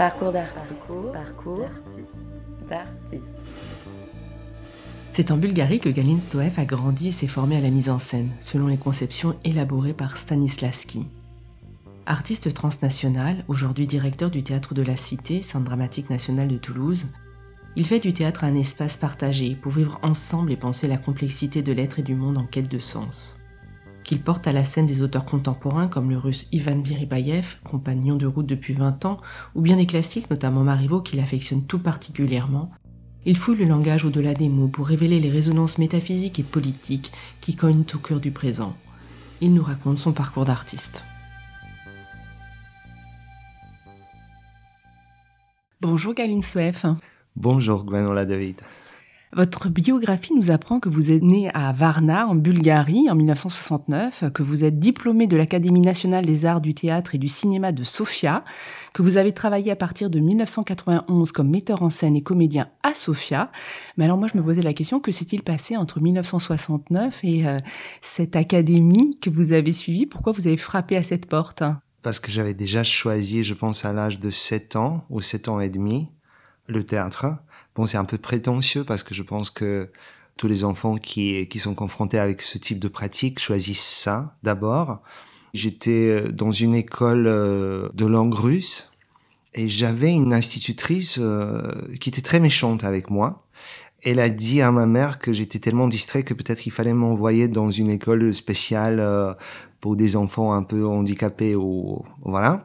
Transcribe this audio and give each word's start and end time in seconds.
Parcours 0.00 0.32
d'artiste. 0.32 0.86
Parcours, 1.12 1.68
d'artiste. 2.70 3.34
C'est 5.12 5.30
en 5.30 5.36
Bulgarie 5.36 5.78
que 5.78 5.90
Galin 5.90 6.18
Stoev 6.18 6.58
a 6.58 6.64
grandi 6.64 7.08
et 7.08 7.12
s'est 7.12 7.26
formé 7.26 7.58
à 7.58 7.60
la 7.60 7.68
mise 7.68 7.90
en 7.90 7.98
scène, 7.98 8.30
selon 8.40 8.66
les 8.66 8.78
conceptions 8.78 9.36
élaborées 9.44 9.92
par 9.92 10.16
Stanislavski. 10.16 11.06
Artiste 12.06 12.54
transnational, 12.54 13.44
aujourd'hui 13.46 13.86
directeur 13.86 14.30
du 14.30 14.42
théâtre 14.42 14.72
de 14.72 14.80
la 14.80 14.96
Cité, 14.96 15.42
Centre 15.42 15.66
dramatique 15.66 16.08
national 16.08 16.48
de 16.48 16.56
Toulouse, 16.56 17.04
il 17.76 17.86
fait 17.86 18.00
du 18.00 18.14
théâtre 18.14 18.44
un 18.44 18.54
espace 18.54 18.96
partagé 18.96 19.54
pour 19.54 19.72
vivre 19.72 20.00
ensemble 20.02 20.50
et 20.50 20.56
penser 20.56 20.88
la 20.88 20.96
complexité 20.96 21.60
de 21.60 21.72
l'être 21.72 21.98
et 21.98 22.02
du 22.02 22.14
monde 22.14 22.38
en 22.38 22.46
quête 22.46 22.70
de 22.70 22.78
sens. 22.78 23.39
Qu'il 24.04 24.20
porte 24.20 24.46
à 24.46 24.52
la 24.52 24.64
scène 24.64 24.86
des 24.86 25.02
auteurs 25.02 25.24
contemporains 25.24 25.88
comme 25.88 26.10
le 26.10 26.18
russe 26.18 26.48
Ivan 26.52 26.76
Biribayev, 26.76 27.56
compagnon 27.64 28.16
de 28.16 28.26
route 28.26 28.46
depuis 28.46 28.74
20 28.74 29.04
ans, 29.04 29.18
ou 29.54 29.60
bien 29.60 29.76
des 29.76 29.86
classiques, 29.86 30.30
notamment 30.30 30.64
Marivaux, 30.64 31.00
qu'il 31.00 31.20
affectionne 31.20 31.64
tout 31.64 31.78
particulièrement, 31.78 32.70
il 33.26 33.36
fouille 33.36 33.58
le 33.58 33.66
langage 33.66 34.04
au-delà 34.04 34.34
des 34.34 34.48
mots 34.48 34.68
pour 34.68 34.86
révéler 34.86 35.20
les 35.20 35.28
résonances 35.28 35.76
métaphysiques 35.76 36.38
et 36.38 36.42
politiques 36.42 37.12
qui 37.40 37.54
cognent 37.54 37.84
au 37.94 37.98
cœur 37.98 38.18
du 38.18 38.30
présent. 38.30 38.74
Il 39.42 39.52
nous 39.52 39.62
raconte 39.62 39.98
son 39.98 40.12
parcours 40.12 40.46
d'artiste. 40.46 41.04
Bonjour 45.82 46.14
Galine 46.14 46.42
Swef. 46.42 46.86
Bonjour 47.36 47.84
Gwenola 47.84 48.24
David. 48.24 48.60
Votre 49.32 49.68
biographie 49.68 50.34
nous 50.34 50.50
apprend 50.50 50.80
que 50.80 50.88
vous 50.88 51.12
êtes 51.12 51.22
né 51.22 51.50
à 51.54 51.72
Varna, 51.72 52.26
en 52.26 52.34
Bulgarie, 52.34 53.08
en 53.08 53.14
1969, 53.14 54.24
que 54.34 54.42
vous 54.42 54.64
êtes 54.64 54.80
diplômé 54.80 55.28
de 55.28 55.36
l'Académie 55.36 55.80
nationale 55.80 56.26
des 56.26 56.46
arts 56.46 56.60
du 56.60 56.74
théâtre 56.74 57.14
et 57.14 57.18
du 57.18 57.28
cinéma 57.28 57.70
de 57.70 57.84
Sofia, 57.84 58.42
que 58.92 59.02
vous 59.02 59.18
avez 59.18 59.30
travaillé 59.30 59.70
à 59.70 59.76
partir 59.76 60.10
de 60.10 60.18
1991 60.18 61.30
comme 61.30 61.48
metteur 61.48 61.82
en 61.82 61.90
scène 61.90 62.16
et 62.16 62.22
comédien 62.22 62.70
à 62.82 62.92
Sofia. 62.92 63.52
Mais 63.96 64.06
alors 64.06 64.18
moi, 64.18 64.26
je 64.32 64.36
me 64.36 64.42
posais 64.42 64.62
la 64.62 64.72
question, 64.72 64.98
que 64.98 65.12
s'est-il 65.12 65.42
passé 65.42 65.76
entre 65.76 66.00
1969 66.00 67.20
et 67.22 67.46
euh, 67.46 67.56
cette 68.02 68.34
académie 68.34 69.16
que 69.20 69.30
vous 69.30 69.52
avez 69.52 69.72
suivie? 69.72 70.06
Pourquoi 70.06 70.32
vous 70.32 70.48
avez 70.48 70.56
frappé 70.56 70.96
à 70.96 71.04
cette 71.04 71.26
porte? 71.26 71.62
Parce 72.02 72.18
que 72.18 72.32
j'avais 72.32 72.54
déjà 72.54 72.82
choisi, 72.82 73.44
je 73.44 73.54
pense, 73.54 73.84
à 73.84 73.92
l'âge 73.92 74.18
de 74.18 74.30
7 74.30 74.74
ans 74.74 75.04
ou 75.08 75.20
7 75.20 75.46
ans 75.46 75.60
et 75.60 75.70
demi, 75.70 76.08
le 76.66 76.82
théâtre. 76.82 77.26
Bon, 77.74 77.86
c'est 77.86 77.96
un 77.96 78.04
peu 78.04 78.18
prétentieux 78.18 78.84
parce 78.84 79.02
que 79.02 79.14
je 79.14 79.22
pense 79.22 79.50
que 79.50 79.90
tous 80.36 80.48
les 80.48 80.64
enfants 80.64 80.96
qui, 80.96 81.46
qui 81.48 81.58
sont 81.58 81.74
confrontés 81.74 82.18
avec 82.18 82.42
ce 82.42 82.58
type 82.58 82.78
de 82.78 82.88
pratique 82.88 83.38
choisissent 83.38 83.80
ça 83.80 84.36
d'abord. 84.42 85.02
J'étais 85.52 86.08
euh, 86.08 86.32
dans 86.32 86.50
une 86.50 86.74
école 86.74 87.26
euh, 87.26 87.88
de 87.94 88.06
langue 88.06 88.34
russe 88.34 88.90
et 89.54 89.68
j'avais 89.68 90.10
une 90.10 90.32
institutrice 90.32 91.18
euh, 91.20 91.60
qui 92.00 92.08
était 92.08 92.22
très 92.22 92.40
méchante 92.40 92.84
avec 92.84 93.10
moi. 93.10 93.44
Elle 94.02 94.18
a 94.18 94.30
dit 94.30 94.62
à 94.62 94.70
ma 94.72 94.86
mère 94.86 95.18
que 95.18 95.32
j'étais 95.32 95.58
tellement 95.58 95.88
distrait 95.88 96.22
que 96.22 96.32
peut-être 96.32 96.66
il 96.66 96.70
fallait 96.70 96.94
m'envoyer 96.94 97.48
dans 97.48 97.70
une 97.70 97.90
école 97.90 98.32
spéciale 98.32 99.36
pour 99.82 99.94
des 99.94 100.16
enfants 100.16 100.54
un 100.54 100.62
peu 100.62 100.86
handicapés 100.86 101.54
ou 101.54 102.02
voilà. 102.24 102.64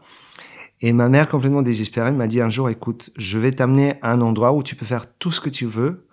Et 0.81 0.91
ma 0.93 1.09
mère, 1.09 1.27
complètement 1.27 1.61
désespérée, 1.61 2.11
m'a 2.11 2.27
dit 2.27 2.41
un 2.41 2.49
jour, 2.49 2.69
écoute, 2.69 3.11
je 3.17 3.39
vais 3.39 3.53
t'amener 3.53 3.95
à 4.01 4.11
un 4.11 4.21
endroit 4.21 4.53
où 4.53 4.61
tu 4.61 4.75
peux 4.75 4.85
faire 4.85 5.05
tout 5.17 5.31
ce 5.31 5.39
que 5.39 5.49
tu 5.49 5.65
veux, 5.65 6.05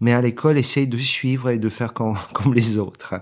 mais 0.00 0.12
à 0.12 0.22
l'école, 0.22 0.58
essaye 0.58 0.86
de 0.86 0.96
suivre 0.96 1.50
et 1.50 1.58
de 1.58 1.68
faire 1.68 1.92
comme, 1.92 2.16
comme 2.34 2.54
les 2.54 2.78
autres. 2.78 3.14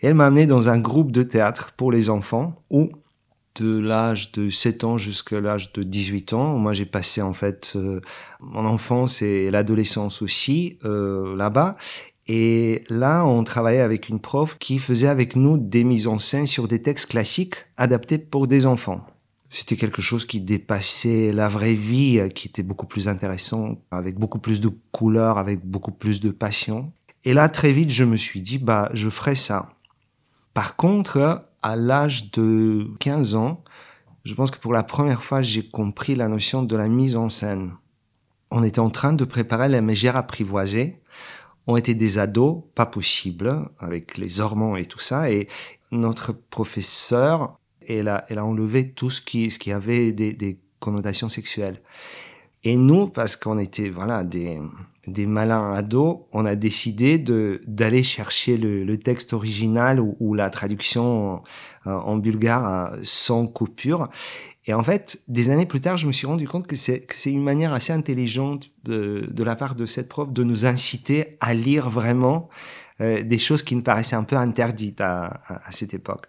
Et 0.00 0.08
elle 0.08 0.14
m'a 0.14 0.26
amené 0.26 0.46
dans 0.46 0.68
un 0.68 0.78
groupe 0.78 1.12
de 1.12 1.22
théâtre 1.22 1.72
pour 1.76 1.90
les 1.92 2.10
enfants 2.10 2.62
où, 2.70 2.90
de 3.54 3.78
l'âge 3.78 4.32
de 4.32 4.48
7 4.48 4.84
ans 4.84 4.98
jusqu'à 4.98 5.40
l'âge 5.40 5.72
de 5.72 5.82
18 5.82 6.32
ans, 6.32 6.56
moi 6.56 6.72
j'ai 6.72 6.86
passé 6.86 7.20
en 7.20 7.34
fait 7.34 7.74
euh, 7.76 8.00
mon 8.40 8.64
enfance 8.64 9.20
et 9.20 9.50
l'adolescence 9.50 10.22
aussi 10.22 10.78
euh, 10.84 11.36
là-bas. 11.36 11.76
Et 12.28 12.84
là, 12.88 13.26
on 13.26 13.44
travaillait 13.44 13.80
avec 13.80 14.08
une 14.08 14.20
prof 14.20 14.56
qui 14.58 14.78
faisait 14.78 15.08
avec 15.08 15.36
nous 15.36 15.58
des 15.58 15.84
mises 15.84 16.06
en 16.06 16.18
scène 16.18 16.46
sur 16.46 16.68
des 16.68 16.80
textes 16.80 17.10
classiques 17.10 17.56
adaptés 17.76 18.16
pour 18.16 18.46
des 18.46 18.64
enfants. 18.64 19.04
C'était 19.54 19.76
quelque 19.76 20.00
chose 20.00 20.24
qui 20.24 20.40
dépassait 20.40 21.30
la 21.30 21.46
vraie 21.46 21.74
vie, 21.74 22.18
euh, 22.18 22.28
qui 22.30 22.48
était 22.48 22.62
beaucoup 22.62 22.86
plus 22.86 23.06
intéressant, 23.06 23.82
avec 23.90 24.18
beaucoup 24.18 24.38
plus 24.38 24.62
de 24.62 24.70
couleurs, 24.92 25.36
avec 25.36 25.62
beaucoup 25.62 25.92
plus 25.92 26.20
de 26.20 26.30
passion. 26.30 26.90
Et 27.24 27.34
là, 27.34 27.50
très 27.50 27.70
vite, 27.70 27.90
je 27.90 28.04
me 28.04 28.16
suis 28.16 28.40
dit, 28.40 28.56
bah, 28.56 28.88
je 28.94 29.10
ferai 29.10 29.36
ça. 29.36 29.68
Par 30.54 30.74
contre, 30.76 31.46
à 31.62 31.76
l'âge 31.76 32.30
de 32.30 32.88
15 32.98 33.34
ans, 33.34 33.62
je 34.24 34.32
pense 34.32 34.50
que 34.50 34.58
pour 34.58 34.72
la 34.72 34.82
première 34.82 35.22
fois, 35.22 35.42
j'ai 35.42 35.68
compris 35.68 36.14
la 36.14 36.28
notion 36.28 36.62
de 36.62 36.74
la 36.74 36.88
mise 36.88 37.14
en 37.14 37.28
scène. 37.28 37.72
On 38.50 38.64
était 38.64 38.80
en 38.80 38.88
train 38.88 39.12
de 39.12 39.26
préparer 39.26 39.68
la 39.68 39.82
mégère 39.82 40.16
apprivoisée. 40.16 41.02
On 41.66 41.76
était 41.76 41.92
des 41.92 42.16
ados, 42.16 42.62
pas 42.74 42.86
possible, 42.86 43.68
avec 43.78 44.16
les 44.16 44.40
hormones 44.40 44.78
et 44.78 44.86
tout 44.86 44.98
ça. 44.98 45.30
Et 45.30 45.46
notre 45.90 46.32
professeur 46.32 47.58
et 47.86 47.98
elle 47.98 48.08
a, 48.08 48.26
enlevé 48.44 48.90
tout 48.90 49.10
ce 49.10 49.20
qui, 49.20 49.72
avait 49.72 50.12
des, 50.12 50.58
connotations 50.80 51.28
sexuelles. 51.28 51.80
Et 52.64 52.76
nous, 52.76 53.08
parce 53.08 53.36
qu'on 53.36 53.58
était 53.58 53.90
des, 55.06 55.26
malins 55.26 55.74
ados, 55.74 56.18
on 56.32 56.44
a 56.44 56.54
décidé 56.54 57.18
d'aller 57.18 58.02
chercher 58.02 58.56
le, 58.56 58.96
texte 58.98 59.32
original 59.32 60.00
ou, 60.00 60.34
la 60.34 60.50
traduction 60.50 61.42
en, 61.84 62.16
bulgare 62.16 62.96
sans 63.02 63.46
coupure. 63.46 64.08
Et 64.66 64.74
en 64.74 64.82
fait, 64.84 65.20
des 65.26 65.50
années 65.50 65.66
plus 65.66 65.80
tard, 65.80 65.96
je 65.96 66.06
me 66.06 66.12
suis 66.12 66.26
rendu 66.26 66.46
compte 66.46 66.68
que 66.68 66.76
c'est 66.76 67.04
une 67.26 67.42
manière 67.42 67.72
assez 67.72 67.92
intelligente 67.92 68.70
de, 68.84 69.42
la 69.42 69.56
part 69.56 69.74
de 69.74 69.86
cette 69.86 70.08
prof 70.08 70.32
de 70.32 70.44
nous 70.44 70.66
inciter 70.66 71.36
à 71.40 71.52
lire 71.54 71.90
vraiment 71.90 72.48
euh, 73.00 73.22
des 73.22 73.40
choses 73.40 73.64
qui 73.64 73.74
nous 73.74 73.82
paraissaient 73.82 74.14
un 74.14 74.22
peu 74.22 74.36
interdites 74.36 75.00
à 75.00 75.40
cette 75.72 75.94
époque. 75.94 76.28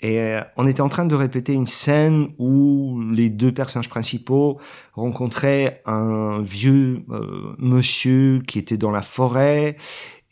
Et 0.00 0.20
euh, 0.20 0.42
on 0.56 0.66
était 0.66 0.82
en 0.82 0.88
train 0.88 1.06
de 1.06 1.14
répéter 1.14 1.52
une 1.52 1.66
scène 1.66 2.28
où 2.38 3.00
les 3.12 3.30
deux 3.30 3.52
personnages 3.52 3.88
principaux 3.88 4.60
rencontraient 4.92 5.80
un 5.86 6.40
vieux 6.40 7.04
euh, 7.10 7.54
monsieur 7.58 8.40
qui 8.46 8.58
était 8.58 8.76
dans 8.76 8.90
la 8.90 9.02
forêt. 9.02 9.76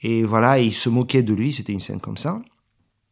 Et 0.03 0.23
voilà, 0.23 0.59
et 0.59 0.67
ils 0.67 0.75
se 0.75 0.89
moquaient 0.91 1.23
de 1.23 1.33
lui. 1.33 1.53
C'était 1.53 1.73
une 1.73 1.81
scène 1.81 2.01
comme 2.01 2.19
ça. 2.19 2.43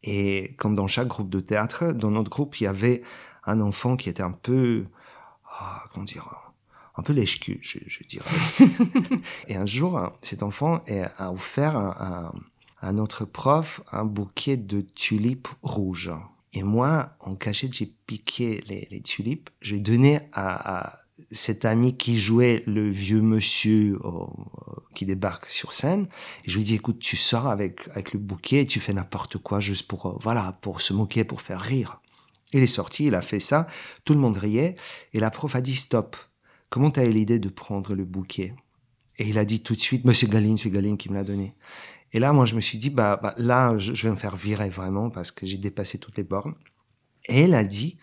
Et 0.03 0.53
comme 0.57 0.75
dans 0.75 0.87
chaque 0.87 1.07
groupe 1.07 1.29
de 1.29 1.39
théâtre, 1.39 1.93
dans 1.93 2.11
notre 2.11 2.29
groupe, 2.29 2.59
il 2.59 2.65
y 2.65 2.67
avait 2.67 3.01
un 3.45 3.59
enfant 3.59 3.95
qui 3.95 4.09
était 4.09 4.21
un 4.21 4.31
peu, 4.31 4.85
oh, 5.45 5.65
comment 5.91 6.05
dire, 6.05 6.53
un 6.95 7.01
peu 7.01 7.13
lèche-cul, 7.13 7.59
je, 7.61 7.79
je, 7.87 8.03
dirais. 8.03 8.29
et 9.47 9.55
un 9.55 9.65
jour, 9.65 10.11
cet 10.21 10.43
enfant 10.43 10.83
a 11.17 11.31
offert 11.31 11.75
à, 11.75 12.31
à 12.83 12.91
notre 12.91 13.25
prof 13.25 13.81
un 13.91 14.03
bouquet 14.03 14.57
de 14.57 14.81
tulipes 14.81 15.47
rouges. 15.63 16.11
Et 16.53 16.63
moi, 16.63 17.15
en 17.19 17.35
cachette, 17.35 17.73
j'ai 17.73 17.91
piqué 18.05 18.63
les, 18.67 19.01
tulipes. 19.01 19.49
J'ai 19.61 19.79
donné 19.79 20.19
à, 20.33 20.77
à, 20.77 20.99
cet 21.31 21.65
ami 21.65 21.97
qui 21.97 22.17
jouait 22.17 22.63
le 22.67 22.89
vieux 22.89 23.21
monsieur 23.21 23.97
qui 24.93 25.05
débarque 25.05 25.47
sur 25.47 25.73
scène. 25.73 26.07
Et 26.45 26.51
je 26.51 26.57
lui 26.57 26.63
dis, 26.63 26.75
écoute, 26.75 26.99
tu 26.99 27.17
sors 27.17 27.47
avec, 27.47 27.87
avec 27.89 28.13
le 28.13 28.19
bouquet 28.19 28.61
et 28.61 28.65
tu 28.65 28.79
fais 28.79 28.93
n'importe 28.93 29.37
quoi 29.37 29.59
juste 29.59 29.87
pour, 29.87 30.05
euh, 30.05 30.17
voilà, 30.21 30.57
pour 30.61 30.81
se 30.81 30.93
moquer, 30.93 31.23
pour 31.23 31.41
faire 31.41 31.61
rire. 31.61 32.01
Il 32.53 32.61
est 32.61 32.67
sorti, 32.67 33.05
il 33.05 33.15
a 33.15 33.21
fait 33.21 33.39
ça. 33.39 33.67
Tout 34.05 34.13
le 34.13 34.19
monde 34.19 34.37
riait. 34.37 34.75
Et 35.13 35.19
la 35.19 35.31
prof 35.31 35.55
a 35.55 35.61
dit, 35.61 35.75
stop. 35.75 36.15
Comment 36.69 36.91
tu 36.91 36.99
as 36.99 37.05
eu 37.05 37.11
l'idée 37.11 37.39
de 37.39 37.49
prendre 37.49 37.95
le 37.95 38.05
bouquet? 38.05 38.53
Et 39.19 39.27
il 39.27 39.37
a 39.37 39.45
dit 39.45 39.61
tout 39.61 39.75
de 39.75 39.81
suite, 39.81 40.05
Monsieur 40.05 40.27
Galine, 40.27 40.57
c'est 40.57 40.71
Galine 40.71 40.97
qui 40.97 41.09
me 41.09 41.13
l'a 41.13 41.23
donné. 41.23 41.53
Et 42.13 42.19
là, 42.19 42.31
moi, 42.31 42.45
je 42.45 42.55
me 42.55 42.61
suis 42.61 42.77
dit, 42.77 42.89
bah, 42.89 43.19
bah 43.21 43.33
là, 43.37 43.77
je, 43.79 43.91
vais 43.91 44.09
me 44.09 44.15
faire 44.15 44.35
virer 44.35 44.69
vraiment 44.69 45.09
parce 45.09 45.31
que 45.31 45.45
j'ai 45.45 45.57
dépassé 45.57 45.97
toutes 45.97 46.17
les 46.17 46.23
bornes. 46.23 46.53
Et 47.27 47.41
elle 47.41 47.55
a 47.55 47.63
dit, 47.63 47.97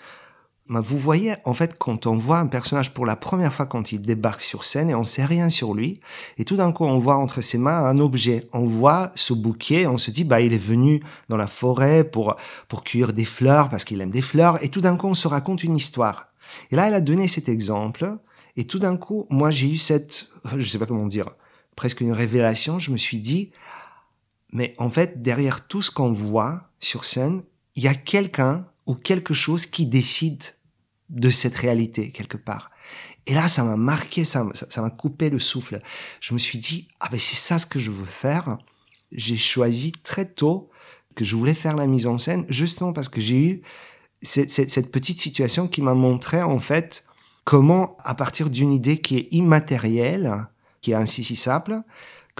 bah, 0.68 0.80
vous 0.80 0.98
voyez, 0.98 1.34
en 1.44 1.54
fait, 1.54 1.78
quand 1.78 2.06
on 2.06 2.16
voit 2.16 2.38
un 2.38 2.48
personnage 2.48 2.92
pour 2.92 3.06
la 3.06 3.14
première 3.14 3.52
fois 3.52 3.66
quand 3.66 3.92
il 3.92 4.02
débarque 4.02 4.42
sur 4.42 4.64
scène 4.64 4.90
et 4.90 4.94
on 4.96 5.04
sait 5.04 5.24
rien 5.24 5.48
sur 5.48 5.74
lui, 5.74 6.00
et 6.38 6.44
tout 6.44 6.56
d'un 6.56 6.72
coup, 6.72 6.84
on 6.84 6.98
voit 6.98 7.16
entre 7.16 7.40
ses 7.40 7.58
mains 7.58 7.84
un 7.84 7.98
objet. 7.98 8.48
On 8.52 8.64
voit 8.64 9.12
ce 9.14 9.32
bouquet, 9.32 9.86
on 9.86 9.98
se 9.98 10.10
dit, 10.10 10.24
bah, 10.24 10.40
il 10.40 10.52
est 10.52 10.58
venu 10.58 11.02
dans 11.28 11.36
la 11.36 11.46
forêt 11.46 12.02
pour, 12.02 12.36
pour 12.66 12.82
cueillir 12.82 13.12
des 13.12 13.24
fleurs 13.24 13.70
parce 13.70 13.84
qu'il 13.84 14.00
aime 14.00 14.10
des 14.10 14.22
fleurs. 14.22 14.62
Et 14.64 14.70
tout 14.70 14.80
d'un 14.80 14.96
coup, 14.96 15.06
on 15.06 15.14
se 15.14 15.28
raconte 15.28 15.62
une 15.62 15.76
histoire. 15.76 16.28
Et 16.72 16.76
là, 16.76 16.88
elle 16.88 16.94
a 16.94 17.00
donné 17.00 17.28
cet 17.28 17.48
exemple. 17.48 18.16
Et 18.56 18.64
tout 18.64 18.80
d'un 18.80 18.96
coup, 18.96 19.26
moi, 19.30 19.52
j'ai 19.52 19.70
eu 19.70 19.76
cette, 19.76 20.28
je 20.56 20.64
sais 20.64 20.78
pas 20.78 20.86
comment 20.86 21.06
dire, 21.06 21.30
presque 21.76 22.00
une 22.00 22.12
révélation. 22.12 22.80
Je 22.80 22.90
me 22.90 22.96
suis 22.96 23.20
dit, 23.20 23.52
mais 24.52 24.74
en 24.78 24.90
fait, 24.90 25.22
derrière 25.22 25.66
tout 25.66 25.82
ce 25.82 25.90
qu'on 25.90 26.12
voit 26.12 26.70
sur 26.80 27.04
scène, 27.04 27.42
il 27.76 27.84
y 27.84 27.88
a 27.88 27.94
quelqu'un 27.94 28.66
ou 28.86 28.94
quelque 28.94 29.34
chose 29.34 29.66
qui 29.66 29.86
décide 29.86 30.42
de 31.08 31.30
cette 31.30 31.54
réalité 31.54 32.10
quelque 32.10 32.36
part. 32.36 32.70
Et 33.26 33.34
là, 33.34 33.48
ça 33.48 33.64
m'a 33.64 33.76
marqué, 33.76 34.24
ça 34.24 34.44
m'a 34.44 34.90
coupé 34.90 35.30
le 35.30 35.38
souffle. 35.38 35.80
Je 36.20 36.34
me 36.34 36.38
suis 36.38 36.58
dit, 36.58 36.88
ah 36.98 37.08
ben 37.10 37.20
c'est 37.20 37.36
ça 37.36 37.58
ce 37.58 37.66
que 37.66 37.78
je 37.78 37.90
veux 37.90 38.06
faire. 38.06 38.58
J'ai 39.12 39.36
choisi 39.36 39.92
très 39.92 40.24
tôt 40.24 40.70
que 41.14 41.24
je 41.24 41.36
voulais 41.36 41.54
faire 41.54 41.76
la 41.76 41.86
mise 41.86 42.06
en 42.06 42.18
scène, 42.18 42.46
justement 42.48 42.92
parce 42.92 43.08
que 43.08 43.20
j'ai 43.20 43.36
eu 43.36 43.62
cette, 44.22 44.50
cette, 44.50 44.90
petite 44.90 45.18
situation 45.18 45.68
qui 45.68 45.82
m'a 45.82 45.94
montré 45.94 46.42
en 46.42 46.58
fait 46.58 47.04
comment, 47.44 47.96
à 48.04 48.14
partir 48.14 48.50
d'une 48.50 48.72
idée 48.72 49.00
qui 49.00 49.16
est 49.16 49.28
immatérielle, 49.30 50.46
qui 50.82 50.92
est 50.92 50.94
insaisissable, 50.94 51.82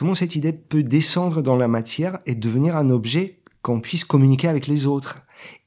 comment 0.00 0.14
cette 0.14 0.34
idée 0.34 0.54
peut 0.54 0.82
descendre 0.82 1.42
dans 1.42 1.58
la 1.58 1.68
matière 1.68 2.20
et 2.24 2.34
devenir 2.34 2.74
un 2.74 2.88
objet 2.88 3.42
qu'on 3.60 3.82
puisse 3.82 4.02
communiquer 4.02 4.48
avec 4.48 4.66
les 4.66 4.86
autres 4.86 5.18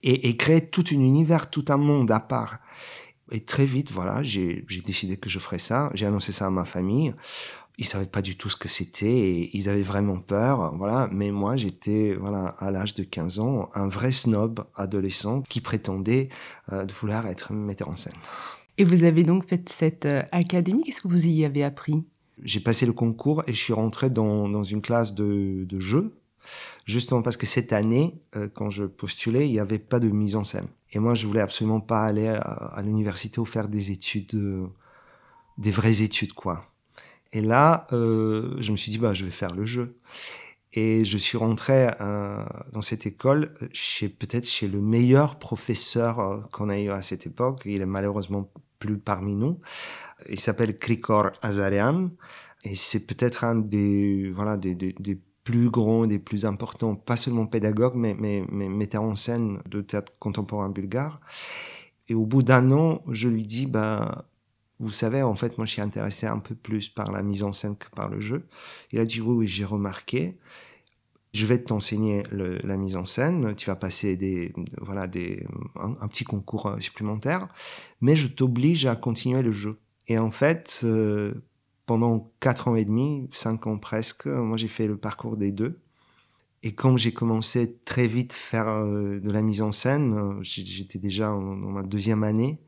et, 0.02 0.36
créer 0.38 0.66
tout 0.66 0.84
un 0.90 0.96
univers, 0.96 1.52
tout 1.52 1.66
un 1.68 1.78
monde 1.78 2.10
à 2.10 2.20
part. 2.20 2.58
Et 3.32 3.42
très 3.42 3.68
vite, 3.68 3.92
voilà, 3.92 4.24
j'ai 4.24 4.66
décidé 4.84 5.18
que 5.18 5.30
je 5.30 5.38
ferais 5.38 5.60
ça. 5.60 5.92
J'ai 5.94 6.08
annoncé 6.08 6.32
ça 6.32 6.48
à 6.48 6.50
ma 6.50 6.66
famille. 6.66 7.14
Ils 7.78 7.86
savaient 7.86 8.08
pas 8.08 8.24
du 8.24 8.36
tout 8.36 8.50
ce 8.50 8.56
que 8.56 8.68
c'était 8.68 9.06
et 9.06 9.56
ils 9.56 9.70
avaient 9.70 9.84
vraiment 9.84 10.18
peur, 10.18 10.76
voilà. 10.78 11.08
Mais 11.12 11.30
moi, 11.30 11.56
j'étais, 11.56 12.16
voilà, 12.20 12.56
à 12.58 12.72
l'âge 12.72 12.96
de 12.96 13.04
15 13.04 13.38
ans, 13.38 13.70
un 13.76 13.88
vrai 13.88 14.12
snob 14.12 14.66
adolescent 14.76 15.44
qui 15.44 15.62
prétendait 15.62 16.30
euh, 16.72 16.86
de 16.86 16.94
vouloir 16.94 17.28
être 17.28 17.54
metteur 17.54 17.90
en 17.90 17.96
scène. 17.96 18.14
Et 18.80 18.84
vous 18.84 19.04
avez 19.04 19.24
donc 19.24 19.48
fait 19.48 19.70
cette 19.70 20.08
euh, 20.08 20.24
académie. 20.32 20.84
Qu'est-ce 20.84 21.04
que 21.04 21.08
vous 21.08 21.28
y 21.28 21.46
avez 21.46 21.64
appris? 21.64 22.04
J'ai 22.42 22.60
passé 22.60 22.86
le 22.86 22.94
concours 22.94 23.44
et 23.48 23.54
je 23.54 23.60
suis 23.60 23.74
rentré 23.74 24.10
dans, 24.10 24.64
une 24.64 24.82
classe 24.82 25.14
de, 25.14 25.66
de 25.66 25.80
jeu 25.80 26.14
justement 26.86 27.22
parce 27.22 27.38
que 27.38 27.46
cette 27.46 27.74
année, 27.74 28.22
euh, 28.36 28.48
quand 28.54 28.70
je 28.70 28.86
postulais, 28.86 29.48
il 29.48 29.52
n'y 29.52 29.60
avait 29.60 29.80
pas 29.80 30.00
de 30.00 30.10
mise 30.10 30.36
en 30.36 30.44
scène. 30.44 30.68
Et 30.92 31.00
moi, 31.00 31.16
je 31.16 31.26
voulais 31.26 31.42
absolument 31.42 31.80
pas 31.80 32.04
aller 32.04 32.28
à, 32.28 32.82
l'université 32.84 33.40
ou 33.40 33.46
faire 33.46 33.68
des 33.68 33.92
études, 33.92 34.36
euh, 34.36 34.68
des 35.58 35.72
vraies 35.72 36.02
études, 36.02 36.34
quoi. 36.34 36.68
Et 37.32 37.42
là, 37.42 37.88
euh, 37.94 38.56
je 38.60 38.72
me 38.72 38.78
suis 38.78 38.92
dit, 38.92 39.00
bah, 39.00 39.14
je 39.14 39.26
vais 39.26 39.32
faire 39.32 39.56
le 39.56 39.66
jeu. 39.66 39.98
Et 40.76 41.06
je 41.06 41.18
suis 41.20 41.38
rentré 41.38 41.88
dans 42.72 42.82
cette 42.82 43.06
école 43.06 43.54
chez 43.74 44.10
peut-être 44.10 44.48
chez 44.48 44.68
le 44.68 44.82
meilleur 44.82 45.38
professeur 45.38 46.48
qu'on 46.52 46.68
a 46.68 46.80
eu 46.80 46.90
à 46.90 47.04
cette 47.04 47.28
époque. 47.28 47.62
Il 47.66 47.82
est 47.82 47.86
malheureusement 47.86 48.50
plus 48.80 48.98
parmi 48.98 49.36
nous. 49.36 49.60
Il 50.30 50.40
s'appelle 50.40 50.78
Krikor 50.78 51.32
Azarian. 51.42 52.12
Et 52.64 52.76
c'est 52.76 53.06
peut-être 53.06 53.44
un 53.44 53.56
des, 53.56 54.32
voilà, 54.32 54.58
des, 54.58 54.76
des, 54.76 55.20
plus 55.44 55.70
grands, 55.70 56.08
des 56.08 56.20
plus 56.20 56.46
importants, 56.46 56.96
pas 56.96 57.18
seulement 57.18 57.46
pédagogues, 57.46 57.96
mais, 57.96 58.16
mais, 58.18 58.46
metteurs 58.70 59.04
en 59.04 59.16
scène 59.16 59.60
de 59.66 59.82
théâtre 59.82 60.14
contemporain 60.18 60.70
bulgare. 60.70 61.20
Et 62.08 62.16
au 62.16 62.26
bout 62.26 62.44
d'un 62.44 62.72
an, 62.72 63.02
je 63.10 63.28
lui 63.28 63.46
dis, 63.46 63.66
bah, 63.66 64.26
vous 64.80 64.92
savez, 64.92 65.22
en 65.22 65.36
fait, 65.36 65.58
moi, 65.58 65.66
je 65.66 65.74
suis 65.74 65.82
intéressé 65.82 66.28
un 66.28 66.40
peu 66.40 66.56
plus 66.56 66.90
par 66.90 67.12
la 67.12 67.24
mise 67.24 67.44
en 67.44 67.52
scène 67.52 67.76
que 67.76 67.90
par 67.90 68.10
le 68.10 68.20
jeu. 68.20 68.48
Il 68.92 69.00
a 69.00 69.06
dit, 69.06 69.22
oui, 69.22 69.36
oui, 69.36 69.48
j'ai 69.48 69.66
remarqué. 69.66 70.38
Je 71.34 71.46
vais 71.46 71.58
t'enseigner 71.58 72.24
la 72.32 72.78
mise 72.78 72.96
en 72.96 73.06
scène. 73.06 73.56
Tu 73.56 73.66
vas 73.66 73.76
passer 73.76 74.16
des, 74.16 74.54
voilà, 74.80 75.08
des, 75.08 75.46
un, 75.76 76.08
petit 76.08 76.26
concours 76.26 76.68
euh, 76.68 76.80
supplémentaire, 76.80 77.48
mais 78.02 78.16
je 78.16 78.28
t'oblige 78.28 78.86
à 78.86 78.96
continuer 78.96 79.42
le 79.42 79.52
jeu. 79.52 79.80
Et 80.08 80.18
en 80.18 80.30
fait, 80.30 80.82
euh, 80.84 81.34
pendant 81.86 82.32
quatre 82.40 82.68
ans 82.68 82.76
et 82.76 82.86
demi, 82.86 83.30
cinq 83.34 83.68
ans 83.68 83.78
presque, 83.78 84.26
moi 84.28 84.58
j'ai 84.58 84.68
fait 84.68 84.88
le 84.88 84.98
parcours 84.98 85.38
des 85.38 85.52
deux. 85.52 85.80
Et 86.64 86.74
comme 86.74 86.98
j'ai 86.98 87.12
commencé 87.14 87.78
très 87.86 88.08
vite 88.08 88.34
faire 88.34 88.68
euh, 88.68 89.20
de 89.20 89.30
la 89.32 89.42
mise 89.42 89.62
en 89.62 89.72
scène, 89.72 90.14
euh, 90.18 90.40
j'étais 90.42 91.00
déjà 91.00 91.28
dans 91.28 91.42
ma 91.42 91.84
deuxième 91.84 92.24
année, 92.24 92.62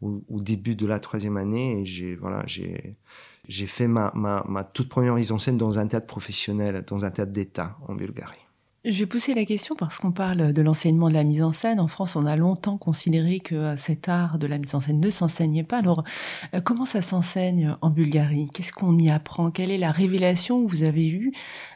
au, 0.00 0.22
début 0.40 0.76
de 0.76 0.86
la 0.86 1.00
troisième 1.00 1.36
année, 1.36 1.82
et 1.82 1.86
j'ai 1.86 2.16
voilà, 2.16 2.44
j'ai 2.46 2.96
j'ai 3.48 3.66
fait 3.66 3.88
ma, 3.88 4.12
ma, 4.14 4.44
ma 4.48 4.62
toute 4.64 4.88
première 4.88 5.14
mise 5.14 5.32
en 5.32 5.38
scène 5.38 5.58
dans 5.58 5.78
un 5.78 5.86
théâtre 5.86 6.06
professionnel, 6.06 6.84
dans 6.86 7.04
un 7.04 7.10
théâtre 7.10 7.32
d'État 7.32 7.78
en 7.88 7.94
Bulgarie. 7.94 8.47
Je 8.90 9.00
vais 9.00 9.06
pousser 9.06 9.34
la 9.34 9.44
question 9.44 9.74
parce 9.74 9.98
qu'on 9.98 10.12
parle 10.12 10.54
de 10.54 10.62
l'enseignement 10.62 11.10
de 11.10 11.14
la 11.14 11.22
mise 11.22 11.42
en 11.42 11.52
scène. 11.52 11.78
En 11.78 11.88
France, 11.88 12.16
on 12.16 12.24
a 12.24 12.36
longtemps 12.36 12.78
considéré 12.78 13.38
que 13.38 13.54
euh, 13.54 13.76
cet 13.76 14.08
art 14.08 14.38
de 14.38 14.46
la 14.46 14.56
mise 14.56 14.74
en 14.74 14.80
scène 14.80 14.98
ne 14.98 15.10
s'enseignait 15.10 15.62
pas. 15.62 15.76
Alors, 15.76 16.04
euh, 16.54 16.62
comment 16.62 16.86
ça 16.86 17.02
s'enseigne 17.02 17.76
en 17.82 17.90
Bulgarie? 17.90 18.46
Qu'est-ce 18.46 18.72
qu'on 18.72 18.96
y 18.96 19.10
apprend? 19.10 19.50
Quelle 19.50 19.70
est 19.70 19.76
la 19.76 19.90
révélation 19.90 20.64
que 20.64 20.70
vous 20.70 20.84
avez 20.84 21.06
eue 21.06 21.32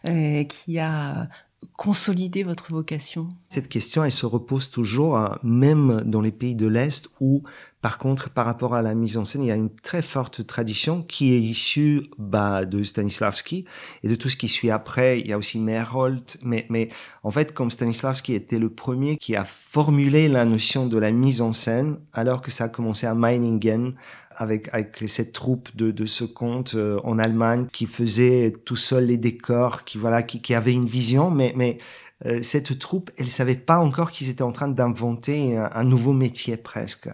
euh, 0.09 0.45
qui 0.45 0.79
a 0.79 1.29
consolidé 1.77 2.43
votre 2.43 2.73
vocation? 2.73 3.29
Cette 3.49 3.69
question, 3.69 4.05
elle 4.05 4.13
se 4.13 4.27
repose 4.27 4.71
toujours, 4.71 5.17
hein, 5.17 5.39
même 5.43 6.03
dans 6.05 6.21
les 6.21 6.33
pays 6.33 6.55
de 6.55 6.67
l'Est 6.67 7.09
où 7.21 7.43
par 7.83 7.99
contre, 7.99 8.31
par 8.31 8.47
rapport 8.47 8.77
à 8.77 8.81
la 8.81 8.95
mise 8.95 9.19
en 9.19 9.25
scène, 9.25 9.43
il 9.43 9.49
y 9.49 9.51
a 9.51 9.57
une 9.57 9.69
très 9.69 10.03
forte 10.03 10.47
tradition 10.47 11.03
qui 11.03 11.33
est 11.35 11.41
issue 11.41 12.05
bah, 12.17 12.65
de 12.65 12.85
Stanislavski 12.85 13.65
et 14.05 14.09
de 14.09 14.15
tout 14.15 14.29
ce 14.29 14.37
qui 14.37 14.49
suit 14.49 14.71
après. 14.71 15.19
Il 15.19 15.27
y 15.27 15.33
a 15.33 15.39
aussi 15.39 15.59
Meyerhold, 15.59 16.23
mais, 16.45 16.65
mais 16.71 16.91
en 17.25 17.33
fait, 17.33 17.53
comme 17.53 17.73
Stanislavski 17.73 18.35
était 18.35 18.61
le 18.61 18.71
premier 18.71 19.17
qui 19.17 19.35
a 19.35 19.45
formulé 19.45 20.29
la 20.29 20.45
notion 20.45 20.87
de 20.87 20.97
la 20.97 21.11
mise 21.11 21.41
en 21.41 21.53
scène, 21.53 21.97
alors 22.13 22.41
que 22.41 22.53
ça 22.53 22.65
a 22.65 22.69
commencé 22.69 23.09
à 23.09 23.17
Meiningen 23.17 23.95
avec, 24.37 24.69
avec 24.73 25.03
cette 25.07 25.33
troupe 25.33 25.75
de, 25.77 25.91
de 25.91 26.07
ce 26.07 26.25
conte 26.25 26.75
euh, 26.75 27.01
en 27.05 27.19
Allemagne 27.19 27.67
qui 27.73 27.87
faisait 27.87 28.53
tout 28.65 28.77
seul 28.77 29.07
les 29.07 29.17
décors, 29.17 29.85
qui 29.85 29.99
voilà, 29.99 30.23
qui, 30.23 30.41
qui 30.41 30.55
avait 30.55 30.73
une 30.73 30.87
vision, 30.87 31.31
mais, 31.31 31.53
mais 31.57 31.79
euh, 32.27 32.43
cette 32.43 32.79
troupe, 32.79 33.11
elle 33.17 33.31
savait 33.31 33.57
pas 33.57 33.79
encore 33.79 34.11
qu'ils 34.11 34.29
étaient 34.29 34.43
en 34.43 34.53
train 34.53 34.69
d'inventer 34.69 35.57
un, 35.57 35.85
nouveau 35.85 36.13
métier 36.13 36.57
presque. 36.57 37.09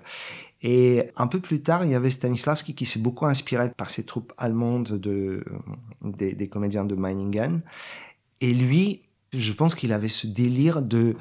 Et 0.62 1.05
un 1.17 1.29
peu 1.29 1.41
plus 1.41 1.62
tard, 1.62 1.85
il 1.85 1.93
y 1.93 1.94
avait 1.94 2.11
Stanislavski 2.11 2.75
qui 2.75 2.85
s'est 2.85 2.99
beaucoup 2.99 3.26
inspiré 3.26 3.70
par 3.70 3.91
ces 3.91 4.05
troupes 4.05 4.32
allemandes 4.37 4.99
de, 4.99 5.44
des, 6.03 6.32
des 6.32 6.49
comédiens 6.49 6.85
de 6.85 6.97
Meiningen. 6.97 7.62
Et 8.41 8.53
lui, 8.53 9.03
je 9.32 9.53
pense 9.53 9.75
qu'il 9.75 9.93
avait 9.93 10.09
ce 10.09 10.26
délire 10.26 10.82
de, 10.82 11.17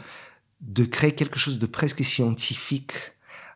de 0.62 0.84
créer 0.86 1.14
quelque 1.14 1.40
chose 1.40 1.60
de 1.60 1.66
presque 1.66 2.04
scientifique 2.04 2.94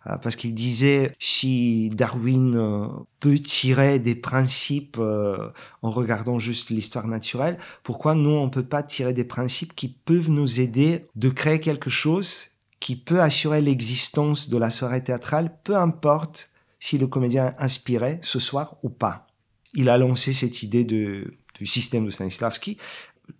parce 0.03 0.35
qu'il 0.35 0.53
disait 0.55 1.13
si 1.19 1.89
Darwin 1.89 2.55
euh, 2.55 2.87
peut 3.19 3.37
tirer 3.37 3.99
des 3.99 4.15
principes 4.15 4.97
euh, 4.99 5.49
en 5.83 5.91
regardant 5.91 6.39
juste 6.39 6.71
l'histoire 6.71 7.07
naturelle, 7.07 7.57
pourquoi 7.83 8.15
nous 8.15 8.31
on 8.31 8.49
peut 8.49 8.65
pas 8.65 8.81
tirer 8.81 9.13
des 9.13 9.23
principes 9.23 9.75
qui 9.75 9.89
peuvent 9.89 10.29
nous 10.29 10.59
aider 10.59 11.05
de 11.15 11.29
créer 11.29 11.59
quelque 11.59 11.89
chose 11.89 12.47
qui 12.79 12.95
peut 12.95 13.21
assurer 13.21 13.61
l'existence 13.61 14.49
de 14.49 14.57
la 14.57 14.71
soirée 14.71 15.03
théâtrale, 15.03 15.55
peu 15.63 15.77
importe 15.77 16.49
si 16.79 16.97
le 16.97 17.05
comédien 17.05 17.53
inspiré 17.59 18.19
ce 18.23 18.39
soir 18.39 18.77
ou 18.81 18.89
pas. 18.89 19.27
Il 19.75 19.87
a 19.87 19.99
lancé 19.99 20.33
cette 20.33 20.63
idée 20.63 20.83
de, 20.83 21.35
du 21.59 21.67
système 21.67 22.05
de 22.05 22.11
Stanislavski. 22.11 22.77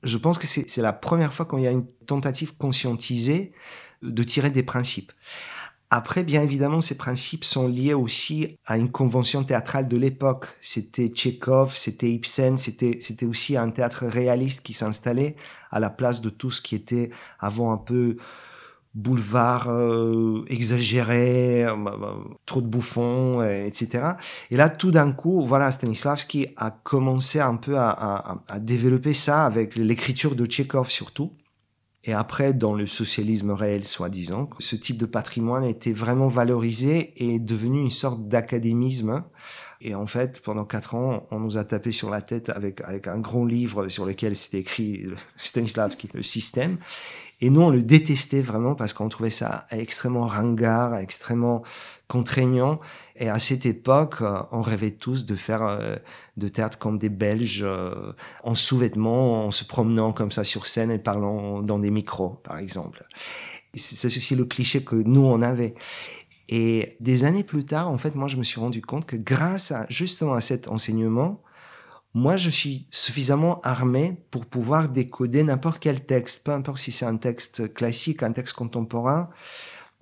Je 0.03 0.17
pense 0.17 0.37
que 0.37 0.45
c'est 0.45 0.77
la 0.77 0.93
première 0.93 1.33
fois 1.33 1.47
qu'il 1.47 1.61
y 1.61 1.67
a 1.67 1.71
une 1.71 1.87
tentative 2.05 2.55
conscientisée 2.55 3.51
de 4.03 4.23
tirer 4.23 4.51
des 4.51 4.63
principes. 4.63 5.11
Après, 5.93 6.23
bien 6.23 6.41
évidemment, 6.41 6.79
ces 6.79 6.95
principes 6.95 7.43
sont 7.43 7.67
liés 7.67 7.93
aussi 7.93 8.57
à 8.65 8.77
une 8.77 8.89
convention 8.89 9.43
théâtrale 9.43 9.89
de 9.89 9.97
l'époque. 9.97 10.47
C'était 10.61 11.09
Tchekhov, 11.09 11.75
c'était 11.75 12.09
Ibsen, 12.09 12.57
c'était, 12.57 12.99
c'était 13.01 13.25
aussi 13.25 13.57
un 13.57 13.69
théâtre 13.71 14.05
réaliste 14.05 14.61
qui 14.61 14.71
s'installait 14.71 15.35
à 15.69 15.81
la 15.81 15.89
place 15.89 16.21
de 16.21 16.29
tout 16.29 16.49
ce 16.49 16.61
qui 16.61 16.75
était 16.75 17.09
avant 17.39 17.73
un 17.73 17.77
peu 17.77 18.15
boulevard 18.93 19.67
euh, 19.67 20.45
exagéré, 20.47 21.65
euh, 21.65 21.75
bah, 21.75 21.97
bah, 21.99 22.15
trop 22.45 22.61
de 22.61 22.67
bouffons, 22.67 23.43
etc. 23.43 24.13
Et 24.49 24.55
là, 24.55 24.69
tout 24.69 24.91
d'un 24.91 25.11
coup, 25.11 25.41
voilà, 25.41 25.71
Stanislavski 25.73 26.47
a 26.55 26.71
commencé 26.71 27.41
un 27.41 27.57
peu 27.57 27.77
à, 27.77 27.89
à, 27.89 28.43
à 28.47 28.59
développer 28.59 29.11
ça 29.13 29.45
avec 29.45 29.75
l'écriture 29.75 30.35
de 30.35 30.45
Tchekhov 30.45 30.89
surtout. 30.89 31.33
Et 32.03 32.13
après, 32.13 32.53
dans 32.53 32.73
le 32.73 32.87
socialisme 32.87 33.51
réel, 33.51 33.85
soi-disant, 33.85 34.49
ce 34.57 34.75
type 34.75 34.97
de 34.97 35.05
patrimoine 35.05 35.63
été 35.63 35.93
vraiment 35.93 36.27
valorisé 36.27 37.13
et 37.17 37.35
est 37.35 37.39
devenu 37.39 37.79
une 37.79 37.91
sorte 37.91 38.27
d'académisme. 38.27 39.23
Et 39.81 39.93
en 39.93 40.07
fait, 40.07 40.41
pendant 40.41 40.65
quatre 40.65 40.95
ans, 40.95 41.27
on 41.29 41.39
nous 41.39 41.57
a 41.57 41.63
tapé 41.63 41.91
sur 41.91 42.09
la 42.09 42.21
tête 42.21 42.49
avec, 42.49 42.81
avec 42.81 43.07
un 43.07 43.19
grand 43.19 43.45
livre 43.45 43.87
sur 43.87 44.05
lequel 44.05 44.35
c'était 44.35 44.59
écrit 44.59 45.05
Stanislavski, 45.37 46.09
le 46.13 46.23
système. 46.23 46.77
Et 47.39 47.49
nous, 47.49 47.61
on 47.61 47.69
le 47.69 47.81
détestait 47.81 48.41
vraiment 48.41 48.75
parce 48.75 48.93
qu'on 48.93 49.09
trouvait 49.09 49.31
ça 49.31 49.65
extrêmement 49.71 50.27
ringard, 50.27 50.95
extrêmement 50.95 51.63
contraignant. 52.11 52.81
Et 53.15 53.29
à 53.29 53.39
cette 53.39 53.65
époque, 53.65 54.15
euh, 54.21 54.41
on 54.51 54.61
rêvait 54.61 54.91
tous 54.91 55.25
de 55.25 55.35
faire 55.35 55.63
euh, 55.63 55.95
de 56.35 56.49
théâtre 56.49 56.77
comme 56.77 56.97
des 56.97 57.07
Belges, 57.07 57.63
euh, 57.63 58.11
en 58.43 58.53
sous-vêtements, 58.53 59.45
en 59.45 59.51
se 59.51 59.63
promenant 59.63 60.11
comme 60.11 60.31
ça 60.31 60.43
sur 60.43 60.67
scène 60.67 60.91
et 60.91 60.99
parlant 60.99 61.61
dans 61.61 61.79
des 61.79 61.89
micros, 61.89 62.41
par 62.43 62.57
exemple. 62.57 63.05
C'est 63.73 64.07
aussi 64.07 64.35
le 64.35 64.43
cliché 64.43 64.83
que 64.83 64.97
nous, 64.97 65.21
on 65.21 65.41
avait. 65.41 65.73
Et 66.49 66.97
des 66.99 67.23
années 67.23 67.45
plus 67.45 67.63
tard, 67.63 67.87
en 67.87 67.97
fait, 67.97 68.15
moi, 68.15 68.27
je 68.27 68.35
me 68.35 68.43
suis 68.43 68.59
rendu 68.59 68.81
compte 68.81 69.05
que 69.05 69.15
grâce 69.15 69.71
justement 69.87 70.33
à 70.33 70.41
cet 70.41 70.67
enseignement, 70.67 71.41
moi, 72.13 72.35
je 72.35 72.49
suis 72.49 72.87
suffisamment 72.91 73.61
armé 73.61 74.17
pour 74.31 74.45
pouvoir 74.45 74.89
décoder 74.89 75.43
n'importe 75.43 75.79
quel 75.79 76.01
texte, 76.03 76.43
peu 76.43 76.51
importe 76.51 76.79
si 76.79 76.91
c'est 76.91 77.05
un 77.05 77.15
texte 77.15 77.73
classique, 77.73 78.21
un 78.21 78.33
texte 78.33 78.53
contemporain. 78.53 79.29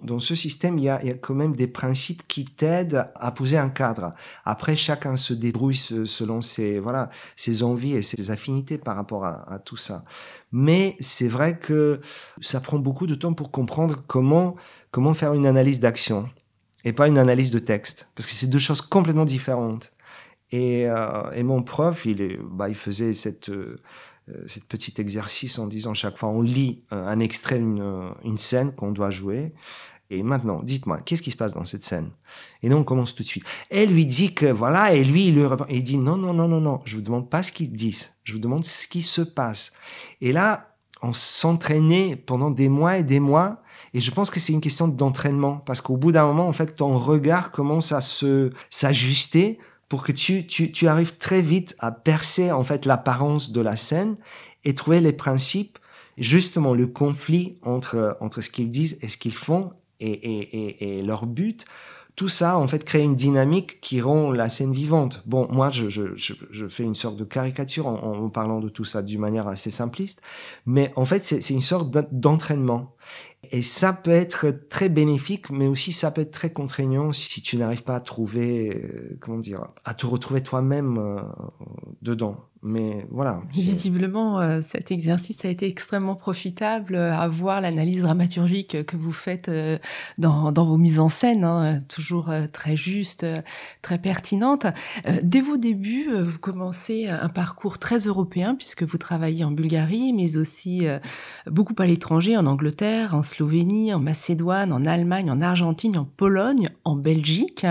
Dans 0.02 0.20
ce 0.20 0.34
système, 0.34 0.78
il 0.78 0.86
y 0.86 0.90
a, 0.90 1.02
il 1.02 1.08
y 1.08 1.12
a 1.12 1.16
quand 1.16 1.36
même 1.36 1.56
des 1.56 1.68
principes 1.68 2.26
qui 2.28 2.46
t'aident 2.46 3.10
à 3.16 3.32
poser 3.32 3.58
un 3.58 3.70
cadre. 3.70 4.14
Après, 4.46 4.76
chacun 4.76 5.18
se 5.18 5.34
débrouille 5.34 5.76
selon 5.76 6.42
ses, 6.42 6.80
voilà, 6.80 7.10
ses 7.36 7.64
envies 7.64 7.94
et 7.94 8.02
ses 8.02 8.32
affinités 8.32 8.78
par 8.78 8.96
rapport 8.96 9.26
à, 9.26 9.60
tout 9.60 9.76
ça. 9.76 10.06
Mais 10.52 10.96
c'est 11.02 11.28
vrai 11.28 11.58
que 11.58 12.00
ça 12.40 12.62
prend 12.62 12.80
beaucoup 12.80 13.08
de 13.08 13.16
temps 13.16 13.34
pour 13.34 13.52
comprendre 13.52 14.02
comment, 14.08 14.56
comment 14.92 15.14
faire 15.14 15.34
une 15.34 15.46
analyse 15.46 15.80
d'action. 15.80 16.28
et 16.86 16.94
pas 16.94 17.10
une 17.10 17.18
analyse 17.18 17.52
de 17.52 17.60
texte, 17.60 18.08
parce 18.16 18.26
que 18.26 18.32
c'est 18.34 18.48
deux 18.48 18.60
choses 18.60 18.82
complètement 18.82 19.26
différentes. 19.26 19.92
Et, 20.52 20.90
euh, 20.90 21.32
et 21.36 21.44
mon 21.44 21.62
prof, 21.62 22.06
il, 22.06 22.40
bah, 22.42 22.70
il 22.70 22.76
faisait 22.76 23.14
cette, 23.14 23.50
euh, 23.50 23.82
cette 24.48 24.66
petit 24.66 24.94
exercice 25.00 25.60
en 25.60 25.68
disant 25.68 25.94
chaque 25.94 26.18
fois, 26.18 26.30
on 26.30 26.42
lit 26.42 26.82
un 26.92 27.20
extrait, 27.20 27.60
une, 27.60 28.12
une 28.24 28.38
scène 28.38 28.74
qu'on 28.74 28.92
doit 28.92 29.12
jouer. 29.12 29.54
Et 30.12 30.24
maintenant, 30.24 30.64
dites-moi, 30.64 31.02
qu'est-ce 31.02 31.22
qui 31.22 31.30
se 31.30 31.38
passe 31.38 31.54
dans 31.54 31.66
cette 31.66 31.84
scène? 31.84 32.10
Et 32.64 32.70
nous, 32.70 32.78
on 32.78 32.84
commence 32.84 33.14
tout 33.14 33.22
de 33.22 33.28
suite. 33.28 33.44
Elle 33.70 33.90
lui 33.90 34.08
dit 34.08 34.34
que 34.34 34.48
voilà, 34.48 34.94
et 34.94 35.04
lui, 35.04 35.28
il 35.28 35.36
lui 35.36 35.48
il 35.70 35.84
dit 35.84 35.98
non, 35.98 36.18
non, 36.18 36.34
non, 36.34 36.48
non, 36.48 36.60
non, 36.60 36.80
je 36.86 36.96
vous 36.96 37.04
demande 37.04 37.30
pas 37.30 37.44
ce 37.44 37.52
qu'ils 37.52 37.72
disent, 37.72 38.14
je 38.24 38.34
vous 38.34 38.40
demande 38.40 38.64
ce 38.64 38.88
qui 38.88 39.04
se 39.04 39.22
passe. 39.22 39.72
Et 40.20 40.32
là, 40.32 40.74
on 41.02 41.14
s'entraînait 41.14 42.16
pendant 42.16 42.50
des 42.50 42.70
mois 42.70 42.98
et 42.98 43.04
des 43.04 43.20
mois. 43.20 43.62
Et 43.94 44.02
je 44.02 44.12
pense 44.12 44.30
que 44.30 44.40
c'est 44.40 44.54
une 44.54 44.62
question 44.62 44.88
d'entraînement 44.88 45.58
parce 45.58 45.82
qu'au 45.82 45.98
bout 45.98 46.12
d'un 46.12 46.26
moment, 46.26 46.48
en 46.48 46.54
fait, 46.54 46.76
ton 46.76 46.98
regard 46.98 47.52
commence 47.52 47.92
à 47.92 48.02
se 48.02 48.52
s'ajuster 48.70 49.60
pour 49.90 50.04
que 50.04 50.12
tu, 50.12 50.46
tu, 50.46 50.72
tu 50.72 50.88
arrives 50.88 51.18
très 51.18 51.42
vite 51.42 51.76
à 51.80 51.92
percer 51.92 52.52
en 52.52 52.64
fait 52.64 52.86
l'apparence 52.86 53.52
de 53.52 53.60
la 53.60 53.76
scène 53.76 54.16
et 54.64 54.74
trouver 54.76 55.02
les 55.02 55.14
principes, 55.14 55.80
justement 56.18 56.74
le 56.74 56.88
conflit 56.88 57.58
entre 57.64 58.16
entre 58.22 58.42
ce 58.42 58.50
qu'ils 58.50 58.70
disent 58.70 59.00
et 59.02 59.08
ce 59.08 59.18
qu'ils 59.18 59.34
font 59.34 59.72
et, 60.00 60.12
et, 60.12 61.00
et, 61.00 61.04
leur 61.04 61.26
but, 61.26 61.66
tout 62.16 62.28
ça 62.28 62.58
en 62.58 62.68
fait 62.68 62.84
crée 62.84 63.02
une 63.02 63.16
dynamique 63.16 63.82
qui 63.82 64.00
rend 64.00 64.32
la 64.32 64.50
scène 64.50 64.74
vivante. 64.74 65.24
Bon, 65.26 65.48
moi 65.50 65.70
je, 65.70 65.90
je, 65.90 66.16
je, 66.16 66.68
fais 66.68 66.84
une 66.84 66.96
sorte 66.96 67.18
de 67.18 67.24
caricature 67.24 67.88
en, 67.88 68.24
en, 68.26 68.30
parlant 68.30 68.60
de 68.60 68.70
tout 68.70 68.86
ça 68.86 69.02
d'une 69.02 69.20
manière 69.20 69.48
assez 69.48 69.72
simpliste, 69.72 70.22
mais 70.66 70.92
en 70.96 71.06
fait 71.06 71.24
c'est 71.24 71.50
une 71.50 71.62
sorte 71.62 71.90
d'entraînement. 72.12 72.96
Et 73.52 73.62
ça 73.62 73.94
peut 73.94 74.12
être 74.12 74.52
très 74.70 74.90
bénéfique, 74.90 75.50
mais 75.50 75.68
aussi 75.68 75.94
ça 75.94 76.12
peut 76.12 76.22
être 76.22 76.32
très 76.32 76.52
contraignant 76.52 77.14
si 77.14 77.42
tu 77.42 77.58
n'arrives 77.58 77.84
pas 77.84 77.96
à 77.96 78.00
trouver, 78.02 78.76
euh, 78.76 79.18
comment 79.20 79.38
dire, 79.38 79.68
à 79.86 79.94
te 79.94 80.06
retrouver 80.06 80.44
toi-même 80.44 80.98
euh, 80.98 81.22
dedans. 82.02 82.49
Mais 82.62 83.06
voilà. 83.10 83.42
Visiblement, 83.52 84.40
euh, 84.40 84.62
cet 84.62 84.92
exercice 84.92 85.46
a 85.46 85.50
été 85.50 85.68
extrêmement 85.68 86.16
profitable 86.16 86.96
à 86.96 87.28
voir 87.28 87.62
l'analyse 87.62 88.02
dramaturgique 88.02 88.86
que 88.86 88.98
vous 88.98 89.14
faites 89.14 89.50
dans, 90.18 90.52
dans, 90.52 90.66
vos 90.66 90.78
mises 90.78 91.00
en 91.00 91.10
scène, 91.10 91.44
hein, 91.44 91.80
toujours 91.88 92.32
très 92.52 92.76
juste, 92.76 93.26
très 93.82 93.98
pertinente. 93.98 94.66
Dès 95.24 95.42
vos 95.42 95.58
débuts, 95.58 96.10
vous 96.12 96.40
commencez 96.40 97.08
un 97.08 97.30
parcours 97.30 97.80
très 97.80 98.00
européen 98.00 98.56
puisque 98.56 98.84
vous 98.84 98.98
travaillez 98.98 99.44
en 99.44 99.52
Bulgarie, 99.52 100.14
mais 100.14 100.36
aussi 100.38 100.86
beaucoup 101.48 101.76
à 101.78 101.86
l'étranger, 101.86 102.36
en 102.36 102.46
Angleterre, 102.46 103.16
en 103.16 103.24
Slovénie, 103.24 103.94
en 103.94 104.00
Macédoine, 104.00 104.74
en 104.74 104.86
Allemagne, 104.86 105.32
en 105.32 105.42
Argentine, 105.42 105.98
en 105.98 106.06
Pologne, 106.06 106.70
en 106.84 106.96
Belgique. 106.96 107.66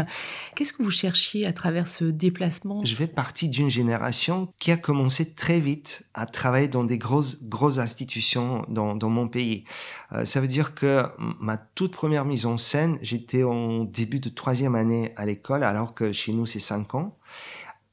Qu'est-ce 0.54 0.72
que 0.72 0.82
vous 0.82 0.90
cherchiez 0.90 1.46
à 1.46 1.52
travers 1.52 1.88
ce 1.88 2.04
déplacement? 2.04 2.84
Je 2.84 2.94
fais 2.94 3.06
partie 3.06 3.48
d'une 3.48 3.68
génération 3.68 4.48
qui 4.58 4.72
a 4.72 4.77
commencé 4.78 5.34
très 5.34 5.60
vite 5.60 6.04
à 6.14 6.26
travailler 6.26 6.68
dans 6.68 6.84
des 6.84 6.98
grosses, 6.98 7.42
grosses 7.44 7.78
institutions 7.78 8.64
dans, 8.68 8.94
dans 8.94 9.08
mon 9.08 9.28
pays. 9.28 9.64
Euh, 10.12 10.24
ça 10.24 10.40
veut 10.40 10.48
dire 10.48 10.74
que 10.74 11.02
ma 11.40 11.56
toute 11.56 11.92
première 11.92 12.24
mise 12.24 12.46
en 12.46 12.56
scène, 12.56 12.98
j'étais 13.02 13.42
en 13.42 13.84
début 13.84 14.20
de 14.20 14.28
troisième 14.28 14.74
année 14.74 15.12
à 15.16 15.26
l'école, 15.26 15.62
alors 15.62 15.94
que 15.94 16.12
chez 16.12 16.32
nous 16.32 16.46
c'est 16.46 16.60
cinq 16.60 16.94
ans. 16.94 17.16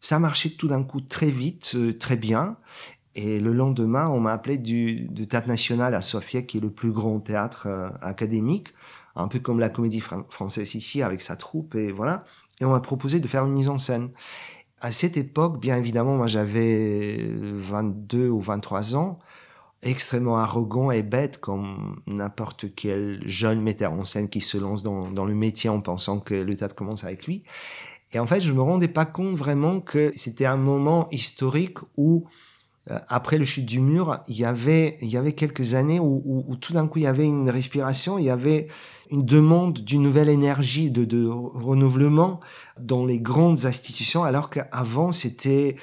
Ça 0.02 0.20
marchait 0.20 0.52
tout 0.52 0.68
d'un 0.68 0.84
coup 0.84 1.02
très 1.02 1.32
vite, 1.32 1.74
euh, 1.76 1.98
très 1.98 2.16
bien. 2.16 2.58
Et 3.16 3.40
le 3.40 3.54
lendemain, 3.54 4.10
on 4.10 4.20
m'a 4.20 4.34
appelé 4.34 4.58
du, 4.58 5.08
du, 5.08 5.28
Théâtre 5.28 5.48
National 5.48 5.96
à 5.96 6.02
Sofia, 6.02 6.42
qui 6.42 6.58
est 6.58 6.62
le 6.62 6.70
plus 6.70 6.92
grand 6.92 7.20
théâtre 7.20 7.68
euh, 7.68 7.90
académique, 8.02 8.70
un 9.16 9.28
peu 9.28 9.40
comme 9.40 9.60
la 9.60 9.70
Comédie 9.70 10.02
Française 10.02 10.76
ici, 10.76 11.02
avec 11.02 11.22
sa 11.22 11.36
troupe, 11.36 11.76
et 11.76 11.92
voilà. 11.92 12.26
Et 12.60 12.66
on 12.66 12.72
m'a 12.72 12.80
proposé 12.82 13.20
de 13.20 13.28
faire 13.28 13.46
une 13.46 13.54
mise 13.54 13.70
en 13.70 13.78
scène. 13.78 14.10
À 14.86 14.92
cette 14.92 15.18
époque, 15.18 15.60
bien 15.60 15.78
évidemment, 15.78 16.16
moi 16.16 16.28
j'avais 16.28 17.18
22 17.28 18.30
ou 18.30 18.40
23 18.40 18.96
ans, 18.96 19.18
extrêmement 19.82 20.38
arrogant 20.38 20.92
et 20.92 21.02
bête 21.02 21.40
comme 21.40 22.04
n'importe 22.06 22.68
quel 22.76 23.20
jeune 23.26 23.62
metteur 23.62 23.94
en 23.94 24.04
scène 24.04 24.30
qui 24.30 24.42
se 24.42 24.60
lance 24.60 24.84
dans, 24.84 25.26
le 25.26 25.34
métier 25.34 25.72
en 25.72 25.82
pensant 25.82 26.20
que 26.20 26.36
le 26.36 26.56
théâtre 26.56 26.76
commence 26.76 27.04
avec 27.04 27.26
lui. 27.26 27.42
Et 28.14 28.20
en 28.20 28.28
fait, 28.28 28.42
je 28.42 28.54
me 28.54 28.62
rendais 28.62 28.88
pas 28.88 29.06
compte 29.06 29.36
vraiment 29.36 29.80
que 29.80 30.14
c'était 30.16 30.46
un 30.46 30.56
moment 30.56 31.08
historique 31.10 31.80
où 31.98 32.26
euh, 32.92 33.00
après 33.08 33.40
le 33.40 33.44
chute 33.44 33.66
du 33.66 33.80
mur, 33.80 34.20
il 34.28 34.38
y 34.38 34.46
avait, 34.46 35.00
il 35.02 35.08
y 35.08 35.18
avait 35.18 35.34
quelques 35.34 35.74
années 35.74 36.00
où, 36.00 36.46
où 36.48 36.56
tout 36.58 36.74
d'un 36.74 36.88
coup 36.88 37.00
il 37.00 37.06
y 37.06 37.08
avait 37.08 37.26
une 37.26 37.50
respiration, 37.50 38.20
il 38.20 38.26
y 38.26 38.30
avait 38.30 38.68
une 39.12 39.26
demande 39.26 39.80
d'une 39.80 40.02
nouvelle 40.02 40.30
énergie, 40.30 40.92
de, 40.92 41.06
de 41.06 41.28
renouvellement 41.28 42.40
dans 42.80 43.06
les 43.06 43.20
grandes 43.20 43.66
institutions, 43.66 44.24
alors 44.24 44.50
qu'avant 44.50 45.12
c'était 45.12 45.76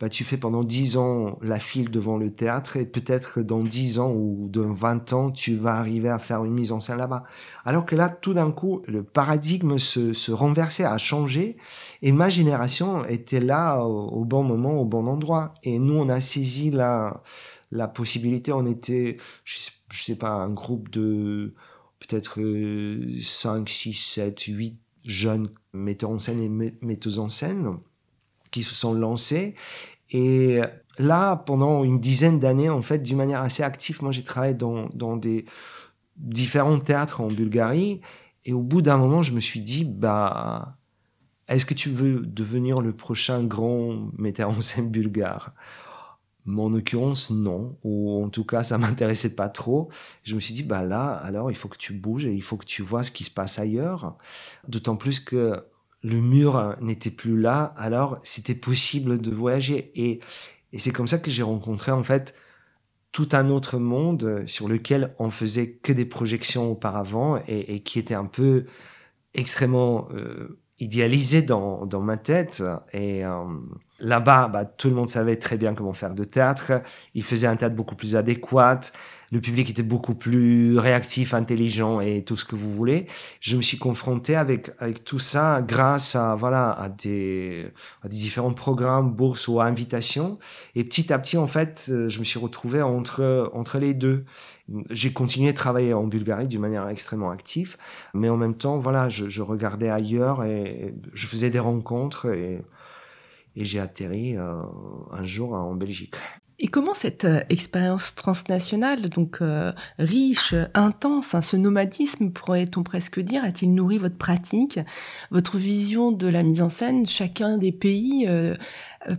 bah, 0.00 0.08
tu 0.08 0.22
fais 0.22 0.36
pendant 0.36 0.62
dix 0.62 0.96
ans 0.96 1.38
la 1.42 1.58
file 1.58 1.90
devant 1.90 2.18
le 2.18 2.30
théâtre 2.30 2.76
et 2.76 2.84
peut-être 2.84 3.42
dans 3.42 3.64
dix 3.64 3.98
ans 3.98 4.12
ou 4.12 4.48
dans 4.48 4.70
20 4.70 5.12
ans, 5.12 5.30
tu 5.32 5.56
vas 5.56 5.74
arriver 5.74 6.08
à 6.08 6.20
faire 6.20 6.44
une 6.44 6.52
mise 6.52 6.70
en 6.70 6.78
scène 6.78 6.98
là-bas. 6.98 7.24
Alors 7.64 7.84
que 7.84 7.96
là, 7.96 8.08
tout 8.08 8.32
d'un 8.32 8.52
coup, 8.52 8.80
le 8.86 9.02
paradigme 9.02 9.76
se, 9.78 10.12
se 10.12 10.30
renversait, 10.30 10.84
a 10.84 10.98
changé 10.98 11.56
et 12.02 12.12
ma 12.12 12.28
génération 12.28 13.04
était 13.06 13.40
là 13.40 13.82
au, 13.82 14.24
bon 14.24 14.44
moment, 14.44 14.80
au 14.80 14.84
bon 14.84 15.08
endroit. 15.08 15.52
Et 15.64 15.80
nous, 15.80 15.94
on 15.94 16.08
a 16.08 16.20
saisi 16.20 16.70
la, 16.70 17.24
la 17.72 17.88
possibilité, 17.88 18.52
on 18.52 18.66
était, 18.66 19.16
je 19.42 19.58
sais, 19.58 19.72
sais 19.90 20.16
pas, 20.16 20.30
un 20.30 20.50
groupe 20.50 20.90
de 20.90 21.54
peut-être 22.08 22.40
5, 23.22 23.68
6, 23.68 23.94
7, 23.94 24.40
8 24.40 24.78
jeunes 25.04 25.50
metteurs 25.72 26.10
en 26.10 26.18
scène 26.18 26.40
et 26.40 26.72
metteuses 26.82 27.18
en 27.18 27.28
scène 27.28 27.78
qui 28.50 28.62
se 28.62 28.74
sont 28.74 28.92
lancés. 28.94 29.54
Et 30.10 30.60
là, 30.98 31.36
pendant 31.36 31.84
une 31.84 32.00
dizaine 32.00 32.38
d'années, 32.38 32.70
en 32.70 32.82
fait, 32.82 32.98
d'une 32.98 33.18
manière 33.18 33.42
assez 33.42 33.62
active, 33.62 34.02
moi, 34.02 34.10
j'ai 34.10 34.24
travaillé 34.24 34.54
dans, 34.54 34.88
dans 34.94 35.16
des 35.16 35.44
différents 36.16 36.78
théâtres 36.78 37.20
en 37.20 37.28
Bulgarie. 37.28 38.00
Et 38.44 38.52
au 38.52 38.62
bout 38.62 38.82
d'un 38.82 38.96
moment, 38.96 39.22
je 39.22 39.32
me 39.32 39.40
suis 39.40 39.60
dit, 39.60 39.84
bah, 39.84 40.78
est-ce 41.46 41.66
que 41.66 41.74
tu 41.74 41.90
veux 41.90 42.20
devenir 42.20 42.80
le 42.80 42.94
prochain 42.94 43.44
grand 43.44 44.10
metteur 44.16 44.50
en 44.50 44.60
scène 44.60 44.90
bulgare? 44.90 45.54
En 46.56 46.70
l'occurrence, 46.70 47.30
non. 47.30 47.76
Ou 47.84 48.22
en 48.22 48.28
tout 48.28 48.44
cas, 48.44 48.62
ça 48.62 48.78
m'intéressait 48.78 49.34
pas 49.34 49.48
trop. 49.48 49.90
Je 50.24 50.34
me 50.34 50.40
suis 50.40 50.54
dit, 50.54 50.62
bah 50.62 50.82
là, 50.82 51.10
alors, 51.10 51.50
il 51.50 51.56
faut 51.56 51.68
que 51.68 51.78
tu 51.78 51.92
bouges 51.92 52.24
et 52.24 52.32
il 52.32 52.42
faut 52.42 52.56
que 52.56 52.66
tu 52.66 52.82
vois 52.82 53.02
ce 53.02 53.10
qui 53.10 53.24
se 53.24 53.30
passe 53.30 53.58
ailleurs. 53.58 54.16
D'autant 54.66 54.96
plus 54.96 55.20
que 55.20 55.64
le 56.02 56.20
mur 56.20 56.76
n'était 56.80 57.10
plus 57.10 57.40
là, 57.40 57.74
alors 57.76 58.18
c'était 58.22 58.54
possible 58.54 59.20
de 59.20 59.30
voyager. 59.30 59.90
Et, 59.94 60.20
et 60.72 60.78
c'est 60.78 60.90
comme 60.90 61.08
ça 61.08 61.18
que 61.18 61.30
j'ai 61.30 61.42
rencontré 61.42 61.92
en 61.92 62.02
fait 62.02 62.34
tout 63.12 63.28
un 63.32 63.50
autre 63.50 63.78
monde 63.78 64.44
sur 64.46 64.68
lequel 64.68 65.14
on 65.18 65.30
faisait 65.30 65.72
que 65.72 65.92
des 65.92 66.04
projections 66.04 66.70
auparavant 66.70 67.40
et, 67.48 67.74
et 67.74 67.80
qui 67.80 67.98
était 67.98 68.14
un 68.14 68.26
peu 68.26 68.66
extrêmement 69.34 70.08
euh, 70.14 70.60
idéalisé 70.80 71.42
dans, 71.42 71.86
dans 71.86 72.00
ma 72.00 72.16
tête. 72.16 72.62
Et 72.92 73.24
euh, 73.24 73.44
là-bas, 74.00 74.48
bah, 74.48 74.64
tout 74.64 74.88
le 74.88 74.94
monde 74.94 75.10
savait 75.10 75.36
très 75.36 75.56
bien 75.56 75.74
comment 75.74 75.92
faire 75.92 76.14
de 76.14 76.24
théâtre. 76.24 76.72
Il 77.14 77.22
faisait 77.22 77.46
un 77.46 77.56
théâtre 77.56 77.76
beaucoup 77.76 77.96
plus 77.96 78.16
adéquat 78.16 78.80
le 79.30 79.40
public 79.40 79.68
était 79.68 79.82
beaucoup 79.82 80.14
plus 80.14 80.78
réactif, 80.78 81.34
intelligent 81.34 82.00
et 82.00 82.22
tout 82.22 82.36
ce 82.36 82.44
que 82.44 82.56
vous 82.56 82.72
voulez. 82.72 83.06
Je 83.40 83.56
me 83.56 83.62
suis 83.62 83.78
confronté 83.78 84.36
avec 84.36 84.70
avec 84.78 85.04
tout 85.04 85.18
ça 85.18 85.60
grâce 85.60 86.16
à 86.16 86.34
voilà 86.34 86.70
à 86.70 86.88
des, 86.88 87.66
à 88.02 88.08
des 88.08 88.16
différents 88.16 88.54
programmes, 88.54 89.10
bourses 89.10 89.46
ou 89.48 89.60
invitations. 89.60 90.38
Et 90.74 90.84
petit 90.84 91.12
à 91.12 91.18
petit, 91.18 91.36
en 91.36 91.46
fait, 91.46 91.86
euh, 91.90 92.08
je 92.08 92.18
me 92.20 92.24
suis 92.24 92.38
retrouvé 92.38 92.80
entre 92.80 93.50
entre 93.52 93.78
les 93.78 93.94
deux. 93.94 94.24
J'ai 94.90 95.12
continué 95.12 95.52
de 95.52 95.56
travailler 95.56 95.94
en 95.94 96.06
Bulgarie 96.06 96.46
d'une 96.46 96.60
manière 96.60 96.88
extrêmement 96.88 97.30
active, 97.30 97.76
mais 98.12 98.28
en 98.28 98.36
même 98.36 98.54
temps, 98.54 98.78
voilà, 98.78 99.08
je, 99.08 99.40
regardais 99.40 99.88
ailleurs 99.88 100.44
et 100.44 100.94
je 101.14 101.26
faisais 101.26 101.50
des 101.50 101.58
rencontres 101.58 102.26
et, 102.26 102.60
j'ai 103.56 103.80
atterri 103.80 104.36
euh, 104.36 104.62
un 105.10 105.24
jour 105.24 105.52
en 105.52 105.74
Belgique. 105.74 106.14
Et 106.60 106.68
comment 106.68 106.94
cette 106.94 107.24
euh, 107.24 107.40
expérience 107.48 108.14
transnationale, 108.14 109.08
donc 109.08 109.38
euh, 109.40 109.72
riche, 109.98 110.54
intense, 110.74 111.34
hein, 111.34 111.42
ce 111.42 111.56
nomadisme, 111.56 112.30
pourrait-on 112.30 112.84
presque 112.84 113.18
dire, 113.18 113.42
a-t-il 113.42 113.74
nourri 113.74 113.98
votre 113.98 114.16
pratique, 114.16 114.78
votre 115.32 115.56
vision 115.56 116.12
de 116.12 116.28
la 116.28 116.44
mise 116.44 116.62
en 116.62 116.68
scène, 116.68 117.04
chacun 117.04 117.58
des 117.58 117.72
pays 117.72 118.28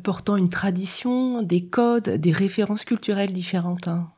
portant 0.04 0.38
une 0.38 0.50
tradition, 0.50 1.42
des 1.42 1.66
codes, 1.66 2.10
des 2.10 2.32
références 2.32 2.86
culturelles 2.86 3.34
différentes 3.34 3.90
hein? 3.90 4.10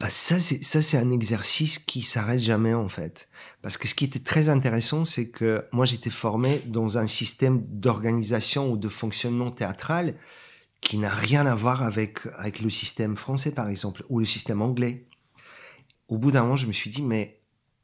Bah 0.00 0.08
ça 0.08 0.40
c'est 0.40 0.64
ça 0.64 0.80
c'est 0.80 0.96
un 0.96 1.10
exercice 1.10 1.78
qui 1.78 2.02
s'arrête 2.02 2.40
jamais 2.40 2.72
en 2.72 2.88
fait 2.88 3.28
parce 3.60 3.76
que 3.76 3.86
ce 3.86 3.94
qui 3.94 4.04
était 4.06 4.18
très 4.18 4.48
intéressant 4.48 5.04
c'est 5.04 5.28
que 5.28 5.64
moi 5.72 5.84
j'étais 5.84 6.10
formé 6.10 6.62
dans 6.66 6.96
un 6.96 7.06
système 7.06 7.62
d'organisation 7.68 8.72
ou 8.72 8.78
de 8.78 8.88
fonctionnement 8.88 9.50
théâtral 9.50 10.14
qui 10.80 10.98
n'a 10.98 11.10
rien 11.10 11.46
à 11.46 11.54
voir 11.54 11.82
avec, 11.82 12.20
avec 12.36 12.60
le 12.60 12.70
système 12.70 13.16
français, 13.16 13.52
par 13.52 13.68
exemple, 13.68 14.04
ou 14.08 14.18
le 14.18 14.24
système 14.24 14.62
anglais. 14.62 15.06
Au 16.08 16.18
bout 16.18 16.32
d'un 16.32 16.42
moment, 16.42 16.56
je 16.56 16.66
me 16.66 16.72
suis 16.72 16.90
dit, 16.90 17.02
mais 17.02 17.38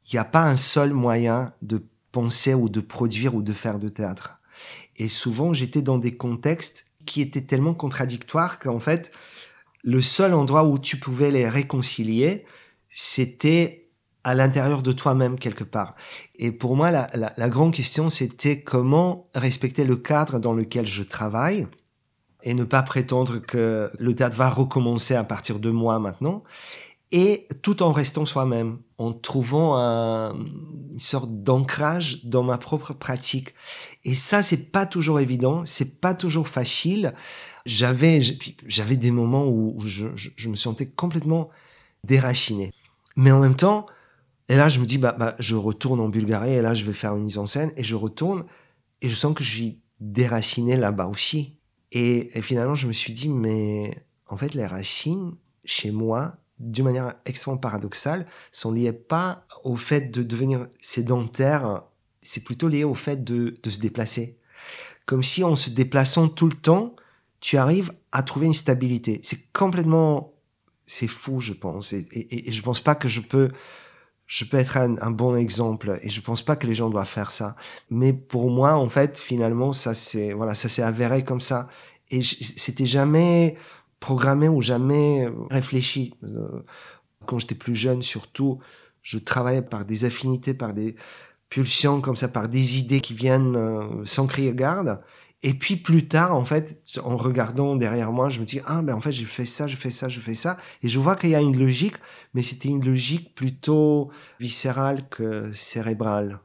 il 0.05 0.15
n'y 0.15 0.19
a 0.19 0.25
pas 0.25 0.43
un 0.43 0.57
seul 0.57 0.93
moyen 0.93 1.53
de 1.61 1.85
penser 2.11 2.53
ou 2.53 2.69
de 2.69 2.81
produire 2.81 3.35
ou 3.35 3.41
de 3.41 3.53
faire 3.53 3.79
de 3.79 3.89
théâtre. 3.89 4.39
Et 4.97 5.09
souvent, 5.09 5.53
j'étais 5.53 5.81
dans 5.81 5.97
des 5.97 6.17
contextes 6.17 6.85
qui 7.05 7.21
étaient 7.21 7.41
tellement 7.41 7.73
contradictoires 7.73 8.59
qu'en 8.59 8.79
fait, 8.79 9.11
le 9.83 10.01
seul 10.01 10.33
endroit 10.33 10.65
où 10.65 10.79
tu 10.79 10.97
pouvais 10.97 11.31
les 11.31 11.47
réconcilier, 11.47 12.45
c'était 12.89 13.87
à 14.23 14.35
l'intérieur 14.35 14.83
de 14.83 14.91
toi-même 14.91 15.39
quelque 15.39 15.63
part. 15.63 15.95
Et 16.35 16.51
pour 16.51 16.75
moi, 16.75 16.91
la, 16.91 17.49
grande 17.49 17.73
question, 17.73 18.09
c'était 18.09 18.61
comment 18.61 19.29
respecter 19.33 19.85
le 19.85 19.95
cadre 19.95 20.39
dans 20.39 20.53
lequel 20.53 20.85
je 20.85 21.03
travaille 21.03 21.67
et 22.43 22.53
ne 22.53 22.65
pas 22.65 22.83
prétendre 22.83 23.37
que 23.37 23.89
le 23.97 24.15
théâtre 24.15 24.35
va 24.35 24.49
recommencer 24.49 25.15
à 25.15 25.23
partir 25.23 25.59
de 25.59 25.71
moi 25.71 25.99
maintenant, 25.99 26.43
et 27.11 27.45
tout 27.61 27.81
en 27.83 27.93
restant 27.93 28.25
soi-même, 28.25 28.79
en 28.97 29.13
trouvant 29.13 29.77
un, 29.77 30.35
une 30.91 30.99
sorte 30.99 31.31
d'ancrage 31.31 32.25
dans 32.25 32.43
ma 32.43 32.57
propre 32.57 32.91
pratique. 32.93 33.53
Et 34.07 34.13
ça, 34.13 34.41
c'est 34.41 34.71
pas 34.71 34.85
toujours 34.85 35.19
évident, 35.19 35.65
c'est 35.65 35.99
pas 35.99 36.13
toujours 36.13 36.47
facile. 36.47 37.13
J'avais, 37.65 38.21
j'avais 38.65 38.95
des 38.95 39.11
moments 39.11 39.45
où 39.45 39.77
je, 39.81 40.47
me 40.47 40.55
sentais 40.55 40.85
complètement 40.85 41.49
déraciné. 42.05 42.71
Mais 43.17 43.31
en 43.31 43.41
même 43.41 43.57
temps, 43.57 43.85
et 44.47 44.55
là, 44.55 44.69
je 44.69 44.79
me 44.79 44.85
dis, 44.85 44.97
bah, 44.97 45.13
bah, 45.19 45.35
je 45.39 45.55
retourne 45.55 45.99
en 45.99 46.07
Bulgarie, 46.07 46.53
et 46.53 46.61
là, 46.61 46.73
je 46.73 46.85
vais 46.85 46.93
faire 46.93 47.17
une 47.17 47.25
mise 47.25 47.37
en 47.37 47.47
scène, 47.47 47.73
et 47.75 47.83
je 47.83 47.95
retourne, 47.95 48.45
et 49.01 49.09
je 49.09 49.13
sens 49.15 49.35
que 49.35 49.43
je 49.43 49.65
déraciné 49.99 50.77
là-bas 50.77 51.07
aussi. 51.07 51.57
Et, 51.91 52.29
finalement, 52.41 52.75
je 52.75 52.87
me 52.87 52.93
suis 52.93 53.11
dit, 53.11 53.27
mais 53.27 54.05
en 54.27 54.37
fait, 54.37 54.53
les 54.53 54.65
racines, 54.65 55.35
chez 55.65 55.91
moi, 55.91 56.37
d'une 56.59 56.85
manière 56.85 57.13
extrêmement 57.25 57.59
paradoxale, 57.59 58.25
sont 58.53 58.71
liées 58.71 58.93
pas 58.93 59.45
au 59.65 59.75
fait 59.75 60.11
de 60.11 60.23
devenir 60.23 60.65
sédentaire, 60.79 61.83
c'est 62.27 62.43
plutôt 62.43 62.67
lié 62.67 62.83
au 62.83 62.93
fait 62.93 63.23
de, 63.23 63.57
se 63.65 63.79
déplacer. 63.79 64.37
Comme 65.05 65.23
si 65.23 65.43
en 65.43 65.55
se 65.55 65.69
déplaçant 65.69 66.27
tout 66.27 66.47
le 66.47 66.55
temps, 66.55 66.95
tu 67.39 67.55
arrives 67.57 67.93
à 68.11 68.21
trouver 68.21 68.47
une 68.47 68.53
stabilité. 68.53 69.21
C'est 69.23 69.51
complètement, 69.53 70.33
c'est 70.85 71.07
fou, 71.07 71.39
je 71.39 71.53
pense. 71.53 71.93
Et, 71.93 72.05
et, 72.11 72.49
et, 72.49 72.51
je 72.51 72.61
pense 72.61 72.81
pas 72.81 72.95
que 72.95 73.07
je 73.07 73.21
peux, 73.21 73.49
je 74.25 74.43
peux 74.43 74.57
être 74.57 74.75
un, 74.75 74.97
un, 74.97 75.11
bon 75.11 75.37
exemple. 75.37 75.99
Et 76.01 76.09
je 76.09 76.19
pense 76.19 76.41
pas 76.41 76.57
que 76.57 76.67
les 76.67 76.75
gens 76.75 76.89
doivent 76.89 77.07
faire 77.07 77.31
ça. 77.31 77.55
Mais 77.89 78.11
pour 78.11 78.49
moi, 78.49 78.73
en 78.73 78.89
fait, 78.89 79.17
finalement, 79.17 79.71
ça 79.71 79.93
c'est, 79.93 80.33
voilà, 80.33 80.53
ça 80.53 80.67
s'est 80.67 80.81
avéré 80.81 81.23
comme 81.23 81.41
ça. 81.41 81.69
Et 82.11 82.21
c'était 82.21 82.85
jamais 82.85 83.55
programmé 84.01 84.49
ou 84.49 84.61
jamais 84.61 85.29
réfléchi. 85.49 86.13
Euh, 86.23 86.63
quand 87.25 87.39
j'étais 87.39 87.55
plus 87.55 87.75
jeune, 87.75 88.01
surtout, 88.01 88.59
je 89.01 89.17
travaillais 89.17 89.61
par 89.61 89.85
des 89.85 90.03
affinités, 90.03 90.53
par 90.53 90.73
des 90.73 90.95
pulsions 91.49 92.01
comme 92.01 92.15
ça, 92.15 92.27
par 92.27 92.49
des 92.49 92.77
idées 92.77 93.01
qui 93.01 93.13
viennent 93.13 93.55
euh, 93.55 94.05
sans 94.05 94.27
crier 94.27 94.53
garde. 94.53 95.01
Et 95.43 95.53
puis 95.53 95.77
plus 95.77 96.07
tard, 96.07 96.35
en 96.35 96.43
fait, 96.45 96.81
en 97.03 97.15
regardant 97.15 97.75
derrière 97.75 98.11
moi, 98.11 98.29
je 98.29 98.39
me 98.39 98.45
dis 98.45 98.59
ah 98.65 98.81
ben 98.81 98.95
en 98.95 99.01
fait 99.01 99.11
j'ai 99.11 99.25
fait 99.25 99.45
ça, 99.45 99.67
je 99.67 99.75
fais 99.75 99.91
ça, 99.91 100.09
je 100.09 100.19
fais 100.19 100.35
ça, 100.35 100.57
et 100.81 100.89
je 100.89 100.99
vois 100.99 101.15
qu'il 101.15 101.29
y 101.29 101.35
a 101.35 101.41
une 101.41 101.57
logique, 101.57 101.95
mais 102.33 102.41
c'était 102.41 102.69
une 102.69 102.83
logique 102.83 103.35
plutôt 103.35 104.09
viscérale 104.39 105.07
que 105.09 105.51
cérébrale. 105.53 106.39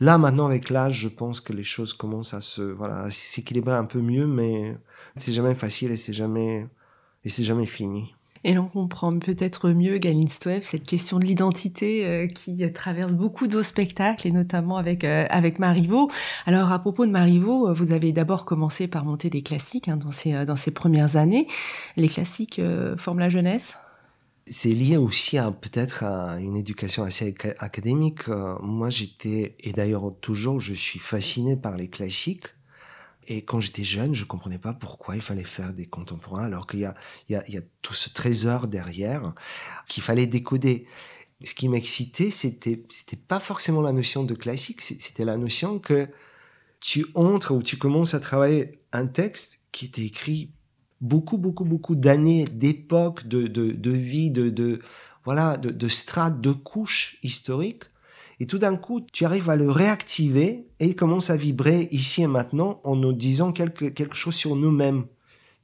Là 0.00 0.16
maintenant 0.18 0.46
avec 0.46 0.70
l'âge, 0.70 1.00
je 1.00 1.08
pense 1.08 1.40
que 1.40 1.52
les 1.52 1.64
choses 1.64 1.92
commencent 1.92 2.34
à 2.34 2.40
se 2.40 2.62
voilà 2.62 3.10
s'équilibrer 3.10 3.74
un 3.74 3.84
peu 3.84 4.00
mieux, 4.00 4.26
mais 4.26 4.76
c'est 5.16 5.32
jamais 5.32 5.54
facile 5.56 5.90
et 5.90 5.96
c'est 5.96 6.12
jamais 6.12 6.66
et 7.24 7.28
c'est 7.28 7.44
jamais 7.44 7.66
fini. 7.66 8.15
Et 8.44 8.54
l'on 8.54 8.66
comprend 8.66 9.16
peut-être 9.18 9.70
mieux, 9.70 9.98
Galine 9.98 10.28
Stoev, 10.28 10.62
cette 10.62 10.84
question 10.84 11.18
de 11.18 11.24
l'identité 11.24 12.06
euh, 12.06 12.26
qui 12.26 12.70
traverse 12.72 13.14
beaucoup 13.14 13.46
de 13.46 13.56
vos 13.56 13.62
spectacles, 13.62 14.26
et 14.26 14.30
notamment 14.30 14.76
avec, 14.76 15.04
euh, 15.04 15.26
avec 15.30 15.58
Marivaux. 15.58 16.10
Alors, 16.46 16.72
à 16.72 16.78
propos 16.78 17.06
de 17.06 17.10
Marivaux, 17.10 17.72
vous 17.74 17.92
avez 17.92 18.12
d'abord 18.12 18.44
commencé 18.44 18.88
par 18.88 19.04
monter 19.04 19.30
des 19.30 19.42
classiques 19.42 19.88
hein, 19.88 19.96
dans, 19.96 20.12
ces, 20.12 20.34
euh, 20.34 20.44
dans 20.44 20.56
premières 20.74 21.16
années. 21.16 21.46
Les 21.96 22.08
classiques 22.08 22.60
forment 22.96 23.20
la 23.20 23.28
jeunesse? 23.28 23.76
C'est 24.48 24.70
lié 24.70 24.96
aussi 24.96 25.38
à 25.38 25.50
peut-être 25.50 26.04
à 26.04 26.38
une 26.40 26.56
éducation 26.56 27.02
assez 27.02 27.34
académique. 27.58 28.28
moi, 28.62 28.90
j'étais, 28.90 29.56
et 29.60 29.72
d'ailleurs 29.72 30.12
toujours, 30.20 30.60
je 30.60 30.74
suis 30.74 30.98
fasciné 30.98 31.56
par 31.56 31.76
les 31.76 31.88
classiques. 31.88 32.55
Et 33.28 33.42
quand 33.42 33.60
j'étais 33.60 33.84
jeune, 33.84 34.14
je 34.14 34.24
comprenais 34.24 34.58
pas 34.58 34.72
pourquoi 34.72 35.16
il 35.16 35.22
fallait 35.22 35.44
faire 35.44 35.72
des 35.72 35.86
contemporains 35.86 36.44
alors 36.44 36.66
qu'il 36.66 36.80
y 36.80 36.84
a, 36.84 36.94
il 37.28 37.34
y, 37.34 37.58
a, 37.58 37.62
tout 37.82 37.94
ce 37.94 38.08
trésor 38.08 38.68
derrière 38.68 39.34
qu'il 39.88 40.02
fallait 40.02 40.26
décoder. 40.26 40.86
Ce 41.44 41.54
qui 41.54 41.68
m'excitait, 41.68 42.30
c'était, 42.30 42.84
c'était 42.88 43.16
pas 43.16 43.40
forcément 43.40 43.82
la 43.82 43.92
notion 43.92 44.24
de 44.24 44.34
classique, 44.34 44.80
c'était 44.80 45.24
la 45.24 45.36
notion 45.36 45.78
que 45.78 46.08
tu 46.80 47.06
entres 47.14 47.52
ou 47.52 47.62
tu 47.62 47.76
commences 47.76 48.14
à 48.14 48.20
travailler 48.20 48.80
un 48.92 49.06
texte 49.06 49.60
qui 49.72 49.86
était 49.86 50.04
écrit 50.04 50.52
beaucoup, 51.00 51.36
beaucoup, 51.36 51.64
beaucoup 51.64 51.96
d'années, 51.96 52.46
d'époques, 52.46 53.26
de, 53.26 53.90
vie, 53.90 54.30
de, 54.30 54.80
voilà, 55.24 55.56
de 55.56 55.88
strates, 55.88 56.40
de 56.40 56.52
couches 56.52 57.18
historiques 57.22 57.84
et 58.38 58.46
tout 58.46 58.58
d'un 58.58 58.76
coup, 58.76 59.00
tu 59.12 59.24
arrives 59.24 59.48
à 59.48 59.56
le 59.56 59.70
réactiver 59.70 60.66
et 60.78 60.86
il 60.86 60.96
commence 60.96 61.30
à 61.30 61.36
vibrer 61.36 61.88
ici 61.90 62.22
et 62.22 62.26
maintenant 62.26 62.80
en 62.84 62.94
nous 62.96 63.12
disant 63.12 63.52
quelque, 63.52 63.86
quelque 63.86 64.16
chose 64.16 64.34
sur 64.34 64.56
nous-mêmes. 64.56 65.06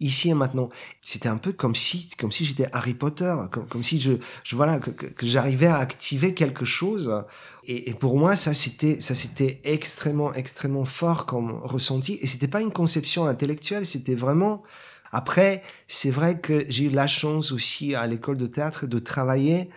Ici 0.00 0.30
et 0.30 0.34
maintenant. 0.34 0.68
C'était 1.00 1.28
un 1.28 1.36
peu 1.36 1.52
comme 1.52 1.76
si, 1.76 2.10
comme 2.18 2.32
si 2.32 2.44
j'étais 2.44 2.66
Harry 2.72 2.94
Potter, 2.94 3.32
comme, 3.68 3.84
si 3.84 4.00
je, 4.00 4.14
je 4.42 4.56
voilà, 4.56 4.80
que, 4.80 4.90
que, 4.90 5.26
j'arrivais 5.26 5.68
à 5.68 5.76
activer 5.76 6.34
quelque 6.34 6.64
chose. 6.64 7.24
Et, 7.68 7.88
et 7.88 7.94
pour 7.94 8.18
moi, 8.18 8.34
ça 8.34 8.52
c'était, 8.52 9.00
ça 9.00 9.14
c'était 9.14 9.60
extrêmement, 9.62 10.34
extrêmement 10.34 10.86
fort 10.86 11.24
comme 11.24 11.52
ressenti. 11.62 12.18
Et 12.20 12.26
c'était 12.26 12.48
pas 12.48 12.60
une 12.60 12.72
conception 12.72 13.26
intellectuelle, 13.26 13.86
c'était 13.86 14.16
vraiment, 14.16 14.64
après, 15.12 15.62
c'est 15.86 16.10
vrai 16.10 16.40
que 16.40 16.64
j'ai 16.68 16.84
eu 16.84 16.90
la 16.90 17.06
chance 17.06 17.52
aussi 17.52 17.94
à 17.94 18.06
l'école 18.06 18.38
de 18.38 18.46
théâtre 18.46 18.86
de 18.86 18.98
travailler 18.98 19.68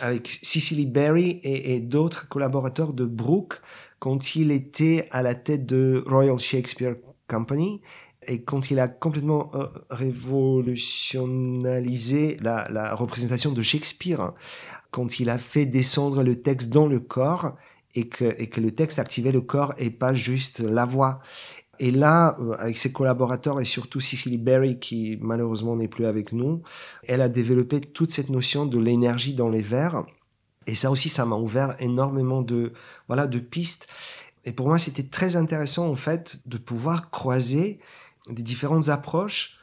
avec 0.00 0.38
Cicely 0.42 0.86
Berry 0.86 1.40
et, 1.42 1.80
d'autres 1.80 2.28
collaborateurs 2.28 2.92
de 2.92 3.04
Brooke 3.04 3.60
quand 3.98 4.36
il 4.36 4.50
était 4.50 5.06
à 5.10 5.22
la 5.22 5.34
tête 5.34 5.66
de 5.66 6.04
Royal 6.06 6.38
Shakespeare 6.38 6.96
Company 7.28 7.80
et 8.28 8.42
quand 8.42 8.70
il 8.70 8.78
a 8.78 8.86
complètement 8.88 9.48
euh, 9.54 9.66
révolutionnalisé 9.90 12.36
la, 12.40 12.94
représentation 12.94 13.52
de 13.52 13.62
Shakespeare, 13.62 14.32
quand 14.90 15.18
il 15.20 15.30
a 15.30 15.38
fait 15.38 15.64
descendre 15.66 16.22
le 16.22 16.42
texte 16.42 16.68
dans 16.70 16.86
le 16.86 17.00
corps 17.00 17.56
et 17.94 18.08
que, 18.08 18.34
et 18.38 18.48
que 18.48 18.60
le 18.60 18.72
texte 18.72 18.98
activait 18.98 19.32
le 19.32 19.40
corps 19.40 19.72
et 19.78 19.88
pas 19.90 20.12
juste 20.12 20.60
la 20.60 20.84
voix. 20.84 21.20
Et 21.78 21.90
là, 21.90 22.36
euh, 22.40 22.54
avec 22.58 22.78
ses 22.78 22.92
collaborateurs 22.92 23.60
et 23.60 23.64
surtout 23.64 24.00
Cicely 24.00 24.38
Berry, 24.38 24.78
qui 24.78 25.18
malheureusement 25.20 25.76
n'est 25.76 25.88
plus 25.88 26.06
avec 26.06 26.32
nous, 26.32 26.62
elle 27.06 27.20
a 27.20 27.28
développé 27.28 27.80
toute 27.80 28.10
cette 28.10 28.30
notion 28.30 28.66
de 28.66 28.78
l'énergie 28.78 29.34
dans 29.34 29.48
les 29.48 29.62
vers. 29.62 30.04
Et 30.66 30.74
ça 30.74 30.90
aussi, 30.90 31.08
ça 31.08 31.26
m'a 31.26 31.36
ouvert 31.36 31.76
énormément 31.80 32.42
de, 32.42 32.72
voilà, 33.06 33.26
de 33.26 33.38
pistes. 33.38 33.86
Et 34.44 34.52
pour 34.52 34.68
moi, 34.68 34.78
c'était 34.78 35.04
très 35.04 35.36
intéressant, 35.36 35.88
en 35.88 35.96
fait, 35.96 36.40
de 36.46 36.58
pouvoir 36.58 37.10
croiser 37.10 37.80
des 38.28 38.42
différentes 38.42 38.88
approches 38.88 39.58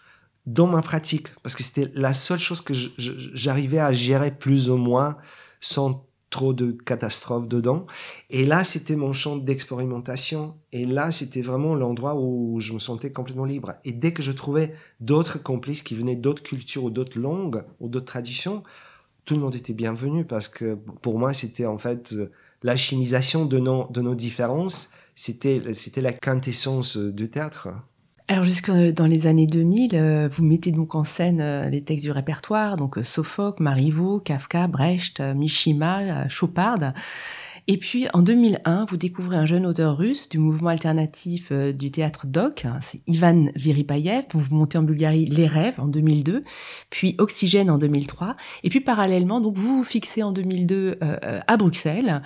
dans 0.45 0.67
ma 0.67 0.81
pratique. 0.81 1.27
Parce 1.41 1.55
que 1.55 1.63
c'était 1.63 1.91
la 1.95 2.13
seule 2.13 2.39
chose 2.39 2.61
que 2.61 2.73
j'arrivais 2.97 3.79
à 3.79 3.93
gérer 3.93 4.31
plus 4.31 4.69
ou 4.69 4.77
moins 4.77 5.17
sans 5.59 6.05
trop 6.33 6.51
de 6.51 6.71
catastrophes 6.71 7.47
dedans. 7.47 7.85
Et 8.31 8.43
là, 8.43 8.63
c'était 8.63 8.95
mon 8.95 9.13
champ 9.13 9.37
d'expérimentation. 9.37 10.55
Et 10.71 10.87
là, 10.87 11.11
c'était 11.11 11.43
vraiment 11.43 11.75
l'endroit 11.75 12.15
où 12.15 12.59
je 12.59 12.73
me 12.73 12.79
sentais 12.79 13.11
complètement 13.11 13.45
libre. 13.45 13.73
Et 13.85 13.91
dès 13.91 14.13
que 14.13 14.23
je 14.23 14.31
trouvais 14.31 14.73
d'autres 14.99 15.37
complices 15.41 15.83
qui 15.83 15.93
venaient 15.93 16.15
d'autres 16.15 16.41
cultures 16.41 16.85
ou 16.85 16.89
d'autres 16.89 17.19
langues 17.19 17.63
ou 17.79 17.87
d'autres 17.87 18.07
traditions, 18.07 18.63
tout 19.25 19.35
le 19.35 19.41
monde 19.41 19.53
était 19.53 19.73
bienvenu 19.73 20.25
parce 20.25 20.47
que 20.49 20.73
pour 21.03 21.19
moi, 21.19 21.33
c'était 21.33 21.67
en 21.67 21.77
fait 21.77 22.15
la 22.63 22.75
chimisation 22.75 23.45
de 23.45 23.59
nos, 23.59 23.87
de 23.91 24.01
nos 24.01 24.15
différences. 24.15 24.89
C'était, 25.15 25.61
c'était 25.75 26.01
la 26.01 26.13
quintessence 26.13 26.97
du 26.97 27.29
théâtre. 27.29 27.69
Alors 28.29 28.45
jusque 28.45 28.71
dans 28.71 29.05
les 29.05 29.27
années 29.27 29.47
2000, 29.47 29.95
euh, 29.95 30.29
vous 30.31 30.45
mettez 30.45 30.71
donc 30.71 30.95
en 30.95 31.03
scène 31.03 31.41
euh, 31.41 31.69
les 31.69 31.83
textes 31.83 32.05
du 32.05 32.11
répertoire, 32.11 32.77
donc 32.77 32.97
euh, 32.97 33.03
Sophocle, 33.03 33.61
Marivaux, 33.61 34.21
Kafka, 34.21 34.67
Brecht, 34.67 35.19
Mishima, 35.19 36.29
Chopard. 36.29 36.93
Et 37.67 37.77
puis 37.77 38.07
en 38.13 38.21
2001, 38.21 38.85
vous 38.89 38.97
découvrez 38.97 39.37
un 39.37 39.45
jeune 39.45 39.65
auteur 39.65 39.97
russe 39.97 40.27
du 40.27 40.37
mouvement 40.37 40.69
alternatif 40.69 41.47
euh, 41.51 41.71
du 41.71 41.91
théâtre 41.91 42.27
DOC, 42.27 42.65
hein, 42.65 42.79
c'est 42.81 42.99
Ivan 43.07 43.45
Viripayev. 43.55 44.25
Vous 44.33 44.53
montez 44.53 44.77
en 44.77 44.83
Bulgarie 44.83 45.27
Les 45.27 45.47
Rêves 45.47 45.75
en 45.77 45.87
2002, 45.87 46.43
puis 46.89 47.15
Oxygène 47.19 47.69
en 47.69 47.77
2003. 47.77 48.35
Et 48.63 48.69
puis 48.69 48.81
parallèlement, 48.81 49.39
donc 49.39 49.57
vous 49.57 49.77
vous 49.77 49.83
fixez 49.85 50.23
en 50.23 50.33
2002 50.33 50.75
euh, 50.75 50.95
euh, 51.23 51.39
à 51.47 51.55
Bruxelles. 51.57 52.21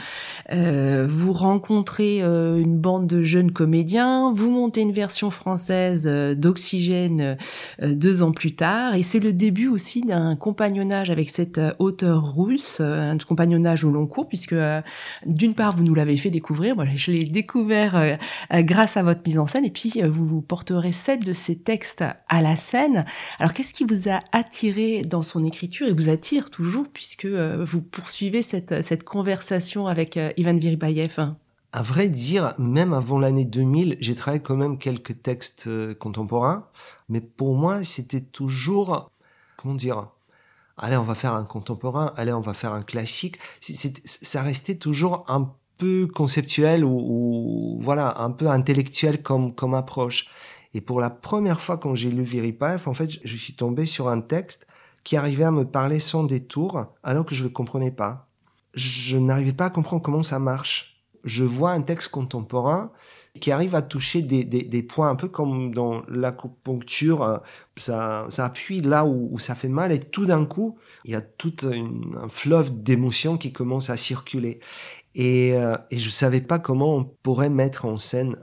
Vous 0.49 1.33
rencontrez 1.33 2.21
une 2.21 2.77
bande 2.77 3.07
de 3.07 3.21
jeunes 3.21 3.51
comédiens. 3.51 4.31
Vous 4.33 4.49
montez 4.49 4.81
une 4.81 4.91
version 4.91 5.29
française 5.29 6.07
d'Oxygène 6.37 7.37
deux 7.81 8.21
ans 8.21 8.31
plus 8.31 8.55
tard. 8.55 8.95
Et 8.95 9.03
c'est 9.03 9.19
le 9.19 9.33
début 9.33 9.67
aussi 9.67 10.01
d'un 10.01 10.35
compagnonnage 10.35 11.09
avec 11.09 11.29
cet 11.29 11.59
auteur 11.79 12.35
russe, 12.35 12.79
un 12.79 13.17
compagnonnage 13.17 13.83
au 13.83 13.91
long 13.91 14.07
cours, 14.07 14.27
puisque 14.27 14.55
d'une 15.27 15.53
part, 15.53 15.75
vous 15.75 15.83
nous 15.83 15.93
l'avez 15.93 16.17
fait 16.17 16.29
découvrir, 16.29 16.75
je 16.95 17.11
l'ai 17.11 17.25
découvert 17.25 17.95
euh, 17.95 18.15
euh, 18.53 18.61
grâce 18.61 18.97
à 18.97 19.03
votre 19.03 19.21
mise 19.25 19.37
en 19.37 19.47
scène, 19.47 19.65
et 19.65 19.71
puis 19.71 20.01
vous 20.01 20.25
vous 20.25 20.41
porterez 20.41 20.91
sept 20.91 21.25
de 21.25 21.33
ces 21.33 21.55
textes 21.55 22.03
à 22.29 22.41
la 22.41 22.55
scène. 22.55 23.05
Alors 23.39 23.53
qu'est-ce 23.53 23.73
qui 23.73 23.85
vous 23.85 24.09
a 24.09 24.21
attiré 24.31 25.03
dans 25.03 25.21
son 25.21 25.43
écriture 25.45 25.87
et 25.87 25.93
vous 25.93 26.09
attire 26.09 26.49
toujours 26.49 26.87
puisque 26.91 27.25
vous 27.25 27.81
poursuivez 27.81 28.41
cette, 28.41 28.83
cette 28.83 29.03
conversation 29.03 29.87
avec 29.87 30.19
Ivan 30.37 30.57
Viribayev? 30.57 31.33
À 31.73 31.81
vrai 31.81 32.09
dire, 32.09 32.53
même 32.57 32.93
avant 32.93 33.19
l'année 33.19 33.45
2000, 33.45 33.97
j'ai 33.99 34.15
travaillé 34.15 34.41
quand 34.41 34.55
même 34.55 34.77
quelques 34.77 35.21
textes 35.21 35.69
contemporains, 35.95 36.67
mais 37.09 37.21
pour 37.21 37.55
moi, 37.55 37.83
c'était 37.83 38.21
toujours, 38.21 39.11
comment 39.57 39.75
dire, 39.75 40.07
allez, 40.77 40.97
on 40.97 41.03
va 41.03 41.15
faire 41.15 41.33
un 41.33 41.43
contemporain, 41.43 42.13
allez, 42.15 42.33
on 42.33 42.41
va 42.41 42.53
faire 42.53 42.73
un 42.73 42.83
classique. 42.83 43.37
ça 43.61 44.41
restait 44.41 44.75
toujours 44.75 45.23
un 45.27 45.53
peu 45.77 46.07
conceptuel 46.07 46.83
ou, 46.83 47.77
voilà, 47.81 48.21
un 48.21 48.31
peu 48.31 48.47
intellectuel 48.47 49.21
comme, 49.21 49.73
approche. 49.73 50.29
Et 50.73 50.81
pour 50.81 50.99
la 50.99 51.09
première 51.09 51.61
fois 51.61 51.77
quand 51.77 51.95
j'ai 51.95 52.11
lu 52.11 52.23
Viripaev, 52.23 52.87
en 52.87 52.93
fait, 52.93 53.09
je 53.23 53.37
suis 53.37 53.53
tombé 53.53 53.85
sur 53.85 54.09
un 54.09 54.21
texte 54.21 54.67
qui 55.03 55.15
arrivait 55.15 55.45
à 55.45 55.51
me 55.51 55.63
parler 55.63 55.99
sans 55.99 56.23
détour 56.23 56.85
alors 57.03 57.25
que 57.25 57.33
je 57.33 57.43
ne 57.43 57.47
le 57.47 57.53
comprenais 57.53 57.91
pas. 57.91 58.27
Je 58.75 59.17
n'arrivais 59.17 59.53
pas 59.53 59.65
à 59.65 59.69
comprendre 59.69 60.03
comment 60.03 60.23
ça 60.23 60.39
marche. 60.39 61.01
Je 61.23 61.43
vois 61.43 61.71
un 61.71 61.81
texte 61.81 62.09
contemporain 62.09 62.91
qui 63.39 63.51
arrive 63.51 63.75
à 63.75 63.81
toucher 63.81 64.21
des, 64.21 64.43
des, 64.43 64.83
points 64.83 65.09
un 65.09 65.15
peu 65.15 65.27
comme 65.27 65.73
dans 65.73 66.03
l'acupuncture, 66.07 67.23
euh, 67.23 67.37
ça, 67.75 68.25
ça 68.29 68.45
appuie 68.45 68.81
là 68.81 69.05
où, 69.05 69.37
ça 69.39 69.55
fait 69.55 69.69
mal 69.69 69.91
et 69.91 69.99
tout 69.99 70.25
d'un 70.25 70.45
coup, 70.45 70.77
il 71.05 71.11
y 71.11 71.15
a 71.15 71.21
tout 71.21 71.53
un 71.63 72.29
fleuve 72.29 72.83
d'émotions 72.83 73.37
qui 73.37 73.51
commence 73.51 73.89
à 73.89 73.97
circuler. 73.97 74.59
Et, 75.15 75.53
euh, 75.55 75.75
et 75.89 75.97
je 75.97 76.09
savais 76.09 76.41
pas 76.41 76.59
comment 76.59 76.95
on 76.95 77.03
pourrait 77.03 77.49
mettre 77.49 77.85
en 77.85 77.97
scène 77.97 78.35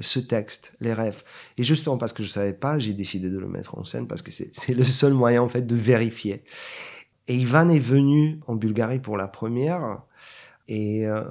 ce 0.00 0.18
texte, 0.18 0.74
les 0.80 0.94
rêves. 0.94 1.22
Et 1.58 1.64
justement 1.64 1.98
parce 1.98 2.12
que 2.12 2.22
je 2.22 2.28
savais 2.28 2.54
pas, 2.54 2.78
j'ai 2.78 2.94
décidé 2.94 3.28
de 3.28 3.38
le 3.38 3.48
mettre 3.48 3.76
en 3.76 3.84
scène 3.84 4.06
parce 4.06 4.22
que 4.22 4.30
c'est 4.30 4.74
le 4.74 4.84
seul 4.84 5.12
moyen 5.12 5.42
en 5.42 5.48
fait 5.48 5.66
de 5.66 5.76
vérifier. 5.76 6.42
Et 7.28 7.34
Ivan 7.34 7.68
est 7.68 7.78
venu 7.78 8.40
en 8.46 8.54
Bulgarie 8.54 8.98
pour 8.98 9.16
la 9.16 9.28
première. 9.28 10.02
Et 10.68 11.06
euh, 11.06 11.22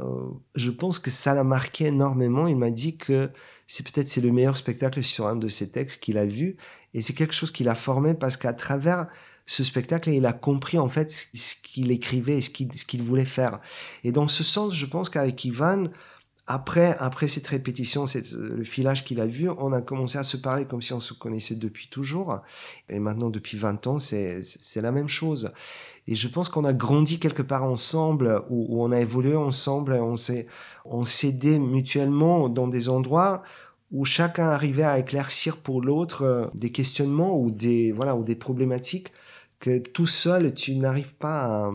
je 0.56 0.72
pense 0.72 1.00
que 1.00 1.10
ça 1.10 1.34
l'a 1.34 1.44
marqué 1.44 1.86
énormément. 1.86 2.48
Il 2.48 2.58
m'a 2.58 2.70
dit 2.70 2.98
que 2.98 3.30
c'est 3.68 3.86
peut-être 3.86 4.10
c'est 4.10 4.22
le 4.22 4.32
meilleur 4.32 4.58
spectacle 4.58 5.02
sur 5.04 5.28
un 5.28 5.36
de 5.36 5.48
ses 5.48 5.70
textes 5.70 6.02
qu'il 6.02 6.18
a 6.18 6.26
vu. 6.26 6.58
Et 6.94 7.02
c'est 7.02 7.14
quelque 7.14 7.34
chose 7.34 7.52
qu'il 7.52 7.70
a 7.70 7.76
formé 7.76 8.14
parce 8.14 8.38
qu'à 8.38 8.54
travers 8.54 9.08
ce 9.46 9.64
spectacle, 9.64 10.10
il 10.10 10.26
a 10.26 10.34
compris 10.34 10.78
en 10.78 10.88
fait 10.88 11.12
ce 11.12 11.56
qu'il 11.64 11.92
écrivait 11.92 12.38
et 12.38 12.42
ce 12.42 12.50
qu'il 12.50 13.02
voulait 13.02 13.26
faire. 13.26 13.60
Et 14.04 14.12
dans 14.12 14.28
ce 14.28 14.44
sens, 14.44 14.74
je 14.74 14.86
pense 14.86 15.10
qu'avec 15.10 15.44
Ivan, 15.46 15.88
après, 16.54 17.28
cette 17.28 17.48
répétition, 17.48 18.08
cette, 18.08 18.32
le 18.34 18.64
filage 18.64 19.04
qu'il 19.04 19.20
a 19.20 19.28
vu, 19.28 19.50
on 19.50 19.72
a 19.72 19.82
commencé 19.82 20.18
à 20.18 20.24
se 20.24 20.38
parler 20.38 20.66
comme 20.66 20.82
si 20.82 20.94
on 20.94 21.00
se 21.00 21.14
connaissait 21.14 21.56
depuis 21.56 21.88
toujours. 21.88 22.42
Et 22.90 23.00
maintenant, 23.00 23.30
depuis 23.30 23.58
20 23.58 23.88
ans, 23.88 24.00
c'est 24.00 24.42
la 24.82 24.92
même 24.92 25.08
chose. 25.08 25.52
Et 26.08 26.16
je 26.16 26.28
pense 26.28 26.50
qu'on 26.50 26.66
a 26.66 26.74
grandi 26.74 27.20
quelque 27.20 27.42
part 27.42 27.64
ensemble, 27.64 28.44
où, 28.50 28.84
on 28.84 28.92
a 28.92 29.00
évolué 29.00 29.36
ensemble, 29.36 29.94
on 29.94 30.16
s'est, 30.16 30.48
s'aidait 31.04 31.60
mutuellement 31.60 32.50
dans 32.50 32.68
des 32.68 32.90
endroits 32.90 33.44
où 33.92 34.06
chacun 34.06 34.48
arrivait 34.48 34.84
à 34.84 35.00
éclaircir 35.00 35.58
pour 35.58 35.82
l'autre 35.82 36.22
euh, 36.24 36.48
des 36.54 36.72
questionnements 36.72 37.38
ou 37.38 37.52
des, 37.52 37.92
voilà, 37.92 38.16
ou 38.16 38.24
des 38.24 38.36
problématiques 38.36 39.12
que 39.60 39.80
tout 39.80 40.08
seul, 40.08 40.54
tu 40.54 40.76
n'arrives 40.76 41.14
pas 41.16 41.72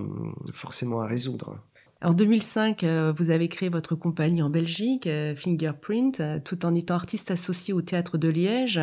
forcément 0.53 1.01
à 1.01 1.07
résoudre. 1.07 1.61
En 2.07 2.15
2005, 2.15 2.85
euh, 2.85 3.13
vous 3.17 3.31
avez 3.31 3.49
créé 3.49 3.69
votre 3.69 3.97
compagnie 3.97 4.41
en 4.41 4.49
Belgique, 4.49 5.09
euh, 5.09 5.35
Fingerprint, 5.35 6.23
tout 6.45 6.65
en 6.65 6.73
étant 6.73 6.95
artiste 6.95 7.33
associé 7.33 7.75
au 7.75 7.83
théâtre 7.83 8.17
de 8.17 8.29
Liège 8.29 8.81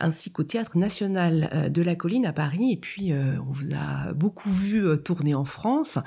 ainsi 0.00 0.30
qu'au 0.30 0.42
Théâtre 0.42 0.76
national 0.76 1.50
euh, 1.52 1.68
de 1.68 1.82
la 1.82 1.94
Colline 1.94 2.26
à 2.26 2.32
Paris. 2.32 2.72
Et 2.72 2.76
puis, 2.76 3.12
euh, 3.12 3.38
on 3.40 3.52
vous 3.52 3.74
a 3.74 4.12
beaucoup 4.12 4.50
vu 4.50 4.86
euh, 4.86 4.96
tourner 4.96 5.34
en 5.34 5.44
France. 5.44 5.98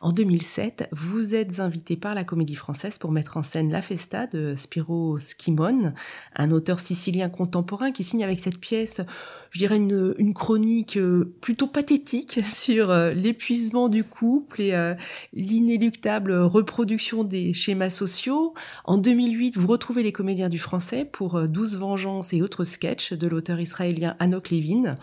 En 0.00 0.12
2007, 0.12 0.88
vous 0.92 1.34
êtes 1.34 1.60
invité 1.60 1.96
par 1.96 2.14
la 2.14 2.24
Comédie 2.24 2.54
Française 2.54 2.98
pour 2.98 3.12
mettre 3.12 3.36
en 3.36 3.42
scène 3.42 3.70
La 3.70 3.82
Festa 3.82 4.26
de 4.26 4.54
Spiro 4.54 5.18
Schimon, 5.18 5.92
un 6.36 6.50
auteur 6.50 6.80
sicilien 6.80 7.28
contemporain 7.28 7.92
qui 7.92 8.04
signe 8.04 8.24
avec 8.24 8.40
cette 8.40 8.58
pièce, 8.58 9.00
je 9.50 9.58
dirais, 9.58 9.76
une, 9.76 10.34
chronique 10.34 10.98
plutôt 11.40 11.66
pathétique 11.66 12.40
sur 12.44 12.94
l'épuisement 13.14 13.88
du 13.88 14.04
couple 14.04 14.60
et 14.60 14.94
l'inéluctable 15.32 16.32
reproduction 16.32 17.24
des 17.24 17.52
schémas 17.52 17.90
sociaux. 17.90 18.54
En 18.84 18.96
2008, 18.96 19.56
vous 19.56 19.66
retrouvez 19.66 20.02
les 20.02 20.12
comédiens 20.12 20.48
du 20.48 20.58
français 20.58 21.04
pour 21.04 21.48
Douze 21.48 21.76
vengeances 21.76 22.32
et 22.32 22.42
autres 22.42 22.64
sketchs 22.64 23.12
de 23.12 23.26
l'auteur 23.26 23.60
israélien 23.60 24.16
Anok 24.18 24.50
Levin. 24.50 24.94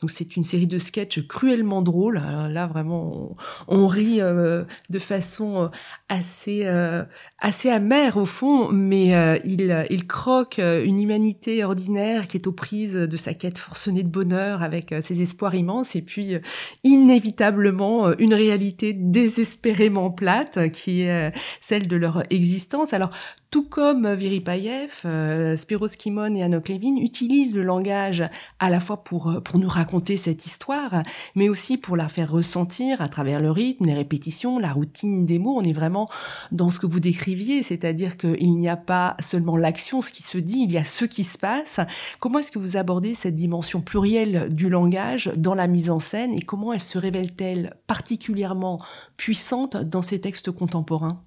Donc 0.00 0.10
c'est 0.10 0.36
une 0.36 0.44
série 0.44 0.66
de 0.66 0.78
sketchs 0.78 1.26
cruellement 1.26 1.82
drôles. 1.82 2.16
là 2.16 2.66
vraiment, 2.66 3.34
on, 3.68 3.86
rit 3.86 4.20
euh, 4.20 4.64
de 4.90 4.98
façon 4.98 5.64
euh, 5.64 5.68
assez 6.08 6.62
euh, 6.66 7.04
assez 7.38 7.70
amère 7.70 8.16
au 8.16 8.26
fond, 8.26 8.70
mais 8.70 9.40
il 9.44 9.86
il 9.90 10.06
croque 10.06 10.58
une 10.58 11.00
humanité 11.00 11.64
ordinaire 11.64 12.28
qui 12.28 12.36
est 12.36 12.46
aux 12.46 12.52
prises 12.52 12.94
de 12.94 13.16
sa 13.16 13.34
quête 13.34 13.58
forcenée 13.58 13.91
de 13.92 14.08
bonheur 14.08 14.62
avec 14.62 14.94
ses 15.02 15.20
espoirs 15.20 15.54
immenses 15.54 15.94
et 15.96 16.02
puis 16.02 16.36
inévitablement 16.84 18.16
une 18.18 18.34
réalité 18.34 18.92
désespérément 18.92 20.10
plate 20.10 20.70
qui 20.72 21.02
est 21.02 21.32
celle 21.60 21.86
de 21.86 21.96
leur 21.96 22.22
existence. 22.30 22.92
Alors 22.92 23.10
tout 23.52 23.68
comme 23.68 24.14
Viripayev, 24.14 25.02
euh, 25.04 25.56
Spiros 25.58 25.88
Kimon 25.88 26.34
et 26.34 26.42
Anok 26.42 26.70
Levin 26.70 26.96
utilisent 26.96 27.54
le 27.54 27.62
langage 27.62 28.24
à 28.58 28.70
la 28.70 28.80
fois 28.80 29.04
pour, 29.04 29.28
euh, 29.28 29.40
pour 29.40 29.58
nous 29.58 29.68
raconter 29.68 30.16
cette 30.16 30.46
histoire, 30.46 31.02
mais 31.34 31.50
aussi 31.50 31.76
pour 31.76 31.98
la 31.98 32.08
faire 32.08 32.32
ressentir 32.32 33.02
à 33.02 33.08
travers 33.08 33.40
le 33.40 33.50
rythme, 33.50 33.84
les 33.84 33.92
répétitions, 33.92 34.58
la 34.58 34.72
routine 34.72 35.26
des 35.26 35.38
mots. 35.38 35.54
On 35.58 35.64
est 35.64 35.74
vraiment 35.74 36.08
dans 36.50 36.70
ce 36.70 36.80
que 36.80 36.86
vous 36.86 36.98
décriviez, 36.98 37.62
c'est-à-dire 37.62 38.16
qu'il 38.16 38.56
n'y 38.56 38.70
a 38.70 38.78
pas 38.78 39.16
seulement 39.20 39.58
l'action, 39.58 40.00
ce 40.00 40.12
qui 40.12 40.22
se 40.22 40.38
dit, 40.38 40.62
il 40.66 40.72
y 40.72 40.78
a 40.78 40.84
ce 40.84 41.04
qui 41.04 41.22
se 41.22 41.36
passe. 41.36 41.78
Comment 42.20 42.38
est-ce 42.38 42.52
que 42.52 42.58
vous 42.58 42.78
abordez 42.78 43.14
cette 43.14 43.34
dimension 43.34 43.81
plurielle 43.84 44.48
du 44.50 44.68
langage 44.68 45.30
dans 45.36 45.54
la 45.54 45.66
mise 45.66 45.90
en 45.90 46.00
scène 46.00 46.32
et 46.34 46.42
comment 46.42 46.72
elle 46.72 46.80
se 46.80 46.98
révèle-t-elle 46.98 47.76
particulièrement 47.86 48.78
puissante 49.16 49.76
dans 49.76 50.02
ces 50.02 50.20
textes 50.20 50.50
contemporains? 50.50 51.22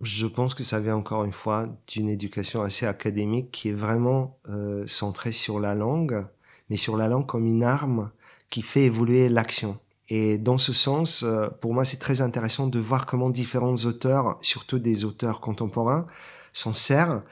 Je 0.00 0.26
pense 0.26 0.54
que 0.54 0.62
ça 0.62 0.78
vient 0.78 0.96
encore 0.96 1.24
une 1.24 1.32
fois 1.32 1.66
d'une 1.88 2.08
éducation 2.08 2.62
assez 2.62 2.86
académique 2.86 3.50
qui 3.50 3.70
est 3.70 3.72
vraiment 3.72 4.38
euh, 4.48 4.86
centrée 4.86 5.32
sur 5.32 5.58
la 5.58 5.74
langue, 5.74 6.24
mais 6.70 6.76
sur 6.76 6.96
la 6.96 7.08
langue 7.08 7.26
comme 7.26 7.46
une 7.46 7.64
arme 7.64 8.10
qui 8.48 8.62
fait 8.62 8.84
évoluer 8.84 9.28
l'action. 9.28 9.78
Et 10.08 10.38
dans 10.38 10.56
ce 10.56 10.72
sens, 10.72 11.22
euh, 11.22 11.48
pour 11.60 11.74
moi, 11.74 11.84
c'est 11.84 11.98
très 11.98 12.20
intéressant 12.20 12.66
de 12.66 12.78
voir 12.78 13.06
comment 13.06 13.28
différents 13.28 13.74
auteurs, 13.74 14.38
surtout 14.40 14.78
des 14.78 15.04
auteurs 15.04 15.40
contemporains, 15.40 16.06
s'en 16.52 16.72
servent 16.72 17.22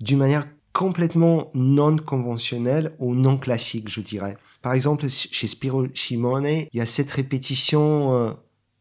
d'une 0.00 0.18
manière 0.18 0.46
complètement 0.74 1.50
non 1.54 1.96
conventionnelle 1.96 2.94
ou 2.98 3.14
non 3.14 3.38
classique, 3.38 3.88
je 3.88 4.00
dirais. 4.00 4.36
Par 4.60 4.74
exemple, 4.74 5.08
chez 5.08 5.46
Spiro 5.46 5.86
Simone, 5.94 6.46
il 6.46 6.68
y 6.72 6.80
a 6.80 6.86
cette 6.86 7.12
répétition 7.12 8.14
euh, 8.14 8.32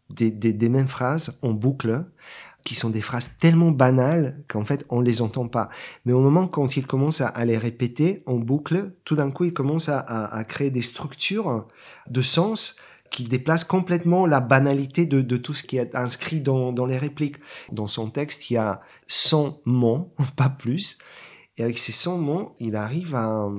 des, 0.10 0.70
mêmes 0.70 0.88
phrases 0.88 1.38
en 1.44 1.52
boucle 1.52 2.06
qui 2.66 2.76
sont 2.76 2.90
des 2.90 3.02
phrases 3.02 3.34
tellement 3.40 3.72
banales 3.72 4.44
qu'en 4.48 4.66
fait 4.66 4.86
on 4.90 5.02
les 5.02 5.22
entend 5.22 5.48
pas. 5.48 5.70
Mais 6.06 6.14
au 6.14 6.22
moment 6.22 6.48
quand 6.48 6.78
il 6.78 6.88
commence 6.88 7.22
à, 7.22 7.46
les 7.46 7.58
répéter 7.58 8.24
en 8.26 8.36
boucle, 8.36 8.96
tout 9.04 9.18
d'un 9.18 9.32
coup 9.32 9.44
il 9.44 9.54
commence 9.54 9.90
à, 9.90 10.44
créer 10.48 10.72
des 10.72 10.82
structures 10.82 11.68
de 12.10 12.22
sens 12.22 12.78
qui 13.12 13.24
déplacent 13.24 13.66
complètement 13.66 14.26
la 14.26 14.40
banalité 14.40 15.06
de, 15.06 15.22
de 15.22 15.38
tout 15.38 15.54
ce 15.54 15.64
qui 15.64 15.78
est 15.78 15.94
inscrit 15.94 16.40
dans, 16.40 16.72
dans 16.72 16.86
les 16.86 16.98
répliques. 16.98 17.38
Dans 17.72 17.86
son 17.86 18.10
texte, 18.10 18.50
il 18.50 18.54
y 18.54 18.58
a 18.58 18.82
100 19.08 19.60
mots, 19.66 20.12
pas 20.36 20.50
plus. 20.50 20.98
Et 21.58 21.64
avec 21.64 21.78
ces 21.78 21.92
100 21.92 22.18
mots, 22.18 22.56
il 22.60 22.76
arrive 22.76 23.16
à, 23.16 23.50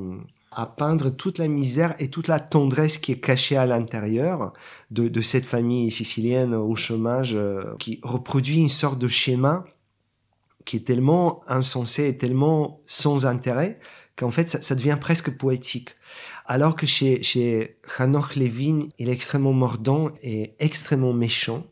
peindre 0.77 1.11
toute 1.11 1.39
la 1.39 1.49
misère 1.49 1.95
et 1.99 2.09
toute 2.09 2.29
la 2.29 2.39
tendresse 2.39 2.97
qui 2.97 3.13
est 3.13 3.21
cachée 3.21 3.57
à 3.57 3.67
l'intérieur 3.67 4.53
de, 4.91 5.21
cette 5.21 5.45
famille 5.45 5.91
sicilienne 5.91 6.55
au 6.55 6.75
chômage 6.77 7.35
euh, 7.35 7.77
qui 7.79 8.01
reproduit 8.03 8.59
une 8.59 8.69
sorte 8.69 8.99
de 8.99 9.09
schéma 9.09 9.65
qui 10.65 10.77
est 10.77 10.87
tellement 10.87 11.41
insensé 11.49 12.09
et 12.09 12.17
tellement 12.17 12.81
sans 12.87 13.27
intérêt 13.27 13.79
qu'en 14.17 14.31
fait 14.31 14.49
ça, 14.49 14.63
ça, 14.63 14.75
devient 14.75 14.97
presque 15.01 15.37
poétique. 15.37 15.91
Alors 16.47 16.77
que 16.77 16.87
chez, 16.87 17.23
chez 17.23 17.79
Hanoch 17.99 18.37
Levin, 18.37 18.79
il 18.99 19.09
est 19.09 19.13
extrêmement 19.13 19.53
mordant 19.53 20.11
et 20.23 20.55
extrêmement 20.61 21.13
méchant, 21.13 21.67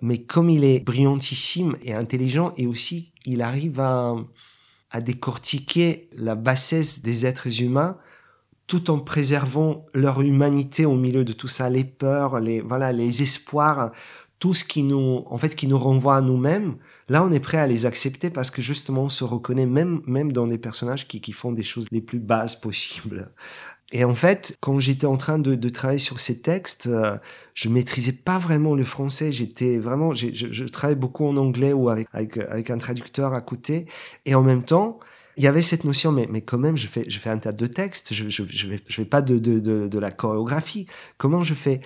mais 0.00 0.22
comme 0.22 0.48
il 0.48 0.64
est 0.64 0.80
brillantissime 0.80 1.76
et 1.82 1.92
intelligent 1.92 2.54
et 2.56 2.66
aussi 2.66 3.12
il 3.26 3.42
arrive 3.42 3.78
à, 3.78 4.16
à 4.92 5.00
décortiquer 5.00 6.08
la 6.14 6.34
bassesse 6.34 7.02
des 7.02 7.26
êtres 7.26 7.62
humains 7.62 7.96
tout 8.66 8.90
en 8.90 8.98
préservant 8.98 9.84
leur 9.92 10.22
humanité 10.22 10.86
au 10.86 10.94
milieu 10.94 11.24
de 11.24 11.32
tout 11.32 11.48
ça, 11.48 11.68
les 11.68 11.84
peurs, 11.84 12.40
les, 12.40 12.60
voilà, 12.60 12.92
les 12.92 13.20
espoirs, 13.22 13.92
tout 14.38 14.54
ce 14.54 14.64
qui 14.64 14.82
nous, 14.82 15.24
en 15.26 15.38
fait, 15.38 15.54
qui 15.54 15.66
nous 15.66 15.78
renvoie 15.78 16.16
à 16.16 16.20
nous-mêmes, 16.20 16.76
là, 17.08 17.22
on 17.22 17.30
est 17.32 17.40
prêt 17.40 17.58
à 17.58 17.66
les 17.66 17.86
accepter 17.86 18.30
parce 18.30 18.50
que 18.50 18.62
justement, 18.62 19.04
on 19.04 19.08
se 19.08 19.24
reconnaît 19.24 19.66
même, 19.66 20.00
même 20.06 20.32
dans 20.32 20.46
des 20.46 20.58
personnages 20.58 21.06
qui, 21.06 21.20
qui 21.20 21.32
font 21.32 21.52
des 21.52 21.62
choses 21.62 21.86
les 21.90 22.00
plus 22.00 22.18
basses 22.18 22.56
possibles. 22.56 23.30
Et 23.90 24.04
en 24.04 24.14
fait, 24.14 24.56
quand 24.60 24.78
j'étais 24.78 25.06
en 25.06 25.16
train 25.16 25.38
de, 25.38 25.68
travailler 25.68 25.98
sur 25.98 26.20
ces 26.20 26.40
textes, 26.40 26.86
euh, 26.86 27.18
je 27.54 27.68
maîtrisais 27.68 28.12
pas 28.12 28.38
vraiment 28.38 28.74
le 28.74 28.84
français. 28.84 29.32
J'étais 29.32 29.78
vraiment, 29.78 30.14
je, 30.14 30.64
travaillais 30.64 30.98
beaucoup 30.98 31.26
en 31.26 31.36
anglais 31.36 31.72
ou 31.72 31.90
avec, 31.90 32.70
un 32.70 32.78
traducteur 32.78 33.34
à 33.34 33.40
côté. 33.40 33.86
Et 34.24 34.34
en 34.34 34.42
même 34.42 34.62
temps, 34.62 34.98
il 35.36 35.44
y 35.44 35.46
avait 35.46 35.62
cette 35.62 35.84
notion, 35.84 36.12
mais, 36.12 36.40
quand 36.40 36.58
même, 36.58 36.76
je 36.76 36.86
fais, 36.86 37.08
fais 37.08 37.30
un 37.30 37.38
tas 37.38 37.52
de 37.52 37.66
textes, 37.66 38.14
je, 38.14 38.28
je, 38.28 38.42
vais 38.98 39.04
pas 39.04 39.20
de 39.20 39.98
la 39.98 40.10
chorégraphie. 40.10 40.86
Comment 41.18 41.42
je 41.42 41.54
fais? 41.54 41.80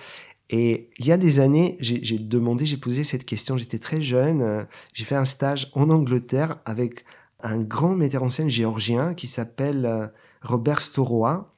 Et 0.49 0.89
il 0.97 1.05
y 1.05 1.11
a 1.11 1.17
des 1.17 1.39
années, 1.39 1.77
j'ai 1.81 2.17
demandé, 2.17 2.65
j'ai 2.65 2.77
posé 2.77 3.03
cette 3.03 3.25
question, 3.25 3.57
j'étais 3.57 3.79
très 3.79 4.01
jeune, 4.01 4.41
euh, 4.41 4.63
j'ai 4.93 5.03
fait 5.03 5.15
un 5.15 5.25
stage 5.25 5.69
en 5.73 5.89
Angleterre 5.89 6.59
avec 6.63 7.03
un 7.41 7.57
grand 7.57 7.95
metteur 7.95 8.23
en 8.23 8.29
scène 8.29 8.49
géorgien 8.49 9.13
qui 9.13 9.27
s'appelle 9.27 9.85
euh, 9.85 10.07
Robert 10.41 10.79
Storoa, 10.79 11.53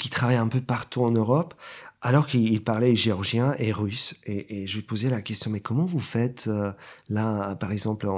qui 0.00 0.08
travaille 0.08 0.36
un 0.36 0.48
peu 0.48 0.60
partout 0.60 1.02
en 1.02 1.10
Europe, 1.10 1.54
alors 2.00 2.26
qu'il 2.26 2.64
parlait 2.64 2.96
géorgien 2.96 3.54
et 3.58 3.70
russe. 3.70 4.16
Et, 4.24 4.66
je 4.66 4.76
lui 4.76 4.82
posais 4.82 5.10
la 5.10 5.20
question, 5.20 5.50
mais 5.50 5.60
comment 5.60 5.84
vous 5.84 6.00
faites 6.00 6.48
euh, 6.48 6.72
là, 7.10 7.54
par 7.56 7.70
exemple, 7.70 8.08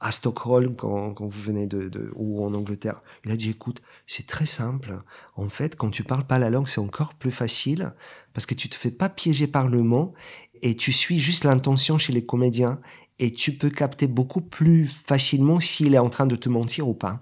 à 0.00 0.12
Stockholm 0.12 0.74
quand, 0.74 1.14
quand 1.14 1.26
vous 1.26 1.40
venez 1.40 1.66
de, 1.66 1.88
de, 1.88 2.10
ou 2.16 2.44
en 2.44 2.52
Angleterre? 2.52 3.02
Il 3.24 3.30
a 3.30 3.36
dit 3.36 3.50
écoute, 3.50 3.80
c'est 4.08 4.26
très 4.26 4.46
simple. 4.46 5.00
En 5.36 5.48
fait, 5.48 5.76
quand 5.76 5.90
tu 5.90 6.02
parles 6.02 6.26
pas 6.26 6.40
la 6.40 6.50
langue, 6.50 6.68
c'est 6.68 6.80
encore 6.80 7.14
plus 7.14 7.30
facile 7.30 7.94
parce 8.34 8.44
que 8.44 8.54
tu 8.54 8.68
te 8.68 8.74
fais 8.74 8.90
pas 8.90 9.08
piéger 9.08 9.46
par 9.46 9.68
le 9.68 9.82
mot 9.82 10.14
et 10.62 10.74
tu 10.76 10.92
suis 10.92 11.20
juste 11.20 11.44
l'intention 11.44 11.96
chez 11.96 12.12
les 12.12 12.26
comédiens 12.26 12.80
et 13.20 13.30
tu 13.30 13.52
peux 13.52 13.70
capter 13.70 14.08
beaucoup 14.08 14.40
plus 14.40 14.86
facilement 14.86 15.60
s'il 15.60 15.94
est 15.94 15.98
en 15.98 16.08
train 16.08 16.26
de 16.26 16.36
te 16.36 16.48
mentir 16.48 16.88
ou 16.88 16.94
pas. 16.94 17.20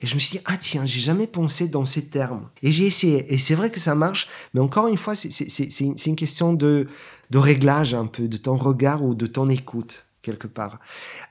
Et 0.00 0.06
je 0.06 0.14
me 0.14 0.20
suis 0.20 0.38
dit, 0.38 0.44
ah 0.46 0.56
tiens, 0.56 0.86
j'ai 0.86 1.00
jamais 1.00 1.26
pensé 1.26 1.68
dans 1.68 1.84
ces 1.84 2.08
termes. 2.08 2.48
Et 2.62 2.70
j'ai 2.70 2.86
essayé. 2.86 3.32
Et 3.32 3.38
c'est 3.38 3.56
vrai 3.56 3.70
que 3.70 3.80
ça 3.80 3.94
marche, 3.94 4.28
mais 4.54 4.60
encore 4.60 4.86
une 4.86 4.96
fois, 4.96 5.14
c'est 5.16 5.80
une, 5.80 5.96
une 6.06 6.16
question 6.16 6.52
de, 6.52 6.86
de 7.30 7.38
réglage 7.38 7.94
un 7.94 8.06
peu, 8.06 8.28
de 8.28 8.36
ton 8.36 8.56
regard 8.56 9.02
ou 9.02 9.14
de 9.14 9.26
ton 9.26 9.48
écoute 9.48 10.06
quelque 10.22 10.46
part. 10.46 10.80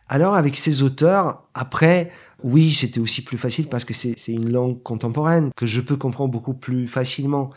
Alors 0.09 0.35
avec 0.35 0.57
ces 0.57 0.81
auteurs, 0.81 1.43
après, 1.53 2.11
oui, 2.43 2.73
c'était 2.73 2.99
aussi 2.99 3.23
plus 3.23 3.37
facile 3.37 3.67
parce 3.67 3.85
que 3.85 3.93
c'est 3.93 4.15
une 4.27 4.51
langue 4.51 4.81
contemporaine 4.83 5.51
que 5.55 5.67
je 5.67 5.81
peux 5.81 5.97
comprendre 5.97 6.31
beaucoup 6.31 6.53
plus 6.53 6.87
facilement. 6.87 7.51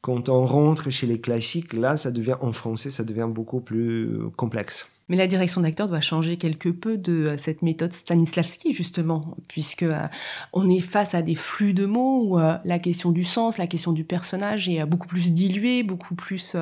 Quand 0.00 0.28
on 0.28 0.46
rentre 0.46 0.90
chez 0.90 1.06
les 1.06 1.20
classiques, 1.20 1.72
là, 1.72 1.96
ça 1.96 2.10
devient 2.10 2.36
en 2.40 2.52
français, 2.52 2.90
ça 2.90 3.02
devient 3.02 3.28
beaucoup 3.28 3.60
plus 3.60 4.20
complexe. 4.36 4.88
Mais 5.08 5.16
la 5.16 5.28
direction 5.28 5.60
d'acteur 5.60 5.88
doit 5.88 6.00
changer 6.00 6.36
quelque 6.36 6.68
peu 6.68 6.98
de 6.98 7.12
euh, 7.12 7.38
cette 7.38 7.62
méthode 7.62 7.92
Stanislavski, 7.92 8.72
justement, 8.72 9.20
puisque 9.48 9.84
euh, 9.84 10.06
on 10.52 10.68
est 10.68 10.80
face 10.80 11.14
à 11.14 11.22
des 11.22 11.36
flux 11.36 11.74
de 11.74 11.86
mots 11.86 12.24
où 12.24 12.38
euh, 12.38 12.56
la 12.64 12.78
question 12.78 13.12
du 13.12 13.22
sens, 13.22 13.58
la 13.58 13.68
question 13.68 13.92
du 13.92 14.04
personnage 14.04 14.68
est 14.68 14.84
beaucoup 14.84 15.06
plus 15.06 15.30
diluée, 15.30 15.82
beaucoup 15.84 16.14
plus 16.14 16.56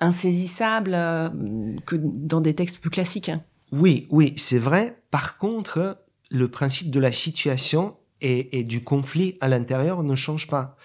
insaisissable 0.00 0.92
que 1.86 1.96
dans 1.96 2.40
des 2.40 2.54
textes 2.54 2.78
plus 2.78 2.90
classiques. 2.90 3.30
Oui, 3.72 4.06
oui, 4.10 4.32
c'est 4.36 4.58
vrai. 4.58 4.98
Par 5.10 5.38
contre, 5.38 5.98
le 6.30 6.48
principe 6.48 6.90
de 6.90 7.00
la 7.00 7.12
situation 7.12 7.96
et, 8.20 8.64
du 8.64 8.82
conflit 8.82 9.36
à 9.40 9.48
l'intérieur 9.48 10.02
ne 10.02 10.14
change 10.14 10.46
pas. 10.46 10.76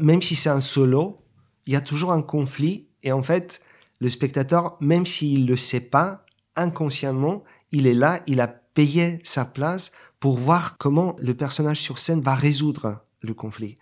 Même 0.00 0.22
si 0.22 0.34
c'est 0.34 0.50
un 0.50 0.60
solo, 0.60 1.22
il 1.66 1.72
y 1.72 1.76
a 1.76 1.80
toujours 1.80 2.12
un 2.12 2.22
conflit 2.22 2.88
et 3.02 3.12
en 3.12 3.22
fait, 3.22 3.60
le 4.00 4.08
spectateur, 4.08 4.76
même 4.80 5.06
s'il 5.06 5.42
ne 5.42 5.48
le 5.48 5.56
sait 5.56 5.80
pas, 5.80 6.24
inconsciemment, 6.58 7.44
il 7.72 7.86
est 7.86 7.94
là, 7.94 8.20
il 8.26 8.40
a 8.40 8.48
payé 8.48 9.20
sa 9.24 9.44
place 9.44 9.92
pour 10.20 10.38
voir 10.38 10.76
comment 10.78 11.16
le 11.18 11.34
personnage 11.34 11.80
sur 11.80 11.98
scène 11.98 12.20
va 12.20 12.34
résoudre 12.34 13.04
le 13.20 13.34
conflit. 13.34 13.76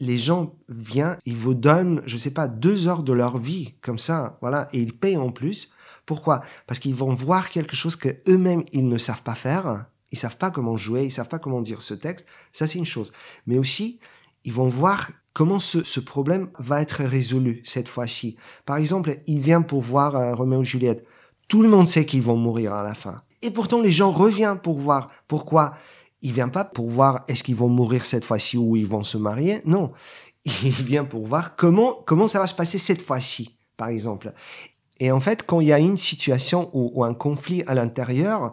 Les 0.00 0.18
gens 0.18 0.54
viennent, 0.68 1.18
ils 1.24 1.36
vous 1.36 1.54
donnent, 1.54 2.02
je 2.06 2.16
sais 2.16 2.32
pas, 2.32 2.48
deux 2.48 2.88
heures 2.88 3.02
de 3.02 3.12
leur 3.12 3.38
vie, 3.38 3.74
comme 3.80 3.98
ça, 3.98 4.38
voilà, 4.40 4.68
et 4.72 4.80
ils 4.80 4.96
payent 4.96 5.16
en 5.16 5.30
plus 5.30 5.72
pourquoi? 6.06 6.42
Parce 6.66 6.80
qu'ils 6.80 6.94
vont 6.94 7.14
voir 7.14 7.50
quelque 7.50 7.76
chose 7.76 7.96
que 7.96 8.08
eux-mêmes 8.28 8.64
ils 8.72 8.86
ne 8.86 8.98
savent 8.98 9.22
pas 9.22 9.34
faire. 9.34 9.86
Ils 10.10 10.18
savent 10.18 10.36
pas 10.36 10.50
comment 10.50 10.76
jouer, 10.76 11.04
ils 11.04 11.12
savent 11.12 11.28
pas 11.28 11.38
comment 11.38 11.62
dire 11.62 11.80
ce 11.80 11.94
texte. 11.94 12.26
Ça 12.52 12.66
c'est 12.66 12.78
une 12.78 12.84
chose. 12.84 13.12
Mais 13.46 13.58
aussi, 13.58 14.00
ils 14.44 14.52
vont 14.52 14.68
voir 14.68 15.10
comment 15.32 15.60
ce, 15.60 15.84
ce 15.84 16.00
problème 16.00 16.50
va 16.58 16.82
être 16.82 17.04
résolu 17.04 17.62
cette 17.64 17.88
fois-ci. 17.88 18.36
Par 18.66 18.76
exemple, 18.76 19.20
il 19.26 19.40
vient 19.40 19.62
pour 19.62 19.80
voir 19.80 20.16
euh, 20.16 20.34
Roméo 20.34 20.62
et 20.62 20.64
Juliette. 20.64 21.06
Tout 21.52 21.60
le 21.60 21.68
monde 21.68 21.86
sait 21.86 22.06
qu'ils 22.06 22.22
vont 22.22 22.38
mourir 22.38 22.72
à 22.72 22.82
la 22.82 22.94
fin. 22.94 23.20
Et 23.42 23.50
pourtant, 23.50 23.82
les 23.82 23.90
gens 23.90 24.10
reviennent 24.10 24.58
pour 24.58 24.78
voir. 24.80 25.10
Pourquoi 25.28 25.74
Il 26.22 26.32
vient 26.32 26.48
pas 26.48 26.64
pour 26.64 26.88
voir 26.88 27.24
est-ce 27.28 27.42
qu'ils 27.42 27.56
vont 27.56 27.68
mourir 27.68 28.06
cette 28.06 28.24
fois-ci 28.24 28.56
ou 28.56 28.74
ils 28.74 28.86
vont 28.86 29.04
se 29.04 29.18
marier. 29.18 29.60
Non. 29.66 29.92
Il 30.46 30.72
vient 30.82 31.04
pour 31.04 31.26
voir 31.26 31.54
comment, 31.54 32.02
comment 32.06 32.26
ça 32.26 32.38
va 32.38 32.46
se 32.46 32.54
passer 32.54 32.78
cette 32.78 33.02
fois-ci, 33.02 33.58
par 33.76 33.88
exemple. 33.88 34.32
Et 34.98 35.12
en 35.12 35.20
fait, 35.20 35.44
quand 35.44 35.60
il 35.60 35.68
y 35.68 35.74
a 35.74 35.78
une 35.78 35.98
situation 35.98 36.70
ou, 36.72 37.04
un 37.04 37.12
conflit 37.12 37.62
à 37.66 37.74
l'intérieur, 37.74 38.52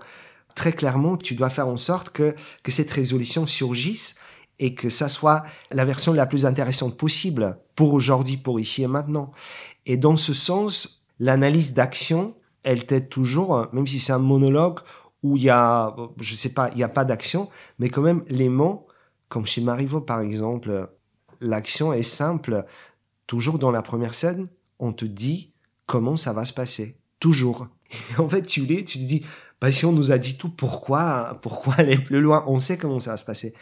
très 0.53 0.73
clairement, 0.73 1.15
tu 1.15 1.35
dois 1.35 1.49
faire 1.49 1.69
en 1.69 1.77
sorte 1.77 2.09
que, 2.09 2.35
que 2.63 2.71
cette 2.73 2.91
résolution 2.91 3.47
surgisse 3.47 4.15
et 4.59 4.75
que 4.75 4.89
ça 4.89 5.07
soit 5.07 5.45
la 5.71 5.85
version 5.85 6.11
la 6.11 6.25
plus 6.25 6.45
intéressante 6.45 6.97
possible 6.97 7.59
pour 7.77 7.93
aujourd'hui, 7.93 8.35
pour 8.35 8.59
ici 8.59 8.83
et 8.83 8.87
maintenant. 8.87 9.31
Et 9.85 9.95
dans 9.95 10.17
ce 10.17 10.33
sens, 10.33 11.05
l'analyse 11.17 11.71
d'action, 11.71 12.35
elle 12.63 12.85
t'aide 12.85 13.09
toujours, 13.09 13.67
même 13.73 13.87
si 13.87 13.99
c'est 13.99 14.13
un 14.13 14.19
monologue 14.19 14.79
où 15.23 15.37
il 15.37 15.43
y 15.43 15.49
a, 15.49 15.95
je 16.19 16.35
sais 16.35 16.49
pas, 16.49 16.69
il 16.71 16.77
n'y 16.77 16.83
a 16.83 16.89
pas 16.89 17.05
d'action, 17.05 17.49
mais 17.77 17.89
quand 17.89 18.01
même 18.01 18.23
les 18.27 18.49
mots, 18.49 18.87
comme 19.27 19.45
chez 19.45 19.61
Marivaux 19.61 20.01
par 20.01 20.21
exemple, 20.21 20.89
l'action 21.41 21.93
est 21.93 22.03
simple. 22.03 22.65
Toujours 23.27 23.59
dans 23.59 23.71
la 23.71 23.81
première 23.81 24.13
scène, 24.13 24.45
on 24.79 24.93
te 24.93 25.05
dit 25.05 25.53
comment 25.85 26.15
ça 26.15 26.33
va 26.33 26.45
se 26.45 26.53
passer. 26.53 26.97
Toujours. 27.19 27.67
Et 27.91 28.19
en 28.19 28.27
fait, 28.27 28.43
tu 28.43 28.65
l'es, 28.65 28.83
tu 28.83 28.99
te 28.99 29.03
dis, 29.03 29.25
bah, 29.59 29.71
si 29.71 29.85
on 29.85 29.91
nous 29.91 30.11
a 30.11 30.17
dit 30.17 30.37
tout, 30.37 30.49
pourquoi, 30.49 31.37
pourquoi 31.41 31.75
aller 31.75 31.97
plus 31.97 32.21
loin? 32.21 32.43
On 32.47 32.59
sait 32.59 32.77
comment 32.77 32.99
ça 32.99 33.11
va 33.11 33.17
se 33.17 33.25
passer. 33.25 33.53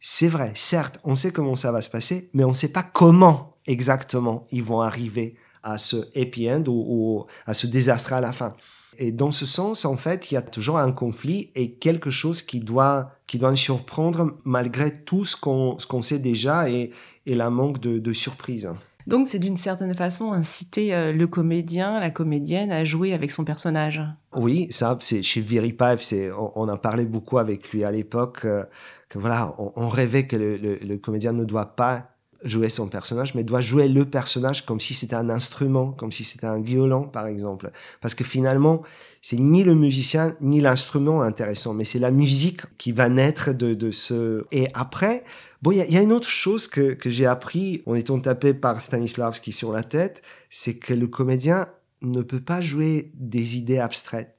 C'est 0.00 0.28
vrai, 0.28 0.52
certes, 0.54 1.00
on 1.04 1.14
sait 1.14 1.32
comment 1.32 1.56
ça 1.56 1.72
va 1.72 1.82
se 1.82 1.90
passer, 1.90 2.30
mais 2.32 2.44
on 2.44 2.50
ne 2.50 2.54
sait 2.54 2.70
pas 2.70 2.82
comment 2.82 3.56
exactement 3.66 4.44
ils 4.50 4.62
vont 4.62 4.80
arriver 4.80 5.36
à 5.62 5.78
ce 5.78 5.96
happy 6.18 6.50
end 6.50 6.64
ou, 6.66 7.26
à 7.46 7.54
ce 7.54 7.66
désastre 7.66 8.12
à 8.12 8.20
la 8.20 8.32
fin. 8.32 8.54
Et 9.00 9.12
dans 9.12 9.30
ce 9.30 9.46
sens, 9.46 9.84
en 9.84 9.96
fait, 9.96 10.30
il 10.30 10.34
y 10.34 10.36
a 10.36 10.42
toujours 10.42 10.78
un 10.78 10.90
conflit 10.90 11.50
et 11.54 11.72
quelque 11.72 12.10
chose 12.10 12.42
qui 12.42 12.58
doit, 12.58 13.12
qui 13.28 13.38
doit 13.38 13.50
nous 13.50 13.56
surprendre 13.56 14.36
malgré 14.44 14.92
tout 14.92 15.24
ce 15.24 15.36
qu'on, 15.36 15.76
qu'on 15.88 16.02
sait 16.02 16.18
déjà 16.18 16.68
et, 16.68 16.90
et 17.24 17.36
la 17.36 17.48
manque 17.48 17.80
de, 17.80 17.98
de 17.98 18.12
surprise. 18.12 18.68
Donc 19.08 19.26
c'est 19.26 19.38
d'une 19.38 19.56
certaine 19.56 19.94
façon 19.94 20.32
inciter 20.32 20.94
euh, 20.94 21.12
le 21.12 21.26
comédien, 21.26 21.98
la 21.98 22.10
comédienne 22.10 22.70
à 22.70 22.84
jouer 22.84 23.14
avec 23.14 23.30
son 23.30 23.42
personnage. 23.42 24.02
Oui, 24.36 24.66
ça, 24.70 24.98
c'est 25.00 25.22
chez 25.22 25.40
Viripaev, 25.40 26.02
c'est, 26.02 26.30
on, 26.30 26.52
on, 26.56 26.68
a 26.68 26.76
parlé 26.76 27.06
beaucoup 27.06 27.38
avec 27.38 27.72
lui 27.72 27.84
à 27.84 27.90
l'époque, 27.90 28.44
euh, 28.44 28.64
que 29.08 29.18
voilà, 29.18 29.54
on, 29.58 29.72
on 29.76 29.88
rêvait 29.88 30.26
que 30.26 30.36
le, 30.36 30.58
le, 30.58 30.74
le, 30.74 30.98
comédien 30.98 31.32
ne 31.32 31.44
doit 31.44 31.74
pas 31.74 32.10
jouer 32.44 32.68
son 32.68 32.88
personnage, 32.88 33.34
mais 33.34 33.44
doit 33.44 33.60
jouer 33.60 33.88
le 33.88 34.04
personnage 34.04 34.64
comme 34.64 34.80
si 34.80 34.94
c'était 34.94 35.16
un 35.16 35.28
instrument, 35.28 35.92
comme 35.92 36.12
si 36.12 36.24
c'était 36.24 36.46
un 36.46 36.60
violon, 36.60 37.08
par 37.08 37.26
exemple. 37.26 37.70
Parce 38.00 38.14
que 38.14 38.24
finalement, 38.24 38.82
c'est 39.22 39.38
ni 39.38 39.64
le 39.64 39.74
musicien 39.74 40.36
ni 40.40 40.60
l'instrument 40.60 41.22
intéressant, 41.22 41.74
mais 41.74 41.84
c'est 41.84 41.98
la 41.98 42.10
musique 42.10 42.62
qui 42.78 42.92
va 42.92 43.08
naître 43.08 43.52
de, 43.52 43.74
de 43.74 43.90
ce... 43.90 44.44
Et 44.52 44.68
après, 44.74 45.24
Bon, 45.60 45.72
il 45.72 45.78
y, 45.78 45.92
y, 45.92 45.98
a 45.98 46.02
une 46.02 46.12
autre 46.12 46.28
chose 46.28 46.68
que, 46.68 46.92
que 46.92 47.10
j'ai 47.10 47.26
appris 47.26 47.82
en 47.86 47.94
étant 47.94 48.20
tapé 48.20 48.54
par 48.54 48.80
Stanislavski 48.80 49.50
sur 49.50 49.72
la 49.72 49.82
tête, 49.82 50.22
c'est 50.50 50.76
que 50.76 50.94
le 50.94 51.08
comédien 51.08 51.66
ne 52.00 52.22
peut 52.22 52.40
pas 52.40 52.60
jouer 52.60 53.10
des 53.14 53.56
idées 53.56 53.80
abstraites. 53.80 54.36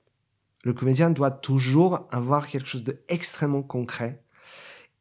Le 0.63 0.73
comédien 0.73 1.09
doit 1.09 1.31
toujours 1.31 2.07
avoir 2.09 2.47
quelque 2.47 2.67
chose 2.67 2.85
d'extrêmement 2.85 3.63
concret. 3.63 4.23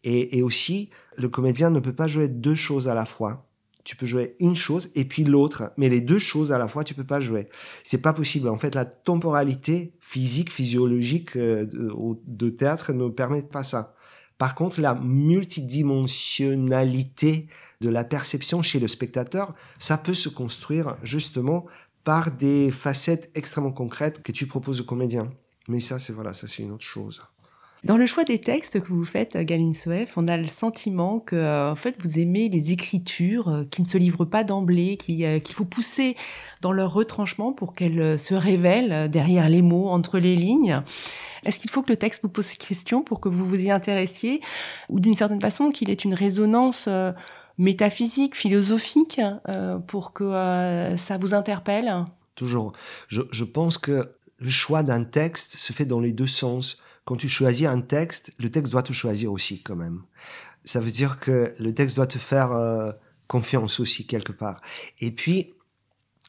Et, 0.03 0.39
et 0.39 0.43
aussi, 0.43 0.91
le 1.19 1.29
comédien 1.29 1.69
ne 1.71 1.81
peut 1.81 1.93
pas 1.93 2.07
jouer 2.07 2.29
deux 2.29 2.55
choses 2.55 2.87
à 2.89 2.95
la 2.95 3.05
fois. 3.05 3.45
Tu 3.85 3.97
peux 3.97 4.07
jouer 4.07 4.35
une 4.39 4.57
chose 4.57 4.91
et 4.95 5.05
puis 5.05 5.25
l'autre, 5.25 5.73
mais 5.77 5.89
les 5.89 6.01
deux 6.01 6.19
choses 6.19 6.53
à 6.53 6.59
la 6.59 6.69
fois, 6.69 6.85
tu 6.85 6.95
peux 6.95 7.07
pas 7.07 7.21
jouer. 7.21 7.49
C'est 7.85 8.03
pas 8.03 8.13
possible. 8.13 8.49
En 8.49 8.59
fait, 8.59 8.75
la 8.75 8.85
temporalité 8.85 9.95
physique, 10.01 10.53
physiologique 10.53 11.37
euh, 11.37 11.65
de, 12.27 12.51
théâtre 12.51 12.93
ne 12.93 13.09
permet 13.09 13.43
pas 13.43 13.65
ça. 13.65 13.95
Par 14.37 14.55
contre, 14.55 14.81
la 14.81 14.95
multidimensionnalité 14.95 17.47
de 17.81 17.89
la 17.89 18.05
perception 18.05 18.63
chez 18.63 18.79
le 18.79 18.89
spectateur, 18.89 19.55
ça 19.79 19.97
peut 19.97 20.15
se 20.15 20.29
construire 20.29 20.97
justement 21.03 21.65
par 22.05 22.31
des 22.31 22.71
facettes 22.71 23.31
extrêmement 23.35 23.73
concrètes 23.73 24.23
que 24.23 24.33
tu 24.33 24.47
proposes 24.47 24.83
au 24.83 24.85
comédien. 24.85 25.33
Mais 25.67 25.81
ça, 25.81 25.99
c'est 25.99 26.13
voilà, 26.13 26.35
ça 26.35 26.47
c'est 26.47 26.63
une 26.63 26.73
autre 26.73 26.85
chose. 26.85 27.23
Dans 27.85 27.97
le 27.97 28.07
choix 28.07 28.25
des 28.25 28.41
textes 28.41 28.81
que 28.81 28.89
vous 28.89 29.05
faites, 29.05 29.37
Galine 29.37 29.73
Soef, 29.73 30.19
on 30.19 30.27
a 30.27 30.37
le 30.37 30.49
sentiment 30.49 31.21
que, 31.21 31.37
euh, 31.37 31.71
en 31.71 31.77
fait, 31.77 31.95
vous 32.03 32.19
aimez 32.19 32.49
les 32.49 32.73
écritures 32.73 33.49
euh, 33.49 33.65
qui 33.65 33.83
ne 33.83 33.87
se 33.87 33.97
livrent 33.97 34.25
pas 34.25 34.43
d'emblée, 34.43 34.99
euh, 35.09 35.39
qu'il 35.39 35.55
faut 35.55 35.65
pousser 35.65 36.17
dans 36.61 36.73
leur 36.73 36.93
retranchement 36.93 37.53
pour 37.53 37.73
qu'elles 37.73 38.19
se 38.19 38.35
révèlent 38.35 39.09
derrière 39.09 39.49
les 39.49 39.63
mots, 39.63 39.89
entre 39.91 40.19
les 40.19 40.35
lignes. 40.35 40.83
Est-ce 41.45 41.61
qu'il 41.61 41.71
faut 41.71 41.83
que 41.83 41.91
le 41.91 41.97
texte 41.97 42.23
vous 42.23 42.29
pose 42.29 42.51
question 42.55 43.03
pour 43.03 43.21
que 43.21 43.29
vous 43.29 43.47
vous 43.47 43.61
y 43.61 43.71
intéressiez, 43.71 44.41
ou 44.89 44.99
d'une 44.99 45.15
certaine 45.15 45.41
façon 45.41 45.71
qu'il 45.71 45.89
ait 45.89 45.95
une 45.95 46.15
résonance 46.15 46.89
métaphysique, 47.59 48.35
philosophique, 48.35 49.21
pour 49.87 50.13
que 50.13 50.33
ça 50.97 51.17
vous 51.19 51.33
interpelle? 51.33 52.05
Toujours. 52.35 52.73
Je 53.09 53.45
pense 53.45 53.79
que 53.79 54.05
le 54.39 54.51
choix 54.51 54.83
d'un 54.83 55.05
texte 55.05 55.57
se 55.57 55.73
fait 55.73 55.85
dans 55.85 56.01
les 56.01 56.13
deux 56.13 56.27
sens 56.27 56.79
quand 57.09 57.17
tu 57.17 57.31
choisis 57.31 57.67
un 57.67 57.81
texte, 57.81 58.35
le 58.39 58.51
texte 58.51 58.71
doit 58.71 58.83
te 58.83 58.93
choisir 58.93 59.33
aussi 59.33 59.63
quand 59.63 59.77
même. 59.77 60.03
Ça 60.63 60.79
veut 60.79 60.91
dire 60.91 61.19
que 61.21 61.55
le 61.59 61.73
texte 61.73 61.97
doit 61.97 62.07
te 62.07 62.19
faire 62.19 62.53
euh, 62.53 62.93
confiance 63.27 63.81
aussi 63.81 64.07
quelque 64.07 64.33
part. 64.33 64.61
Et 65.01 65.11
puis, 65.11 65.55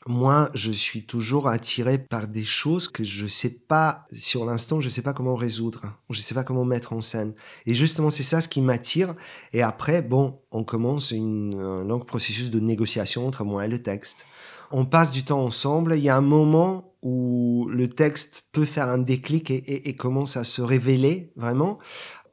moi, 0.08 0.50
je 0.54 0.72
suis 0.72 1.06
toujours 1.06 1.50
attiré 1.50 1.98
par 1.98 2.30
des 2.30 2.46
choses 2.46 2.88
que 2.88 3.04
je 3.04 3.28
sais 3.28 3.50
pas, 3.68 4.06
sur 4.14 4.46
l'instant, 4.46 4.80
je 4.80 4.88
sais 4.88 5.02
pas 5.02 5.12
comment 5.12 5.36
résoudre. 5.36 5.82
Je 6.12 6.22
sais 6.22 6.34
pas 6.34 6.46
comment 6.46 6.64
mettre 6.64 6.94
en 6.94 7.02
scène. 7.02 7.34
Et 7.66 7.74
justement, 7.74 8.10
c'est 8.10 8.24
ça 8.24 8.40
ce 8.40 8.48
qui 8.48 8.62
m'attire. 8.62 9.16
Et 9.52 9.62
après, 9.62 10.02
bon, 10.02 10.40
on 10.52 10.64
commence 10.64 11.12
un 11.12 11.84
long 11.84 12.00
processus 12.00 12.50
de 12.50 12.60
négociation 12.62 13.28
entre 13.28 13.44
moi 13.44 13.66
et 13.66 13.68
le 13.68 13.84
texte. 13.84 14.26
On 14.72 14.86
passe 14.86 15.12
du 15.12 15.26
temps 15.26 15.44
ensemble. 15.44 15.96
Il 15.98 16.04
y 16.06 16.10
a 16.10 16.16
un 16.16 16.22
moment 16.22 16.89
où 17.02 17.68
le 17.70 17.90
texte 17.90 18.44
peut 18.52 18.66
faire 18.66 18.88
un 18.88 18.98
déclic 18.98 19.52
et, 19.52 19.96
commence 19.96 20.38
à 20.38 20.44
se 20.44 20.62
révéler 20.62 21.32
vraiment, 21.36 21.80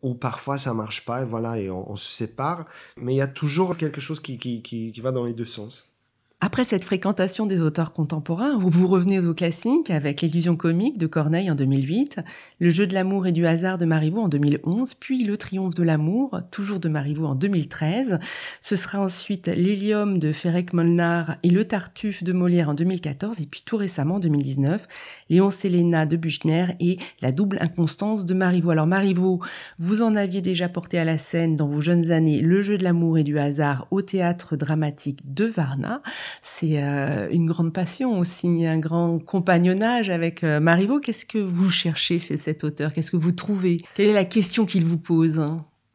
ou 0.02 0.14
parfois 0.14 0.58
ça 0.58 0.74
marche 0.74 1.04
pas, 1.04 1.22
et 1.22 1.24
voilà, 1.24 1.58
et 1.58 1.70
on, 1.70 1.96
se 1.96 2.10
sépare. 2.10 2.66
Mais 2.96 3.14
il 3.14 3.16
y 3.16 3.22
a 3.22 3.28
toujours 3.28 3.76
quelque 3.76 4.00
chose 4.00 4.20
qui, 4.20 4.38
qui 4.38 5.00
va 5.00 5.12
dans 5.12 5.24
les 5.24 5.34
deux 5.34 5.44
sens. 5.44 5.95
Après 6.42 6.64
cette 6.64 6.84
fréquentation 6.84 7.46
des 7.46 7.62
auteurs 7.62 7.94
contemporains, 7.94 8.58
vous 8.58 8.86
revenez 8.86 9.20
aux 9.20 9.32
classiques 9.32 9.90
avec 9.90 10.20
L'illusion 10.20 10.54
comique 10.54 10.98
de 10.98 11.06
Corneille 11.06 11.50
en 11.50 11.54
2008, 11.54 12.20
Le 12.60 12.68
jeu 12.68 12.86
de 12.86 12.92
l'amour 12.92 13.26
et 13.26 13.32
du 13.32 13.46
hasard 13.46 13.78
de 13.78 13.86
Marivaux 13.86 14.20
en 14.20 14.28
2011, 14.28 14.96
puis 14.96 15.24
Le 15.24 15.38
triomphe 15.38 15.72
de 15.72 15.82
l'amour, 15.82 16.38
toujours 16.50 16.78
de 16.78 16.90
Marivaux 16.90 17.24
en 17.24 17.34
2013. 17.34 18.18
Ce 18.60 18.76
sera 18.76 19.00
ensuite 19.00 19.46
L'hélium 19.46 20.18
de 20.18 20.30
Ferrec 20.32 20.74
Molnar 20.74 21.36
et 21.42 21.48
Le 21.48 21.64
Tartuffe 21.64 22.22
de 22.22 22.34
Molière 22.34 22.68
en 22.68 22.74
2014, 22.74 23.40
et 23.40 23.46
puis 23.46 23.62
tout 23.64 23.78
récemment 23.78 24.16
en 24.16 24.20
2019, 24.20 24.86
Léon 25.30 25.50
Séléna 25.50 26.04
de 26.04 26.18
Buchner 26.18 26.66
et 26.80 26.98
La 27.22 27.32
double 27.32 27.56
inconstance 27.62 28.26
de 28.26 28.34
Marivaux. 28.34 28.70
Alors 28.70 28.86
Marivaux, 28.86 29.40
vous 29.78 30.02
en 30.02 30.14
aviez 30.14 30.42
déjà 30.42 30.68
porté 30.68 30.98
à 30.98 31.04
la 31.06 31.16
scène 31.16 31.56
dans 31.56 31.66
vos 31.66 31.80
jeunes 31.80 32.10
années 32.10 32.42
Le 32.42 32.60
jeu 32.60 32.76
de 32.76 32.84
l'amour 32.84 33.16
et 33.16 33.24
du 33.24 33.38
hasard 33.38 33.86
au 33.90 34.02
théâtre 34.02 34.56
dramatique 34.56 35.20
de 35.32 35.46
Varna 35.46 36.02
c'est 36.42 36.82
euh, 36.82 37.28
une 37.30 37.46
grande 37.46 37.72
passion 37.72 38.18
aussi, 38.18 38.66
un 38.66 38.78
grand 38.78 39.18
compagnonnage 39.18 40.10
avec 40.10 40.44
euh, 40.44 40.60
Marivaux. 40.60 41.00
Qu'est-ce 41.00 41.26
que 41.26 41.38
vous 41.38 41.70
cherchez 41.70 42.18
chez 42.18 42.36
cet 42.36 42.64
auteur? 42.64 42.92
Qu'est-ce 42.92 43.10
que 43.10 43.16
vous 43.16 43.32
trouvez? 43.32 43.78
Quelle 43.94 44.08
est 44.08 44.14
la 44.14 44.24
question 44.24 44.66
qu'il 44.66 44.84
vous 44.84 44.98
pose 44.98 45.44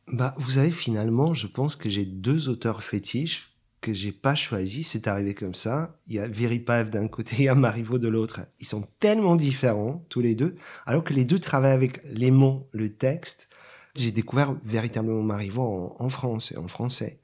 Bah, 0.08 0.36
vous 0.38 0.51
savez, 0.51 0.71
finalement, 0.71 1.34
je 1.34 1.47
pense 1.47 1.75
que 1.75 1.89
j'ai 1.89 2.06
deux 2.06 2.49
auteurs 2.49 2.84
fétiches 2.84 3.51
que 3.82 3.93
j'ai 3.93 4.12
pas 4.12 4.36
choisi, 4.36 4.84
c'est 4.84 5.08
arrivé 5.08 5.34
comme 5.34 5.56
ça. 5.56 5.97
Il 6.06 6.13
y 6.13 6.19
a 6.19 6.27
Viripaev 6.27 6.91
d'un 6.91 7.08
côté, 7.08 7.36
il 7.39 7.45
y 7.45 7.49
a 7.49 7.56
Marivaux 7.56 7.97
de 7.97 8.08
l'autre. 8.08 8.41
Ils 8.60 8.67
sont 8.67 8.88
tellement 8.99 9.36
différents, 9.36 10.06
tous 10.10 10.21
les 10.21 10.36
deux, 10.36 10.56
alors 10.86 11.04
que 11.04 11.13
les 11.13 11.25
deux 11.25 11.39
travaillent 11.39 11.71
avec 11.71 12.01
les 12.06 12.30
mots, 12.30 12.69
le 12.73 12.89
texte. 12.89 13.49
J'ai 13.95 14.12
découvert 14.12 14.56
véritablement 14.63 15.23
Marivaux 15.23 15.95
en 15.97 16.10
France 16.10 16.54
et 16.54 16.58
en 16.58 16.67
français 16.67 17.19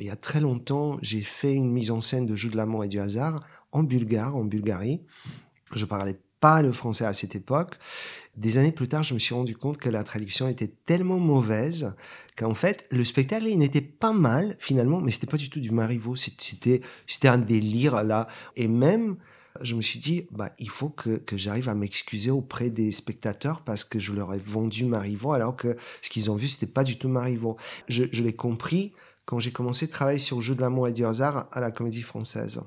il 0.00 0.06
y 0.06 0.10
a 0.10 0.16
très 0.16 0.40
longtemps, 0.40 0.98
j'ai 1.02 1.22
fait 1.22 1.54
une 1.54 1.70
mise 1.70 1.90
en 1.90 2.00
scène 2.00 2.26
de 2.26 2.34
Jeux 2.34 2.50
de 2.50 2.56
l'amour 2.56 2.84
et 2.84 2.88
du 2.88 2.98
hasard 2.98 3.42
en 3.72 3.82
bulgare, 3.82 4.34
en 4.36 4.44
Bulgarie. 4.44 5.00
Je 5.72 5.84
parlais 5.84 6.18
pas 6.40 6.62
le 6.62 6.72
français 6.72 7.04
à 7.04 7.12
cette 7.12 7.36
époque. 7.36 7.78
Des 8.36 8.56
années 8.56 8.72
plus 8.72 8.88
tard, 8.88 9.02
je 9.02 9.14
me 9.14 9.18
suis 9.18 9.34
rendu 9.34 9.56
compte 9.56 9.76
que 9.76 9.90
la 9.90 10.02
traduction 10.02 10.48
était 10.48 10.72
tellement 10.86 11.18
mauvaise 11.18 11.94
qu'en 12.36 12.54
fait, 12.54 12.86
le 12.90 13.04
spectacle, 13.04 13.46
il 13.46 13.58
n'était 13.58 13.82
pas 13.82 14.12
mal 14.12 14.56
finalement, 14.58 15.00
mais 15.00 15.10
c'était 15.10 15.26
pas 15.26 15.36
du 15.36 15.50
tout 15.50 15.60
du 15.60 15.70
Marivaux. 15.70 16.16
C'était, 16.16 16.80
un 17.24 17.38
délire 17.38 18.02
là. 18.02 18.26
Et 18.56 18.68
même, 18.68 19.16
je 19.60 19.74
me 19.74 19.82
suis 19.82 19.98
dit, 19.98 20.26
bah, 20.30 20.50
il 20.58 20.70
faut 20.70 20.88
que, 20.88 21.20
j'arrive 21.32 21.68
à 21.68 21.74
m'excuser 21.74 22.30
auprès 22.30 22.70
des 22.70 22.92
spectateurs 22.92 23.60
parce 23.60 23.84
que 23.84 23.98
je 23.98 24.12
leur 24.12 24.32
ai 24.32 24.38
vendu 24.38 24.86
Marivaux 24.86 25.32
alors 25.32 25.56
que 25.56 25.76
ce 26.00 26.08
qu'ils 26.08 26.30
ont 26.30 26.36
vu, 26.36 26.48
c'était 26.48 26.66
pas 26.66 26.84
du 26.84 26.96
tout 26.96 27.08
Marivaux. 27.08 27.58
Je 27.88 28.22
l'ai 28.22 28.32
compris 28.32 28.92
quand 29.24 29.38
j'ai 29.38 29.52
commencé 29.52 29.86
à 29.86 29.88
travailler 29.88 30.18
sur 30.18 30.40
jeu 30.40 30.54
de 30.54 30.60
l'amour 30.60 30.88
et 30.88 30.92
du 30.92 31.04
hasard 31.04 31.48
à 31.52 31.60
la 31.60 31.70
comédie 31.70 32.02
française. 32.02 32.60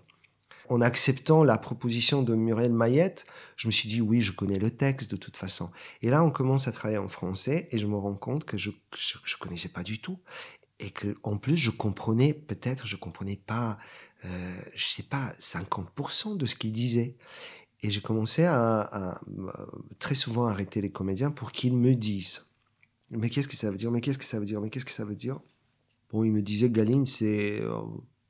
En 0.69 0.79
acceptant 0.79 1.43
la 1.43 1.57
proposition 1.57 2.23
de 2.23 2.35
Muriel 2.35 2.71
Mayette, 2.71 3.25
je 3.57 3.67
me 3.67 3.71
suis 3.71 3.89
dit 3.89 4.01
oui, 4.01 4.21
je 4.21 4.31
connais 4.31 4.59
le 4.59 4.71
texte 4.71 5.11
de 5.11 5.17
toute 5.17 5.35
façon. 5.35 5.69
Et 6.01 6.09
là, 6.09 6.23
on 6.23 6.31
commence 6.31 6.67
à 6.67 6.71
travailler 6.71 6.99
en 6.99 7.09
français 7.09 7.67
et 7.71 7.77
je 7.77 7.85
me 7.85 7.97
rends 7.97 8.15
compte 8.15 8.45
que 8.45 8.57
je 8.57 8.71
je, 8.95 9.35
connaissais 9.37 9.69
pas 9.69 9.83
du 9.83 9.99
tout 9.99 10.19
et 10.79 10.89
que 10.91 11.17
en 11.23 11.37
plus 11.37 11.57
je 11.57 11.69
comprenais 11.69 12.33
peut-être 12.33 12.87
je 12.87 12.95
comprenais 12.95 13.35
pas 13.35 13.77
euh, 14.25 14.55
je 14.73 14.85
sais 14.85 15.03
pas 15.03 15.33
50% 15.39 16.37
de 16.37 16.45
ce 16.45 16.55
qu'il 16.55 16.71
disait. 16.71 17.17
Et 17.85 17.91
j'ai 17.91 17.99
commencé 17.99 18.45
à, 18.45 18.79
à, 18.79 19.21
très 19.99 20.15
souvent 20.15 20.45
arrêter 20.45 20.79
les 20.79 20.89
comédiens 20.89 21.31
pour 21.31 21.51
qu'ils 21.51 21.75
me 21.75 21.93
disent 21.93 22.45
mais 23.11 23.29
qu'est-ce 23.29 23.47
que 23.47 23.55
ça 23.55 23.69
veut 23.69 23.77
dire? 23.77 23.91
Mais 23.91 24.01
qu'est-ce 24.01 24.17
que 24.17 24.25
ça 24.25 24.39
veut 24.39 24.45
dire? 24.45 24.61
Mais 24.61 24.69
qu'est-ce 24.69 24.85
que 24.85 24.91
ça 24.91 25.05
veut 25.05 25.15
dire? 25.15 25.39
Bon, 26.13 26.23
il 26.23 26.31
me 26.31 26.43
disait 26.43 26.69
Galine, 26.69 27.07
c'est 27.07 27.59
euh, 27.63 27.81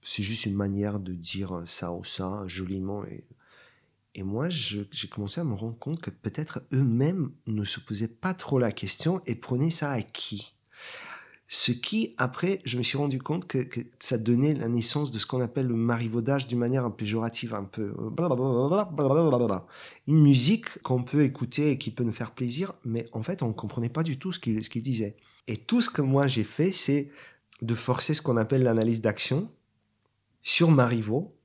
juste 0.01 0.45
une 0.45 0.55
manière 0.55 1.01
de 1.01 1.11
dire 1.11 1.63
ça 1.65 1.93
ou 1.93 2.05
ça 2.05 2.45
joliment. 2.47 3.03
Et, 3.05 3.25
et 4.15 4.23
moi, 4.23 4.49
j'ai 4.49 4.87
commencé 5.11 5.41
à 5.41 5.43
me 5.43 5.53
rendre 5.53 5.77
compte 5.77 5.99
que 5.99 6.09
peut-être 6.09 6.63
eux-mêmes 6.71 7.31
ne 7.45 7.65
se 7.65 7.81
posaient 7.81 8.07
pas 8.07 8.33
trop 8.33 8.57
la 8.57 8.71
question 8.71 9.21
et 9.25 9.35
prenaient 9.35 9.69
ça 9.69 9.91
à 9.91 10.01
qui? 10.01 10.53
Ce 11.49 11.73
qui, 11.73 12.15
après, 12.17 12.61
je 12.63 12.77
me 12.77 12.83
suis 12.83 12.97
rendu 12.97 13.19
compte 13.19 13.45
que, 13.45 13.57
que 13.57 13.81
ça 13.99 14.17
donnait 14.17 14.53
la 14.53 14.69
naissance 14.69 15.11
de 15.11 15.19
ce 15.19 15.25
qu'on 15.25 15.41
appelle 15.41 15.67
le 15.67 15.75
marivaudage 15.75 16.47
d'une 16.47 16.59
manière 16.59 16.89
péjorative, 16.95 17.53
un 17.53 17.65
peu. 17.65 17.93
Une 20.07 20.21
musique 20.21 20.81
qu'on 20.83 21.03
peut 21.03 21.23
écouter 21.23 21.71
et 21.71 21.77
qui 21.77 21.91
peut 21.91 22.05
nous 22.05 22.13
faire 22.13 22.31
plaisir, 22.31 22.73
mais 22.85 23.07
en 23.11 23.23
fait, 23.23 23.43
on 23.43 23.49
ne 23.49 23.53
comprenait 23.53 23.89
pas 23.89 24.03
du 24.03 24.17
tout 24.17 24.31
ce 24.31 24.39
qu'il 24.39 24.57
qu'il 24.67 24.81
disait. 24.81 25.17
Et 25.47 25.57
tout 25.57 25.81
ce 25.81 25.89
que 25.89 26.01
moi 26.01 26.27
j'ai 26.27 26.45
fait, 26.45 26.71
c'est 26.71 27.11
de 27.61 27.75
forcer 27.75 28.13
ce 28.13 28.21
qu'on 28.21 28.37
appelle 28.37 28.63
l'analyse 28.63 29.01
d'action 29.01 29.49
sur 30.41 30.71
Marivaux. 30.71 31.35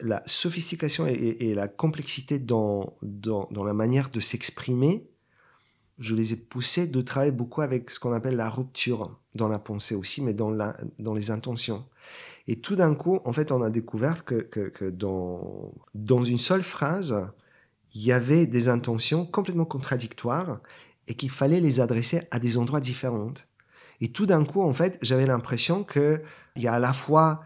La 0.00 0.22
sophistication 0.26 1.06
et, 1.06 1.54
la 1.54 1.68
complexité 1.68 2.38
dans, 2.38 2.96
dans, 3.02 3.64
la 3.64 3.74
manière 3.74 4.10
de 4.10 4.18
s'exprimer, 4.18 5.08
je 5.98 6.14
les 6.16 6.32
ai 6.32 6.36
poussés 6.36 6.88
de 6.88 7.00
travailler 7.02 7.30
beaucoup 7.30 7.60
avec 7.60 7.90
ce 7.90 8.00
qu'on 8.00 8.12
appelle 8.12 8.34
la 8.34 8.50
rupture 8.50 9.16
dans 9.34 9.48
la 9.48 9.60
pensée 9.60 9.94
aussi, 9.94 10.20
mais 10.20 10.34
dans, 10.34 10.50
la, 10.50 10.76
dans 10.98 11.14
les 11.14 11.30
intentions. 11.30 11.84
Et 12.48 12.56
tout 12.56 12.74
d'un 12.74 12.94
coup, 12.94 13.20
en 13.24 13.32
fait, 13.32 13.52
on 13.52 13.62
a 13.62 13.70
découvert 13.70 14.24
que, 14.24 14.34
que, 14.34 14.90
dans, 14.90 15.72
dans 15.94 16.22
une 16.22 16.38
seule 16.38 16.64
phrase, 16.64 17.14
il 17.94 18.02
y 18.02 18.10
avait 18.10 18.46
des 18.46 18.68
intentions 18.68 19.24
complètement 19.24 19.66
contradictoires 19.66 20.60
et 21.06 21.14
qu'il 21.14 21.30
fallait 21.30 21.60
les 21.60 21.78
adresser 21.78 22.22
à 22.30 22.40
des 22.40 22.56
endroits 22.56 22.80
différents. 22.80 23.34
Et 24.02 24.08
tout 24.08 24.26
d'un 24.26 24.44
coup, 24.44 24.60
en 24.60 24.72
fait, 24.72 24.98
j'avais 25.00 25.26
l'impression 25.26 25.84
qu'il 25.84 26.20
y 26.56 26.66
a 26.66 26.74
à 26.74 26.78
la 26.80 26.92
fois 26.92 27.42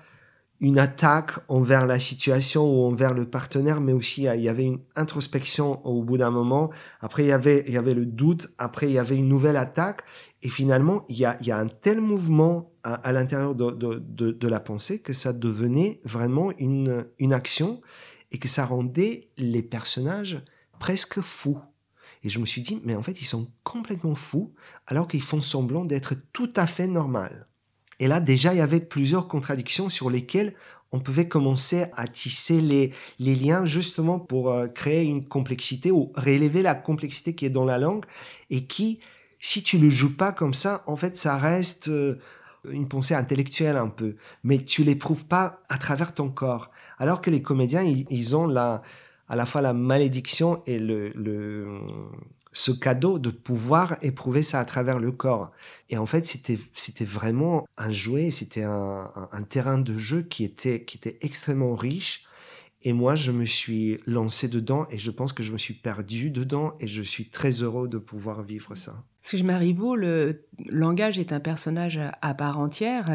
une 0.59 0.79
attaque 0.79 1.33
envers 1.49 1.87
la 1.87 2.01
situation 2.01 2.64
ou 2.64 2.87
envers 2.87 3.12
le 3.12 3.27
partenaire, 3.27 3.83
mais 3.83 3.92
aussi 3.92 4.23
il 4.23 4.40
y 4.40 4.49
avait 4.49 4.64
une 4.64 4.81
introspection 4.97 5.87
au 5.87 6.03
bout 6.03 6.16
d'un 6.16 6.31
moment. 6.31 6.71
Après, 7.01 7.25
il 7.25 7.29
y 7.29 7.33
avait, 7.33 7.62
il 7.66 7.75
y 7.75 7.77
avait 7.77 7.92
le 7.92 8.07
doute. 8.07 8.49
Après, 8.57 8.87
il 8.87 8.92
y 8.92 8.99
avait 8.99 9.16
une 9.16 9.29
nouvelle 9.29 9.59
attaque. 9.59 10.01
Et 10.42 10.49
finalement, 10.49 11.05
il 11.09 11.19
y 11.19 11.27
a, 11.27 11.59
un 11.59 11.69
tel 11.69 12.01
mouvement 12.01 12.73
à, 12.83 13.12
l'intérieur 13.12 13.55
de, 13.55 13.73
de, 13.73 14.31
de, 14.31 14.49
la 14.49 14.61
pensée 14.61 15.01
que 15.01 15.12
ça 15.12 15.35
devenait 15.35 16.01
vraiment 16.05 16.53
une, 16.59 17.07
une 17.19 17.35
action 17.35 17.83
et 18.33 18.38
que 18.38 18.49
ça 18.49 18.64
rendait 18.64 19.27
les 19.37 19.62
personnages 19.62 20.42
presque 20.79 21.21
fous. 21.21 21.59
Et 22.23 22.29
je 22.29 22.38
me 22.38 22.46
suis 22.46 22.62
dit, 22.62 22.81
mais 22.85 22.94
en 22.94 23.02
fait, 23.02 23.21
ils 23.21 23.27
sont 23.27 23.48
complètement 23.64 24.14
fous 24.14 24.52
alors 24.87 25.08
qu'ils 25.08 25.23
font 25.23 25.40
semblant 25.40 25.85
d'être 25.85 26.14
tout 26.33 26.52
à 26.56 26.67
fait 26.67 26.87
normal. 26.87 27.46
Et 27.98 28.08
là, 28.08 28.21
déjà, 28.21 28.52
il 28.52 28.58
y 28.58 28.62
avait 28.62 28.81
plusieurs 28.81 29.29
contradictions 29.29 29.88
sur 29.88 30.10
lesquelles 30.10 30.54
on 30.92 31.00
pouvait 31.00 31.29
commencer 31.29 31.87
à 31.94 32.06
tisser 32.06 32.60
les, 32.60 32.92
les 33.19 33.35
liens 33.35 33.64
justement 33.64 34.19
pour 34.19 34.50
euh, 34.50 34.67
créer 34.67 35.04
une 35.04 35.25
complexité 35.25 35.90
ou 35.90 36.12
réélever 36.14 36.62
la 36.62 36.75
complexité 36.75 37.35
qui 37.35 37.44
est 37.44 37.50
dans 37.50 37.64
la 37.64 37.79
langue 37.79 38.04
et 38.50 38.67
qui, 38.67 39.00
si 39.40 39.62
tu 39.62 39.79
le 39.79 39.90
joues 39.90 40.17
pas 40.17 40.33
comme 40.33 40.54
ça, 40.54 40.83
en 40.87 40.96
fait, 40.96 41.17
ça 41.19 41.37
reste 41.38 41.88
euh, 41.88 42.21
une 42.71 42.88
pensée 42.88 43.14
intellectuelle 43.14 43.77
un 43.77 43.88
peu, 43.88 44.17
mais 44.44 44.62
tu 44.62 44.85
l'éprouves 44.85 45.27
pas 45.27 45.62
à 45.69 45.79
travers 45.79 46.14
ton 46.14 46.31
corps. 46.31 46.71
Alors 46.98 47.21
que 47.21 47.31
les 47.31 47.42
comédiens, 47.42 47.83
ils 47.83 48.37
ont 48.37 48.46
la, 48.46 48.83
à 49.29 49.37
la 49.37 49.46
fois 49.46 49.60
la 49.60 49.72
malédiction 49.72 50.62
et 50.66 50.79
le, 50.79 51.12
ce 52.52 52.70
cadeau 52.70 53.18
de 53.18 53.31
pouvoir 53.31 53.98
éprouver 54.02 54.42
ça 54.42 54.60
à 54.60 54.64
travers 54.64 54.98
le 54.98 55.12
corps. 55.12 55.52
Et 55.88 55.98
en 55.98 56.06
fait, 56.06 56.27
c'était 56.27 57.04
vraiment 57.04 57.66
un 57.77 57.92
jouet, 57.92 58.31
c'était 58.31 58.64
un, 58.64 59.10
un, 59.33 59.42
terrain 59.42 59.79
de 59.79 59.98
jeu 59.98 60.22
qui 60.22 60.44
était 60.44 60.85
qui 60.85 60.96
était 60.96 61.18
extrêmement 61.20 61.74
riche. 61.74 62.24
Et 62.83 62.92
moi, 62.92 63.16
je 63.16 63.33
me 63.33 63.44
suis 63.44 63.98
lancé 64.06 64.48
dedans 64.48 64.87
et 64.90 64.98
je 64.98 65.10
pense 65.10 65.33
que 65.33 65.42
je 65.42 65.52
me 65.52 65.58
suis 65.58 65.74
perdu 65.74 66.31
dedans 66.31 66.74
et 66.79 66.87
je 66.87 67.02
suis 67.02 67.29
très 67.29 67.50
heureux 67.62 67.88
de 67.88 67.98
pouvoir 67.98 68.44
vivre 68.44 68.74
ça. 68.77 69.02
Parce 69.27 69.42
que 69.42 69.46
Marivaux, 69.46 69.96
le 69.96 70.46
langage 70.70 71.18
est 71.18 71.33
un 71.33 71.40
personnage 71.40 72.00
à 72.22 72.35
part 72.35 72.58
entière. 72.58 73.10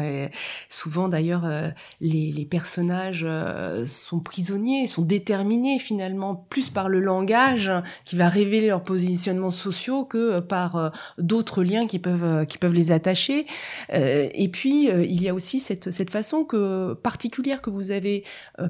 Souvent, 0.68 1.08
d'ailleurs, 1.08 1.44
euh, 1.44 1.68
les, 2.00 2.46
personnages 2.50 3.24
euh, 3.26 3.86
sont 3.86 4.20
prisonniers, 4.20 4.86
sont 4.86 5.02
déterminés 5.02 5.78
finalement 5.78 6.34
plus 6.34 6.68
par 6.68 6.88
le 6.88 7.00
langage 7.00 7.70
qui 8.04 8.16
va 8.16 8.28
révéler 8.28 8.68
leurs 8.68 8.84
positionnements 8.84 9.50
sociaux 9.50 10.04
que 10.04 10.40
par 10.40 10.76
euh, 10.76 10.90
d'autres 11.18 11.62
liens 11.62 11.86
qui 11.86 11.98
peuvent 11.98 12.72
les 12.72 12.92
attacher. 12.92 13.46
Et 13.90 14.48
puis, 14.48 14.88
il 14.88 15.22
y 15.22 15.28
a 15.28 15.34
aussi 15.34 15.60
cette 15.60 16.10
façon 16.10 16.46
particulière 17.02 17.62
que 17.62 17.70
vous 17.70 17.90
avez 17.90 18.24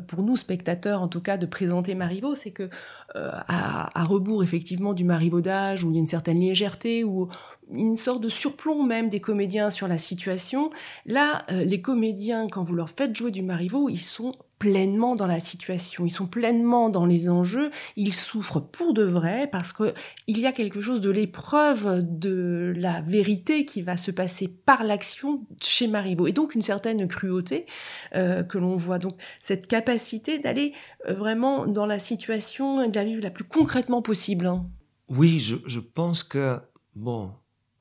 pour 0.07 0.22
nous 0.22 0.36
spectateurs, 0.36 1.03
en 1.03 1.09
tout 1.09 1.20
cas, 1.20 1.36
de 1.36 1.47
présenter 1.47 1.95
Marivaux, 1.95 2.34
c'est 2.34 2.51
que 2.51 2.68
à, 3.14 4.01
à, 4.01 4.05
rebours 4.05 4.43
effectivement 4.43 4.95
du 4.95 5.05
marivaudage 5.05 5.84
où 5.84 5.90
il 5.90 5.95
y 5.95 5.97
a 5.99 6.01
une 6.01 6.07
certaine 6.07 6.40
légèreté 6.40 7.05
où 7.05 7.28
une 7.77 7.97
sorte 7.97 8.23
de 8.23 8.29
surplomb 8.29 8.85
même 8.85 9.09
des 9.09 9.20
comédiens 9.20 9.70
sur 9.70 9.89
la 9.89 9.99
situation. 9.99 10.70
Là, 11.07 11.45
euh, 11.51 11.64
les 11.64 11.81
comédiens, 11.81 12.49
quand 12.49 12.64
vous 12.64 12.75
leur 12.75 12.91
faites 12.91 13.16
jouer 13.16 13.31
du 13.31 13.43
Marivaux, 13.43 13.89
ils 13.89 13.99
sont 13.99 14.33
pleinement 14.62 15.16
dans 15.16 15.27
la 15.27 15.41
situation, 15.41 16.07
ils 16.07 16.12
sont 16.12 16.29
pleinement 16.29 16.89
dans 16.89 17.05
les 17.05 17.29
enjeux, 17.29 17.73
ils 17.97 18.14
souffrent 18.14 18.61
pour 18.61 18.95
de 18.95 19.03
vrai 19.03 19.49
parce 19.51 19.73
que 19.73 19.93
il 20.29 20.39
y 20.39 20.47
a 20.47 20.53
quelque 20.53 20.81
chose 20.81 21.01
de 21.01 21.11
l'épreuve 21.11 22.01
de 22.01 22.73
la 22.77 23.01
vérité 23.01 23.64
qui 23.64 23.83
va 23.83 23.97
se 23.97 24.12
passer 24.12 24.47
par 24.47 24.85
l'action 24.85 25.45
chez 25.61 25.89
Marivaux 25.89 26.29
et 26.29 26.33
donc 26.33 26.55
une 26.55 26.62
certaine 26.62 27.09
cruauté 27.09 27.66
euh, 28.14 28.45
que 28.45 28.57
l'on 28.57 28.77
voit 28.77 29.01
donc 29.01 29.14
cette 29.41 29.66
capacité 29.66 30.39
d'aller 30.39 30.75
euh, 31.09 31.14
vraiment 31.14 31.66
dans 31.66 31.87
la 31.87 31.99
situation 31.99 32.85
et 32.85 32.89
de 32.89 32.95
la 32.95 33.03
vivre 33.03 33.20
la 33.20 33.31
plus 33.31 33.43
concrètement 33.43 34.01
possible. 34.01 34.47
Hein. 34.47 34.64
Oui, 35.09 35.41
je, 35.41 35.57
je 35.66 35.81
pense 35.81 36.23
que 36.23 36.61
bon, 36.95 37.33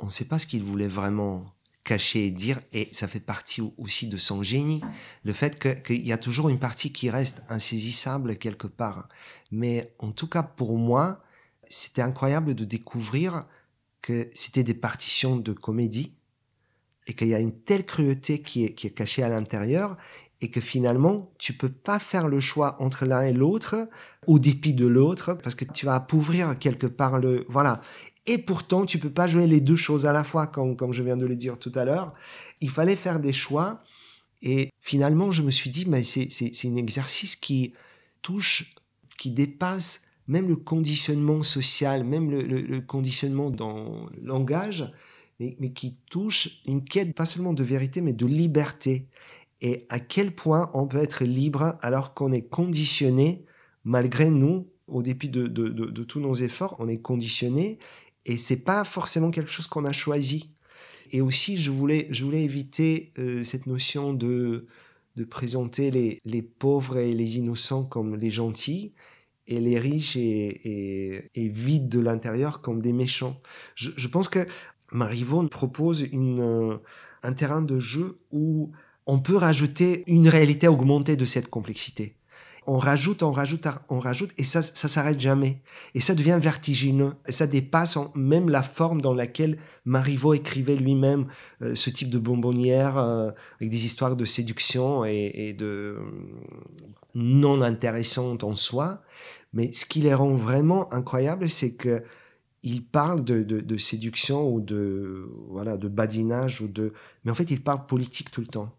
on 0.01 0.07
ne 0.07 0.11
sait 0.11 0.25
pas 0.25 0.39
ce 0.39 0.47
qu'il 0.47 0.63
voulait 0.63 0.87
vraiment 0.87 1.45
cacher 1.83 2.27
et 2.27 2.31
dire, 2.31 2.61
et 2.73 2.89
ça 2.91 3.07
fait 3.07 3.19
partie 3.19 3.61
aussi 3.77 4.07
de 4.07 4.17
son 4.17 4.43
génie, 4.43 4.81
le 5.23 5.33
fait 5.33 5.59
qu'il 5.59 6.05
y 6.05 6.13
a 6.13 6.17
toujours 6.17 6.49
une 6.49 6.59
partie 6.59 6.91
qui 6.91 7.09
reste 7.09 7.41
insaisissable 7.49 8.37
quelque 8.37 8.67
part. 8.67 9.09
Mais 9.51 9.93
en 9.97 10.11
tout 10.11 10.27
cas, 10.27 10.43
pour 10.43 10.77
moi, 10.77 11.23
c'était 11.67 12.03
incroyable 12.03 12.53
de 12.53 12.65
découvrir 12.65 13.45
que 14.01 14.29
c'était 14.33 14.63
des 14.63 14.73
partitions 14.73 15.37
de 15.37 15.53
comédie, 15.53 16.13
et 17.07 17.13
qu'il 17.13 17.29
y 17.29 17.35
a 17.35 17.39
une 17.39 17.51
telle 17.63 17.85
cruauté 17.85 18.41
qui 18.41 18.65
est, 18.65 18.73
qui 18.73 18.87
est 18.87 18.91
cachée 18.91 19.23
à 19.23 19.29
l'intérieur, 19.29 19.97
et 20.41 20.49
que 20.49 20.61
finalement, 20.61 21.31
tu 21.37 21.53
peux 21.53 21.69
pas 21.69 21.99
faire 21.99 22.27
le 22.27 22.39
choix 22.39 22.75
entre 22.81 23.05
l'un 23.05 23.21
et 23.21 23.33
l'autre, 23.33 23.89
au 24.27 24.39
dépit 24.39 24.73
de 24.73 24.87
l'autre, 24.87 25.33
parce 25.35 25.55
que 25.55 25.65
tu 25.65 25.85
vas 25.85 25.95
appauvrir 25.95 26.57
quelque 26.57 26.87
part 26.87 27.19
le, 27.19 27.45
voilà. 27.47 27.81
Et 28.27 28.37
pourtant, 28.37 28.85
tu 28.85 28.99
peux 28.99 29.09
pas 29.09 29.27
jouer 29.27 29.47
les 29.47 29.61
deux 29.61 29.75
choses 29.75 30.05
à 30.05 30.11
la 30.11 30.23
fois, 30.23 30.47
comme, 30.47 30.75
comme 30.75 30.93
je 30.93 31.01
viens 31.01 31.17
de 31.17 31.25
le 31.25 31.35
dire 31.35 31.57
tout 31.57 31.71
à 31.75 31.85
l'heure. 31.85 32.13
Il 32.59 32.69
fallait 32.69 32.95
faire 32.95 33.19
des 33.19 33.33
choix. 33.33 33.79
Et 34.43 34.69
finalement, 34.79 35.31
je 35.31 35.41
me 35.41 35.51
suis 35.51 35.69
dit, 35.69 35.85
mais 35.87 36.03
c'est, 36.03 36.29
un 36.65 36.75
exercice 36.75 37.35
qui 37.35 37.73
touche, 38.21 38.75
qui 39.17 39.31
dépasse 39.31 40.03
même 40.27 40.47
le 40.47 40.55
conditionnement 40.55 41.43
social, 41.43 42.03
même 42.03 42.29
le, 42.29 42.41
le, 42.41 42.81
conditionnement 42.81 43.49
dans 43.49 44.07
le 44.15 44.21
langage, 44.23 44.91
mais, 45.39 45.57
mais, 45.59 45.71
qui 45.71 45.93
touche 46.09 46.61
une 46.65 46.83
quête 46.83 47.15
pas 47.15 47.25
seulement 47.25 47.53
de 47.53 47.63
vérité, 47.63 48.01
mais 48.01 48.13
de 48.13 48.25
liberté. 48.25 49.07
Et 49.61 49.85
à 49.89 49.99
quel 49.99 50.31
point 50.31 50.69
on 50.73 50.87
peut 50.87 50.99
être 50.99 51.23
libre 51.23 51.75
alors 51.81 52.13
qu'on 52.13 52.31
est 52.31 52.47
conditionné, 52.47 53.45
malgré 53.83 54.29
nous, 54.29 54.67
au 54.87 55.03
dépit 55.03 55.29
de, 55.29 55.47
de, 55.47 55.69
de 55.69 56.03
tous 56.03 56.19
nos 56.19 56.33
efforts, 56.33 56.75
on 56.79 56.87
est 56.87 56.99
conditionné 56.99 57.79
et 58.25 58.37
c'est 58.37 58.63
pas 58.63 58.83
forcément 58.83 59.31
quelque 59.31 59.51
chose 59.51 59.67
qu'on 59.67 59.85
a 59.85 59.93
choisi. 59.93 60.51
Et 61.11 61.21
aussi, 61.21 61.57
je 61.57 61.71
voulais, 61.71 62.07
éviter 62.09 63.11
euh, 63.17 63.43
cette 63.43 63.67
notion 63.67 64.13
de, 64.13 64.67
de 65.15 65.23
présenter 65.23 65.91
les, 66.23 66.41
pauvres 66.41 66.97
et 66.97 67.13
les 67.13 67.37
innocents 67.37 67.83
comme 67.83 68.15
les 68.15 68.29
gentils 68.29 68.93
et 69.47 69.59
les 69.59 69.77
riches 69.77 70.15
et, 70.15 71.29
vides 71.35 71.89
de 71.89 71.99
l'intérieur 71.99 72.61
comme 72.61 72.81
des 72.81 72.93
méchants. 72.93 73.41
Je, 73.75 74.07
pense 74.07 74.29
que 74.29 74.47
Marivaux 74.91 75.45
propose 75.47 76.05
euh, 76.13 76.77
un 77.23 77.33
terrain 77.33 77.61
de 77.61 77.79
jeu 77.79 78.15
où 78.31 78.71
on 79.05 79.19
peut 79.19 79.35
rajouter 79.35 80.03
une 80.07 80.29
réalité 80.29 80.67
augmentée 80.67 81.17
de 81.17 81.25
cette 81.25 81.49
complexité 81.49 82.15
on 82.67 82.77
rajoute, 82.77 83.23
on 83.23 83.31
rajoute, 83.31 83.67
on 83.89 83.97
rajoute, 83.97 84.31
et 84.37 84.43
ça, 84.43 84.61
ça 84.61 84.87
s'arrête 84.87 85.19
jamais. 85.19 85.61
Et 85.95 86.01
ça 86.01 86.13
devient 86.13 86.37
vertigineux. 86.39 87.13
Et 87.27 87.31
ça 87.31 87.47
dépasse 87.47 87.97
même 88.13 88.49
la 88.49 88.61
forme 88.61 89.01
dans 89.01 89.15
laquelle 89.15 89.57
Marivaux 89.85 90.35
écrivait 90.35 90.75
lui-même 90.75 91.27
euh, 91.63 91.73
ce 91.73 91.89
type 91.89 92.11
de 92.11 92.19
bonbonnière 92.19 92.97
euh, 92.97 93.31
avec 93.59 93.71
des 93.71 93.85
histoires 93.85 94.15
de 94.15 94.25
séduction 94.25 95.03
et, 95.05 95.55
de 95.57 95.65
euh, 95.65 95.99
non 97.15 97.61
intéressantes 97.61 98.43
en 98.43 98.55
soi. 98.55 99.01
Mais 99.53 99.73
ce 99.73 99.85
qui 99.85 100.01
les 100.01 100.13
rend 100.13 100.35
vraiment 100.35 100.93
incroyables, 100.93 101.49
c'est 101.49 101.73
que 101.73 102.03
il 102.63 102.85
parle 102.85 103.23
de, 103.23 103.77
séduction 103.77 104.47
ou 104.53 104.61
de 104.61 105.27
voilà 105.49 105.77
de 105.77 105.87
badinage 105.87 106.61
ou 106.61 106.67
de 106.67 106.93
mais 107.23 107.31
en 107.31 107.33
fait 107.33 107.49
il 107.49 107.63
parle 107.63 107.87
politique 107.87 108.29
tout 108.29 108.41
le 108.41 108.45
temps 108.45 108.69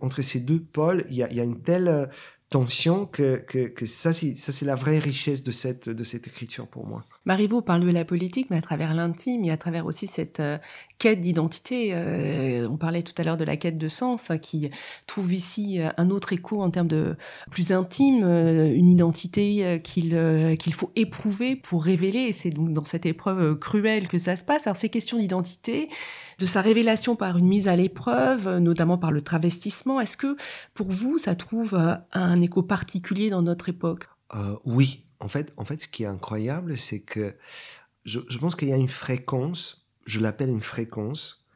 entre 0.00 0.22
ces 0.22 0.38
deux 0.38 0.60
pôles 0.60 1.04
il 1.10 1.16
y 1.16 1.24
a, 1.24 1.32
y 1.32 1.40
a 1.40 1.42
une 1.42 1.60
telle 1.60 2.08
tension 2.52 3.06
que, 3.06 3.36
que, 3.36 3.66
que 3.66 3.86
ça, 3.86 4.12
c'est 4.12 4.64
la 4.64 4.74
vraie 4.74 4.98
richesse 4.98 5.42
de 5.42 5.50
cette, 5.50 5.88
de 5.88 6.04
cette 6.04 6.26
écriture 6.26 6.66
pour 6.66 6.86
moi. 6.86 7.04
Marivaux 7.24 7.62
parle 7.62 7.82
de 7.82 7.90
la 7.90 8.04
politique, 8.04 8.48
mais 8.50 8.56
à 8.56 8.60
travers 8.60 8.94
l'intime 8.94 9.44
et 9.44 9.52
à 9.52 9.56
travers 9.56 9.86
aussi 9.86 10.08
cette 10.08 10.40
euh, 10.40 10.58
quête 10.98 11.20
d'identité. 11.20 11.90
Euh, 11.92 12.68
on 12.68 12.76
parlait 12.76 13.02
tout 13.02 13.14
à 13.16 13.22
l'heure 13.22 13.36
de 13.36 13.44
la 13.44 13.56
quête 13.56 13.78
de 13.78 13.88
sens, 13.88 14.30
hein, 14.30 14.38
qui 14.38 14.70
trouve 15.06 15.32
ici 15.32 15.80
euh, 15.80 15.90
un 15.98 16.10
autre 16.10 16.32
écho 16.32 16.60
en 16.62 16.70
termes 16.70 16.88
de 16.88 17.16
plus 17.50 17.72
intime, 17.72 18.24
une 18.24 18.88
identité 18.88 19.80
qu'il 19.82 20.14
faut 20.72 20.90
éprouver 20.96 21.54
pour 21.54 21.84
révéler. 21.84 22.20
Et 22.20 22.32
c'est 22.32 22.50
donc 22.50 22.72
dans 22.72 22.84
cette 22.84 23.06
épreuve 23.06 23.58
cruelle 23.58 24.08
que 24.08 24.18
ça 24.18 24.36
se 24.36 24.44
passe. 24.44 24.66
Alors 24.66 24.76
ces 24.76 24.88
questions 24.88 25.18
d'identité, 25.18 25.88
de 26.38 26.46
sa 26.46 26.60
révélation 26.60 27.14
par 27.14 27.38
une 27.38 27.46
mise 27.46 27.68
à 27.68 27.76
l'épreuve, 27.76 28.58
notamment 28.58 28.98
par 28.98 29.12
le 29.12 29.22
travestissement, 29.22 30.00
est-ce 30.00 30.16
que 30.16 30.36
pour 30.74 30.90
vous, 30.90 31.18
ça 31.18 31.34
trouve 31.34 31.74
un 32.12 32.40
écho 32.40 32.62
particulier 32.62 33.30
dans 33.30 33.42
notre 33.42 33.68
époque? 33.68 34.08
Oui, 34.64 35.04
en 35.22 35.28
fait, 35.28 35.52
en 35.56 35.64
fait, 35.64 35.82
ce 35.82 35.88
qui 35.88 36.02
est 36.02 36.06
incroyable, 36.06 36.76
c'est 36.76 37.00
que 37.00 37.34
je, 38.04 38.18
pense 38.38 38.56
qu'il 38.56 38.68
y 38.68 38.72
a 38.72 38.76
une 38.76 38.88
fréquence, 38.88 39.86
je 40.04 40.18
l'appelle 40.18 40.50
une 40.50 40.60
fréquence. 40.60 41.46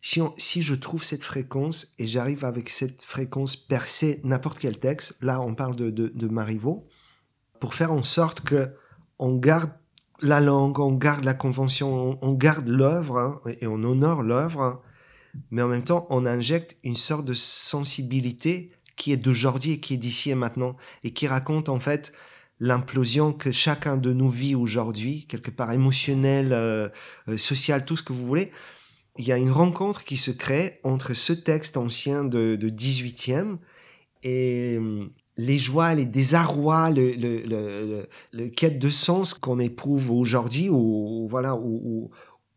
Si, 0.00 0.20
si 0.36 0.62
je 0.62 0.74
trouve 0.74 1.02
cette 1.02 1.24
fréquence 1.24 1.94
et 1.98 2.06
j'arrive 2.06 2.44
avec 2.44 2.68
cette 2.68 3.02
fréquence 3.02 3.56
percer 3.56 4.20
n'importe 4.22 4.60
quel 4.60 4.78
texte, 4.78 5.16
là 5.20 5.40
on 5.40 5.56
parle 5.56 5.74
de, 5.74 5.90
de, 5.90 6.28
Marivaux, 6.28 6.86
pour 7.58 7.74
faire 7.74 7.90
en 7.90 8.04
sorte 8.04 8.42
que 8.42 8.68
on 9.18 9.34
garde 9.34 9.72
la 10.20 10.38
langue, 10.38 10.78
on 10.78 10.92
garde 10.92 11.24
la 11.24 11.34
convention, 11.34 12.16
on, 12.22 12.32
garde 12.34 12.68
l'œuvre 12.68 13.18
hein, 13.18 13.40
et 13.60 13.66
on 13.66 13.82
honore 13.82 14.22
l'œuvre, 14.22 14.62
hein, 14.62 14.80
mais 15.50 15.62
en 15.62 15.68
même 15.68 15.82
temps 15.82 16.06
on 16.10 16.24
injecte 16.24 16.76
une 16.84 16.96
sorte 16.96 17.24
de 17.24 17.34
sensibilité 17.34 18.70
qui 18.94 19.10
est 19.10 19.16
d'aujourd'hui 19.16 19.72
et 19.72 19.80
qui 19.80 19.94
est 19.94 19.98
d'ici 19.98 20.30
et 20.30 20.36
maintenant 20.36 20.76
et 21.02 21.12
qui 21.12 21.26
raconte 21.26 21.68
en 21.68 21.80
fait 21.80 22.12
l'implosion 22.60 23.32
que 23.32 23.50
chacun 23.50 23.96
de 23.96 24.12
nous 24.12 24.30
vit 24.30 24.54
aujourd'hui, 24.54 25.26
quelque 25.28 25.50
part 25.50 25.72
émotionnelle, 25.72 26.52
euh, 26.52 26.88
euh, 27.28 27.36
sociale, 27.36 27.84
tout 27.84 27.96
ce 27.96 28.02
que 28.02 28.12
vous 28.12 28.26
voulez, 28.26 28.50
il 29.16 29.26
y 29.26 29.32
a 29.32 29.36
une 29.36 29.50
rencontre 29.50 30.04
qui 30.04 30.16
se 30.16 30.30
crée 30.30 30.80
entre 30.84 31.14
ce 31.14 31.32
texte 31.32 31.76
ancien 31.76 32.24
de, 32.24 32.56
de 32.56 32.68
18e 32.68 33.58
et 34.22 34.76
euh, 34.76 35.06
les 35.36 35.58
joies, 35.58 35.94
les 35.94 36.04
désarrois, 36.04 36.90
le, 36.90 38.06
le, 38.32 38.48
quête 38.48 38.78
de 38.78 38.90
sens 38.90 39.34
qu'on 39.34 39.60
éprouve 39.60 40.10
aujourd'hui, 40.10 40.68
ou 40.68 41.26
voilà, 41.28 41.56
ou, 41.56 42.10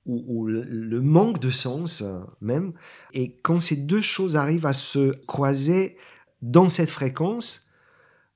le 0.08 1.00
manque 1.00 1.40
de 1.40 1.52
sens 1.52 2.04
même. 2.42 2.74
Et 3.14 3.38
quand 3.44 3.60
ces 3.60 3.76
deux 3.76 4.02
choses 4.02 4.36
arrivent 4.36 4.66
à 4.66 4.74
se 4.74 5.12
croiser 5.28 5.96
dans 6.42 6.70
cette 6.70 6.90
fréquence, 6.90 7.70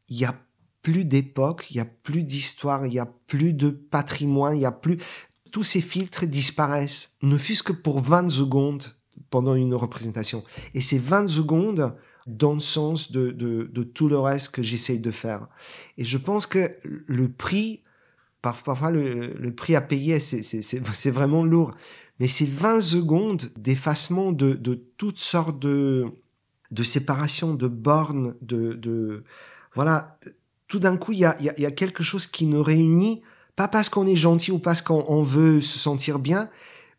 il 0.09 0.19
y 0.19 0.25
a 0.25 0.39
plus 0.85 1.03
d'époque, 1.03 1.65
il 1.71 1.77
y 1.77 1.79
a 1.79 1.85
plus 1.85 2.21
d'histoire, 2.21 2.85
il 2.85 2.93
y 2.93 2.99
a 2.99 3.07
plus 3.07 3.53
de 3.53 3.71
patrimoine, 3.71 4.55
il 4.55 4.61
y 4.61 4.65
a 4.67 4.71
plus 4.71 4.99
tous 5.51 5.63
ces 5.63 5.81
filtres 5.81 6.27
disparaissent, 6.27 7.17
ne 7.23 7.39
fût-ce 7.39 7.63
que 7.63 7.73
pour 7.73 8.01
20 8.01 8.29
secondes 8.29 8.83
pendant 9.31 9.55
une 9.55 9.73
représentation. 9.73 10.43
Et 10.75 10.81
ces 10.81 10.99
20 10.99 11.25
secondes 11.25 11.95
dans 12.27 12.53
le 12.53 12.59
sens 12.59 13.11
de, 13.11 13.31
de, 13.31 13.83
tout 13.83 14.07
le 14.07 14.19
reste 14.19 14.51
que 14.51 14.61
j'essaye 14.61 14.99
de 14.99 15.09
faire. 15.09 15.47
Et 15.97 16.05
je 16.05 16.19
pense 16.19 16.45
que 16.45 16.71
le 16.83 17.31
prix 17.31 17.81
parfois 18.43 18.91
le, 18.91 19.49
prix 19.55 19.75
à 19.75 19.81
payer, 19.81 20.19
c'est 20.19 20.79
vraiment 21.09 21.43
lourd. 21.43 21.73
Mais 22.19 22.27
c'est 22.27 22.47
20 22.47 22.79
secondes 22.79 23.51
d'effacement 23.57 24.31
de, 24.31 24.53
de, 24.53 24.75
toutes 24.97 25.19
sortes 25.19 25.57
de, 25.57 26.05
de 26.69 26.83
séparations, 26.83 27.55
de 27.55 27.67
bornes, 27.67 28.35
de, 28.41 28.73
de 28.73 29.23
voilà. 29.73 30.19
Tout 30.67 30.79
d'un 30.79 30.97
coup, 30.97 31.11
il 31.11 31.19
y 31.19 31.25
a, 31.25 31.37
y, 31.41 31.61
y 31.61 31.65
a, 31.65 31.71
quelque 31.71 32.03
chose 32.03 32.27
qui 32.27 32.45
nous 32.45 32.63
réunit, 32.63 33.21
pas 33.55 33.67
parce 33.67 33.89
qu'on 33.89 34.07
est 34.07 34.15
gentil 34.15 34.51
ou 34.51 34.59
parce 34.59 34.81
qu'on 34.81 35.21
veut 35.23 35.61
se 35.61 35.77
sentir 35.77 36.19
bien, 36.19 36.49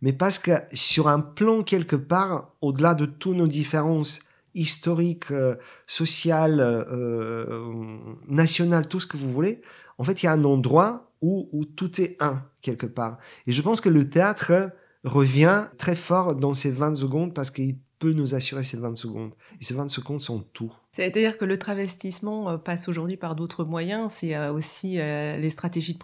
mais 0.03 0.13
parce 0.13 0.39
que 0.39 0.53
sur 0.73 1.09
un 1.09 1.21
plan 1.21 1.63
quelque 1.63 1.97
part, 1.97 2.53
au-delà 2.61 2.95
de 2.95 3.07
toutes 3.07 3.37
nos 3.37 3.47
différences 3.47 4.21
historiques, 4.55 5.31
euh, 5.31 5.55
sociales, 5.87 6.61
euh, 6.61 7.99
nationales, 8.29 8.89
tout 8.89 9.01
ce 9.01 9.07
que 9.07 9.17
vous 9.17 9.31
voulez, 9.31 9.61
en 9.99 10.05
fait, 10.05 10.23
il 10.23 10.27
y 10.27 10.29
a 10.29 10.33
un 10.33 10.45
endroit 10.45 11.11
où, 11.21 11.49
où 11.53 11.65
tout 11.65 12.01
est 12.01 12.17
un, 12.21 12.43
quelque 12.63 12.87
part. 12.87 13.19
Et 13.47 13.53
je 13.53 13.63
pense 13.63 13.81
que 13.81 13.89
le 13.89 14.09
théâtre 14.09 14.71
revient 15.05 15.67
très 15.79 15.97
fort 15.97 16.35
dans 16.35 16.55
ces 16.55 16.71
20 16.71 16.97
secondes 16.97 17.35
parce 17.35 17.51
qu'il 17.51 17.77
peut 17.99 18.13
nous 18.13 18.35
assurer 18.35 18.65
ces 18.65 18.77
20 18.77 18.97
secondes. 18.97 19.35
Et 19.61 19.65
ces 19.65 19.75
20 19.75 19.89
secondes 19.89 20.21
sont 20.21 20.41
tout. 20.53 20.73
C'est-à-dire 20.97 21.37
que 21.37 21.45
le 21.45 21.59
travestissement 21.59 22.49
euh, 22.49 22.57
passe 22.57 22.89
aujourd'hui 22.89 23.19
par 23.19 23.37
d'autres 23.37 23.65
moyens. 23.65 24.13
C'est 24.17 24.35
euh, 24.35 24.53
aussi 24.53 24.99
euh, 24.99 25.37
les 25.37 25.51
stratégies 25.51 25.97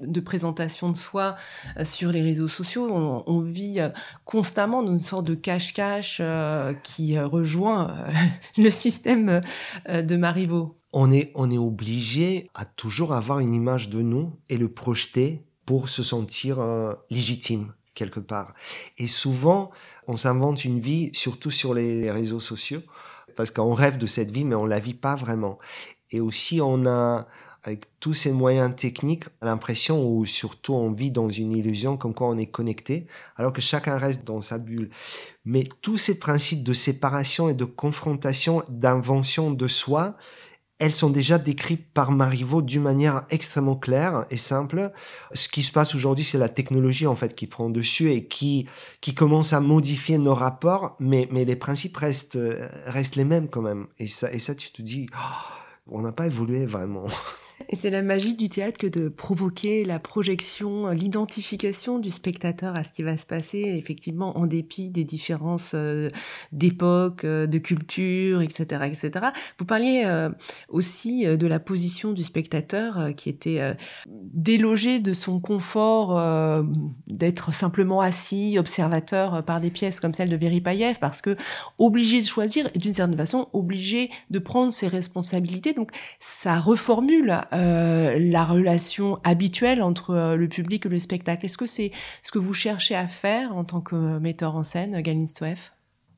de, 0.00 0.20
présentation 0.20 0.90
de 0.90 0.96
soi 0.96 1.36
sur 1.82 2.12
les 2.12 2.20
réseaux 2.20 2.48
sociaux. 2.48 2.86
On, 3.26 3.40
vit 3.40 3.78
constamment 4.24 4.82
dans 4.82 4.92
une 4.92 5.00
sorte 5.00 5.26
de 5.26 5.34
cache-cache 5.34 6.20
qui 6.82 7.18
rejoint 7.18 7.94
le 8.58 8.70
système 8.70 9.40
de 9.88 10.16
Marivaux. 10.16 10.76
On 10.92 11.12
est, 11.12 11.30
on 11.34 11.50
est 11.50 11.58
obligé 11.58 12.48
à 12.54 12.64
toujours 12.64 13.12
avoir 13.12 13.40
une 13.40 13.52
image 13.52 13.90
de 13.90 14.00
nous 14.00 14.32
et 14.48 14.56
le 14.56 14.68
projeter 14.68 15.44
pour 15.66 15.88
se 15.88 16.02
sentir 16.02 16.58
légitime 17.10 17.72
quelque 17.94 18.20
part. 18.20 18.54
Et 18.98 19.06
souvent, 19.06 19.70
on 20.06 20.16
s'invente 20.16 20.64
une 20.64 20.80
vie, 20.80 21.10
surtout 21.12 21.50
sur 21.50 21.74
les 21.74 22.10
réseaux 22.10 22.40
sociaux, 22.40 22.82
parce 23.36 23.50
qu'on 23.50 23.74
rêve 23.74 23.98
de 23.98 24.06
cette 24.06 24.30
vie, 24.30 24.44
mais 24.44 24.54
on 24.54 24.66
la 24.66 24.78
vit 24.80 24.94
pas 24.94 25.16
vraiment. 25.16 25.58
Et 26.10 26.20
aussi, 26.20 26.60
on 26.60 26.86
a, 26.86 27.26
avec 27.64 27.86
tous 27.98 28.12
ces 28.12 28.32
moyens 28.32 28.76
techniques, 28.76 29.24
l'impression, 29.42 30.06
ou 30.06 30.26
surtout 30.26 30.74
on 30.74 30.92
vit 30.92 31.10
dans 31.10 31.30
une 31.30 31.52
illusion 31.52 31.96
comme 31.96 32.14
quoi 32.14 32.28
on 32.28 32.38
est 32.38 32.46
connecté, 32.46 33.06
alors 33.36 33.52
que 33.52 33.62
chacun 33.62 33.96
reste 33.96 34.24
dans 34.24 34.40
sa 34.40 34.58
bulle. 34.58 34.90
Mais 35.44 35.64
tous 35.80 35.98
ces 35.98 36.18
principes 36.18 36.62
de 36.62 36.72
séparation 36.72 37.48
et 37.48 37.54
de 37.54 37.64
confrontation, 37.64 38.62
d'invention 38.68 39.50
de 39.50 39.66
soi, 39.66 40.16
elles 40.78 40.92
sont 40.92 41.10
déjà 41.10 41.38
décrites 41.38 41.92
par 41.92 42.10
Marivaux 42.10 42.62
d'une 42.62 42.82
manière 42.82 43.24
extrêmement 43.30 43.76
claire 43.76 44.26
et 44.30 44.36
simple. 44.36 44.90
Ce 45.32 45.48
qui 45.48 45.62
se 45.62 45.70
passe 45.70 45.94
aujourd'hui, 45.94 46.24
c'est 46.24 46.38
la 46.38 46.48
technologie 46.48 47.06
en 47.06 47.14
fait 47.14 47.34
qui 47.34 47.46
prend 47.46 47.70
dessus 47.70 48.10
et 48.10 48.26
qui 48.26 48.66
qui 49.00 49.14
commence 49.14 49.52
à 49.52 49.60
modifier 49.60 50.18
nos 50.18 50.34
rapports, 50.34 50.96
mais 50.98 51.28
mais 51.30 51.44
les 51.44 51.56
principes 51.56 51.96
restent 51.96 52.38
restent 52.86 53.16
les 53.16 53.24
mêmes 53.24 53.48
quand 53.48 53.62
même. 53.62 53.86
Et 53.98 54.08
ça 54.08 54.32
et 54.32 54.40
ça 54.40 54.54
tu 54.54 54.72
te 54.72 54.82
dis, 54.82 55.06
oh, 55.14 55.52
on 55.86 56.02
n'a 56.02 56.12
pas 56.12 56.26
évolué 56.26 56.66
vraiment. 56.66 57.06
Et 57.68 57.76
c'est 57.76 57.90
la 57.90 58.02
magie 58.02 58.34
du 58.34 58.48
théâtre 58.48 58.78
que 58.78 58.86
de 58.86 59.08
provoquer 59.08 59.84
la 59.84 59.98
projection, 59.98 60.90
l'identification 60.90 61.98
du 61.98 62.10
spectateur 62.10 62.76
à 62.76 62.84
ce 62.84 62.92
qui 62.92 63.02
va 63.02 63.16
se 63.16 63.26
passer, 63.26 63.60
effectivement, 63.78 64.36
en 64.38 64.46
dépit 64.46 64.90
des 64.90 65.04
différences 65.04 65.72
euh, 65.74 66.08
d'époque, 66.52 67.24
euh, 67.24 67.46
de 67.46 67.58
culture, 67.58 68.42
etc., 68.42 68.82
etc. 68.86 69.26
Vous 69.58 69.64
parliez 69.64 70.02
euh, 70.04 70.30
aussi 70.68 71.24
de 71.24 71.46
la 71.46 71.58
position 71.58 72.12
du 72.12 72.24
spectateur 72.24 73.14
qui 73.16 73.28
était 73.28 73.76
délogé 74.06 75.00
de 75.00 75.12
son 75.12 75.40
confort 75.40 76.64
d'être 77.06 77.52
simplement 77.52 78.00
assis, 78.00 78.56
observateur 78.58 79.44
par 79.44 79.60
des 79.60 79.70
pièces 79.70 80.00
comme 80.00 80.14
celle 80.14 80.28
de 80.28 80.36
Veripayev, 80.36 80.98
parce 81.00 81.22
que 81.22 81.36
obligé 81.78 82.20
de 82.20 82.26
choisir 82.26 82.68
et 82.74 82.78
d'une 82.78 82.94
certaine 82.94 83.16
façon 83.16 83.48
obligé 83.52 84.10
de 84.30 84.38
prendre 84.38 84.72
ses 84.72 84.88
responsabilités. 84.88 85.72
Donc 85.72 85.90
ça 86.20 86.58
reformule 86.58 87.43
euh, 87.52 88.18
la 88.18 88.44
relation 88.44 89.20
habituelle 89.24 89.82
entre 89.82 90.10
euh, 90.10 90.36
le 90.36 90.48
public 90.48 90.86
et 90.86 90.88
le 90.88 90.98
spectacle. 90.98 91.44
Est-ce 91.46 91.58
que 91.58 91.66
c'est 91.66 91.92
ce 92.22 92.32
que 92.32 92.38
vous 92.38 92.54
cherchez 92.54 92.94
à 92.94 93.08
faire 93.08 93.54
en 93.54 93.64
tant 93.64 93.80
que 93.80 94.18
metteur 94.18 94.56
en 94.56 94.62
scène, 94.62 95.00
Galin 95.02 95.26
Stoef? 95.26 95.73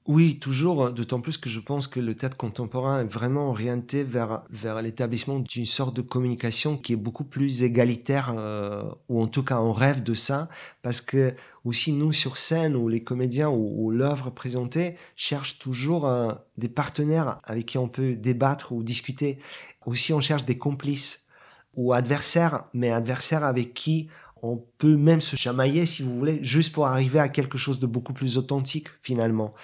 Oui, 0.08 0.38
toujours, 0.38 0.92
d'autant 0.92 1.20
plus 1.20 1.36
que 1.36 1.50
je 1.50 1.58
pense 1.58 1.88
que 1.88 1.98
le 1.98 2.14
théâtre 2.14 2.36
contemporain 2.36 3.00
est 3.00 3.12
vraiment 3.12 3.50
orienté 3.50 4.04
vers, 4.04 4.42
vers 4.50 4.80
l'établissement 4.80 5.40
d'une 5.40 5.66
sorte 5.66 5.96
de 5.96 6.02
communication 6.02 6.76
qui 6.76 6.92
est 6.92 6.96
beaucoup 6.96 7.24
plus 7.24 7.64
égalitaire, 7.64 8.32
euh, 8.36 8.84
ou 9.08 9.20
en 9.20 9.26
tout 9.26 9.42
cas 9.42 9.58
on 9.58 9.72
rêve 9.72 10.04
de 10.04 10.14
ça, 10.14 10.48
parce 10.82 11.00
que 11.00 11.34
aussi 11.64 11.92
nous 11.92 12.12
sur 12.12 12.38
scène, 12.38 12.76
ou 12.76 12.88
les 12.88 13.02
comédiens, 13.02 13.48
ou, 13.48 13.90
l'œuvre 13.90 14.30
présentée, 14.30 14.96
cherchent 15.16 15.58
toujours 15.58 16.08
des 16.56 16.68
partenaires 16.68 17.38
avec 17.42 17.66
qui 17.66 17.78
on 17.78 17.88
peut 17.88 18.14
débattre 18.14 18.70
ou 18.72 18.84
discuter. 18.84 19.38
Aussi 19.86 20.12
on 20.12 20.20
cherche 20.20 20.44
des 20.44 20.58
complices 20.58 21.26
ou 21.74 21.92
adversaire, 21.92 22.64
mais 22.72 22.90
adversaire 22.90 23.44
avec 23.44 23.74
qui 23.74 24.08
on 24.42 24.62
peut 24.78 24.96
même 24.96 25.20
se 25.20 25.36
chamailler, 25.36 25.86
si 25.86 26.02
vous 26.02 26.16
voulez, 26.16 26.38
juste 26.42 26.72
pour 26.72 26.86
arriver 26.86 27.18
à 27.18 27.28
quelque 27.28 27.58
chose 27.58 27.80
de 27.80 27.86
beaucoup 27.86 28.12
plus 28.12 28.38
authentique, 28.38 28.88
finalement. 29.02 29.54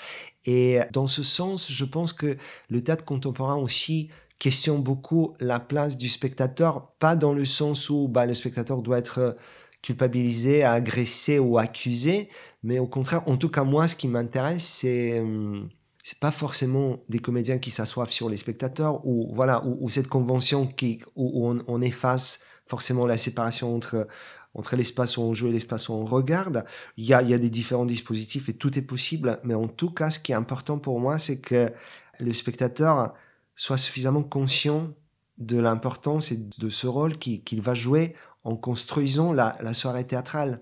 Et 0.46 0.80
dans 0.92 1.06
ce 1.06 1.22
sens, 1.22 1.70
je 1.70 1.84
pense 1.84 2.12
que 2.12 2.36
le 2.68 2.80
théâtre 2.80 3.04
contemporain 3.04 3.56
aussi 3.56 4.08
questionne 4.38 4.82
beaucoup 4.82 5.34
la 5.38 5.60
place 5.60 5.96
du 5.96 6.08
spectateur, 6.08 6.92
pas 6.98 7.14
dans 7.14 7.32
le 7.32 7.44
sens 7.44 7.90
où 7.90 8.08
bah, 8.08 8.26
le 8.26 8.34
spectateur 8.34 8.82
doit 8.82 8.98
être 8.98 9.36
culpabilisé, 9.82 10.64
agressé 10.64 11.38
ou 11.38 11.58
accusé, 11.58 12.28
mais 12.62 12.78
au 12.78 12.86
contraire, 12.86 13.28
en 13.28 13.36
tout 13.36 13.48
cas 13.48 13.64
moi, 13.64 13.88
ce 13.88 13.96
qui 13.96 14.08
m'intéresse, 14.08 14.64
c'est 14.64 15.20
hum, 15.20 15.68
c'est 16.02 16.18
pas 16.18 16.30
forcément 16.30 16.98
des 17.08 17.20
comédiens 17.20 17.58
qui 17.58 17.70
s'assoivent 17.70 18.10
sur 18.10 18.28
les 18.28 18.36
spectateurs 18.36 19.06
ou 19.06 19.30
voilà 19.32 19.64
ou, 19.64 19.88
cette 19.88 20.08
convention 20.08 20.66
qui 20.66 21.00
où, 21.14 21.54
on, 21.66 21.82
efface 21.82 22.44
forcément 22.66 23.06
la 23.06 23.16
séparation 23.16 23.74
entre 23.74 24.08
entre 24.54 24.76
l'espace 24.76 25.16
où 25.16 25.22
on 25.22 25.34
joue 25.34 25.48
et 25.48 25.52
l'espace 25.52 25.88
où 25.88 25.94
on 25.94 26.04
regarde. 26.04 26.64
Il 26.96 27.06
y 27.06 27.14
a, 27.14 27.22
des 27.22 27.50
différents 27.50 27.86
dispositifs 27.86 28.48
et 28.48 28.54
tout 28.54 28.78
est 28.78 28.82
possible, 28.82 29.38
mais 29.44 29.54
en 29.54 29.68
tout 29.68 29.90
cas, 29.90 30.10
ce 30.10 30.18
qui 30.18 30.32
est 30.32 30.36
important 30.36 30.78
pour 30.78 31.00
moi, 31.00 31.18
c'est 31.18 31.40
que 31.40 31.72
le 32.18 32.32
spectateur 32.32 33.14
soit 33.56 33.78
suffisamment 33.78 34.22
conscient 34.22 34.92
de 35.38 35.58
l'importance 35.58 36.32
et 36.32 36.38
de 36.58 36.68
ce 36.68 36.86
rôle 36.86 37.18
qu'il 37.18 37.62
va 37.62 37.74
jouer 37.74 38.14
en 38.44 38.56
construisant 38.56 39.32
la, 39.32 39.56
la 39.60 39.72
soirée 39.72 40.06
théâtrale 40.06 40.60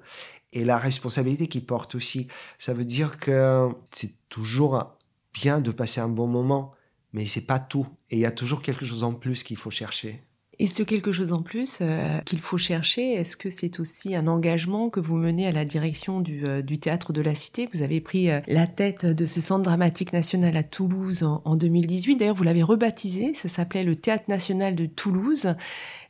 et 0.52 0.64
la 0.64 0.78
responsabilité 0.78 1.48
qu'il 1.48 1.64
porte 1.64 1.94
aussi. 1.94 2.28
Ça 2.58 2.72
veut 2.72 2.84
dire 2.84 3.18
que 3.18 3.68
c'est 3.92 4.12
toujours 4.28 4.96
bien 5.32 5.60
de 5.60 5.70
passer 5.70 6.00
un 6.00 6.08
bon 6.08 6.26
moment, 6.26 6.72
mais 7.12 7.26
c'est 7.26 7.40
pas 7.42 7.58
tout. 7.58 7.86
Et 8.10 8.16
il 8.16 8.20
y 8.20 8.26
a 8.26 8.30
toujours 8.30 8.62
quelque 8.62 8.84
chose 8.84 9.04
en 9.04 9.14
plus 9.14 9.42
qu'il 9.42 9.56
faut 9.56 9.70
chercher. 9.70 10.24
Et 10.60 10.66
ce 10.66 10.82
quelque 10.82 11.10
chose 11.10 11.32
en 11.32 11.40
plus 11.40 11.78
euh, 11.80 12.18
qu'il 12.26 12.38
faut 12.38 12.58
chercher, 12.58 13.14
est-ce 13.14 13.38
que 13.38 13.48
c'est 13.48 13.80
aussi 13.80 14.14
un 14.14 14.26
engagement 14.26 14.90
que 14.90 15.00
vous 15.00 15.16
menez 15.16 15.46
à 15.46 15.52
la 15.52 15.64
direction 15.64 16.20
du, 16.20 16.44
euh, 16.44 16.60
théâtre 16.60 17.14
de 17.14 17.22
la 17.22 17.34
Cité? 17.34 17.66
Vous 17.72 17.80
avez 17.80 18.02
pris 18.02 18.30
euh, 18.30 18.40
la 18.46 18.66
tête 18.66 19.06
de 19.06 19.24
ce 19.24 19.40
centre 19.40 19.62
dramatique 19.62 20.12
national 20.12 20.54
à 20.58 20.62
Toulouse 20.62 21.22
en, 21.22 21.40
en 21.46 21.56
2018. 21.56 22.16
D'ailleurs, 22.16 22.34
vous 22.34 22.44
l'avez 22.44 22.62
rebaptisé, 22.62 23.32
ça 23.32 23.48
s'appelait 23.48 23.84
le 23.84 23.96
Théâtre 23.96 24.24
national 24.28 24.74
de 24.74 24.84
Toulouse. 24.84 25.54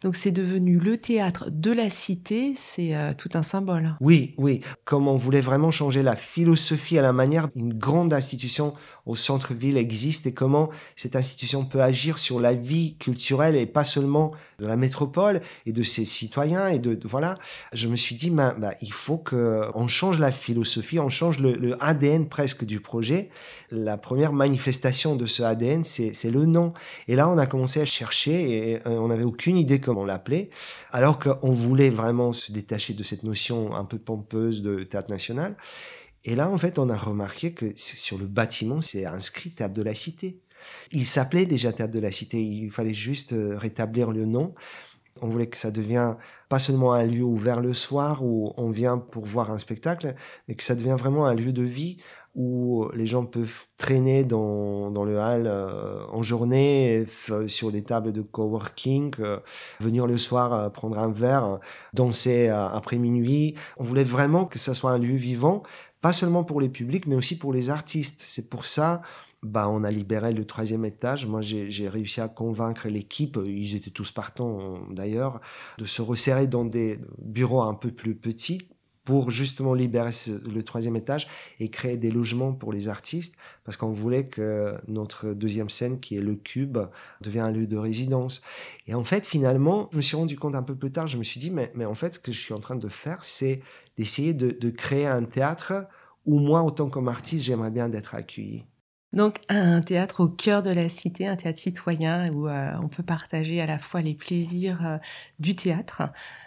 Donc 0.02 0.16
c'est 0.16 0.30
devenu 0.30 0.78
le 0.78 0.96
théâtre 0.96 1.50
de 1.50 1.70
la 1.70 1.90
cité, 1.90 2.54
c'est 2.56 2.96
euh, 2.96 3.12
tout 3.12 3.28
un 3.34 3.42
symbole. 3.42 3.96
Oui, 4.00 4.34
oui. 4.38 4.62
Comme 4.86 5.08
on 5.08 5.16
voulait 5.16 5.42
vraiment 5.42 5.70
changer 5.70 6.02
la 6.02 6.16
philosophie 6.16 6.98
à 6.98 7.02
la 7.02 7.12
manière 7.12 7.48
d'une 7.48 7.74
grande 7.74 8.14
institution 8.14 8.72
au 9.04 9.14
centre-ville 9.14 9.76
existe 9.76 10.26
et 10.26 10.32
comment 10.32 10.70
cette 10.96 11.16
institution 11.16 11.66
peut 11.66 11.82
agir 11.82 12.16
sur 12.16 12.40
la 12.40 12.54
vie 12.54 12.96
culturelle 12.96 13.56
et 13.56 13.66
pas 13.66 13.84
seulement 13.84 14.32
de 14.58 14.66
la 14.66 14.76
métropole 14.76 15.42
et 15.66 15.72
de 15.72 15.82
ses 15.82 16.06
citoyens 16.06 16.68
et 16.68 16.78
de, 16.78 16.98
voilà. 17.04 17.38
Je 17.74 17.86
me 17.86 17.96
suis 17.96 18.14
dit, 18.14 18.30
bah, 18.30 18.54
il 18.80 18.92
faut 18.94 19.18
qu'on 19.18 19.88
change 19.88 20.18
la 20.18 20.32
philosophie, 20.32 20.98
on 20.98 21.10
change 21.10 21.40
le, 21.40 21.52
le 21.52 21.82
ADN 21.82 22.26
presque 22.26 22.64
du 22.64 22.80
projet 22.80 23.28
la 23.72 23.96
première 23.96 24.32
manifestation 24.32 25.16
de 25.16 25.26
ce 25.26 25.42
ADN, 25.42 25.84
c'est 25.84 26.30
le 26.30 26.46
nom. 26.46 26.72
Et 27.08 27.14
là, 27.14 27.28
on 27.28 27.38
a 27.38 27.46
commencé 27.46 27.80
à 27.80 27.84
chercher 27.84 28.72
et 28.72 28.80
on 28.86 29.08
n'avait 29.08 29.24
aucune 29.24 29.56
idée 29.56 29.80
comment 29.90 30.04
l'appeler, 30.04 30.50
alors 30.92 31.18
qu'on 31.18 31.50
voulait 31.50 31.90
vraiment 31.90 32.32
se 32.32 32.52
détacher 32.52 32.94
de 32.94 33.02
cette 33.02 33.24
notion 33.24 33.74
un 33.74 33.84
peu 33.84 33.98
pompeuse 33.98 34.62
de 34.62 34.84
théâtre 34.84 35.10
national. 35.10 35.56
Et 36.24 36.36
là, 36.36 36.48
en 36.48 36.58
fait, 36.58 36.78
on 36.78 36.88
a 36.88 36.96
remarqué 36.96 37.52
que 37.52 37.72
sur 37.76 38.18
le 38.18 38.26
bâtiment, 38.26 38.80
c'est 38.80 39.04
inscrit 39.04 39.50
Théâtre 39.50 39.74
de 39.74 39.82
la 39.82 39.96
Cité. 39.96 40.38
Il 40.92 41.06
s'appelait 41.06 41.44
déjà 41.44 41.72
Théâtre 41.72 41.92
de 41.92 41.98
la 41.98 42.12
Cité, 42.12 42.40
il 42.40 42.70
fallait 42.70 42.94
juste 42.94 43.32
euh, 43.32 43.58
rétablir 43.58 44.12
le 44.12 44.26
nom. 44.26 44.54
On 45.22 45.28
voulait 45.28 45.48
que 45.48 45.56
ça 45.56 45.72
devienne 45.72 46.16
pas 46.48 46.60
seulement 46.60 46.92
un 46.92 47.04
lieu 47.04 47.24
ouvert 47.24 47.60
le 47.60 47.74
soir 47.74 48.24
où 48.24 48.54
on 48.56 48.70
vient 48.70 48.96
pour 48.96 49.26
voir 49.26 49.50
un 49.50 49.58
spectacle, 49.58 50.14
mais 50.46 50.54
que 50.54 50.62
ça 50.62 50.76
devienne 50.76 50.96
vraiment 50.96 51.26
un 51.26 51.34
lieu 51.34 51.52
de 51.52 51.62
vie 51.62 51.96
où 52.34 52.88
les 52.94 53.06
gens 53.06 53.24
peuvent 53.26 53.66
traîner 53.76 54.24
dans, 54.24 54.90
dans 54.90 55.04
le 55.04 55.18
hall 55.18 55.46
euh, 55.46 56.04
en 56.12 56.22
journée, 56.22 57.04
sur 57.48 57.72
des 57.72 57.82
tables 57.82 58.12
de 58.12 58.22
coworking, 58.22 59.12
euh, 59.18 59.38
venir 59.80 60.06
le 60.06 60.16
soir 60.16 60.52
euh, 60.52 60.68
prendre 60.68 60.98
un 60.98 61.10
verre, 61.10 61.58
danser 61.92 62.48
après 62.48 62.98
minuit. 62.98 63.54
On 63.78 63.84
voulait 63.84 64.04
vraiment 64.04 64.44
que 64.44 64.58
ça 64.58 64.74
soit 64.74 64.92
un 64.92 64.98
lieu 64.98 65.16
vivant, 65.16 65.64
pas 66.00 66.12
seulement 66.12 66.44
pour 66.44 66.60
les 66.60 66.68
publics, 66.68 67.06
mais 67.06 67.16
aussi 67.16 67.36
pour 67.36 67.52
les 67.52 67.70
artistes. 67.70 68.22
C'est 68.24 68.48
pour 68.48 68.66
ça 68.66 69.02
bah, 69.42 69.70
on 69.70 69.84
a 69.84 69.90
libéré 69.90 70.34
le 70.34 70.44
troisième 70.44 70.84
étage. 70.84 71.26
Moi, 71.26 71.40
j'ai 71.40 71.88
réussi 71.88 72.20
à 72.20 72.28
convaincre 72.28 72.88
l'équipe, 72.88 73.38
ils 73.46 73.74
étaient 73.74 73.90
tous 73.90 74.12
partants 74.12 74.80
d'ailleurs, 74.90 75.40
de 75.78 75.86
se 75.86 76.02
resserrer 76.02 76.46
dans 76.46 76.66
des 76.66 76.98
bureaux 77.18 77.62
un 77.62 77.72
peu 77.72 77.90
plus 77.90 78.14
petits 78.14 78.58
pour 79.04 79.30
justement 79.30 79.74
libérer 79.74 80.10
le 80.28 80.62
troisième 80.62 80.96
étage 80.96 81.26
et 81.58 81.70
créer 81.70 81.96
des 81.96 82.10
logements 82.10 82.52
pour 82.52 82.72
les 82.72 82.88
artistes, 82.88 83.34
parce 83.64 83.76
qu'on 83.76 83.92
voulait 83.92 84.26
que 84.26 84.74
notre 84.88 85.32
deuxième 85.32 85.70
scène, 85.70 86.00
qui 86.00 86.16
est 86.16 86.20
le 86.20 86.34
cube, 86.34 86.78
devienne 87.20 87.44
un 87.44 87.50
lieu 87.50 87.66
de 87.66 87.76
résidence. 87.76 88.42
Et 88.86 88.94
en 88.94 89.04
fait, 89.04 89.26
finalement, 89.26 89.88
je 89.92 89.96
me 89.96 90.02
suis 90.02 90.16
rendu 90.16 90.36
compte 90.36 90.54
un 90.54 90.62
peu 90.62 90.74
plus 90.74 90.92
tard, 90.92 91.06
je 91.06 91.16
me 91.16 91.24
suis 91.24 91.40
dit, 91.40 91.50
mais, 91.50 91.72
mais 91.74 91.86
en 91.86 91.94
fait, 91.94 92.14
ce 92.14 92.18
que 92.18 92.32
je 92.32 92.40
suis 92.40 92.54
en 92.54 92.60
train 92.60 92.76
de 92.76 92.88
faire, 92.88 93.24
c'est 93.24 93.62
d'essayer 93.96 94.34
de, 94.34 94.70
créer 94.70 95.06
un 95.06 95.24
théâtre 95.24 95.86
où 96.26 96.38
moi, 96.38 96.62
autant 96.62 96.88
comme 96.88 97.08
artiste, 97.08 97.44
j'aimerais 97.44 97.70
bien 97.70 97.88
d'être 97.88 98.14
accueilli. 98.14 98.64
Donc 99.12 99.38
un 99.48 99.80
théâtre 99.80 100.24
au 100.24 100.28
cœur 100.28 100.62
de 100.62 100.70
la 100.70 100.88
cité, 100.88 101.26
un 101.26 101.34
théâtre 101.34 101.58
citoyen 101.58 102.30
où 102.32 102.46
euh, 102.46 102.72
on 102.80 102.88
peut 102.88 103.02
partager 103.02 103.60
à 103.60 103.66
la 103.66 103.78
fois 103.78 104.02
les 104.02 104.14
plaisirs 104.14 104.86
euh, 104.86 104.98
du 105.40 105.56
théâtre, 105.56 106.02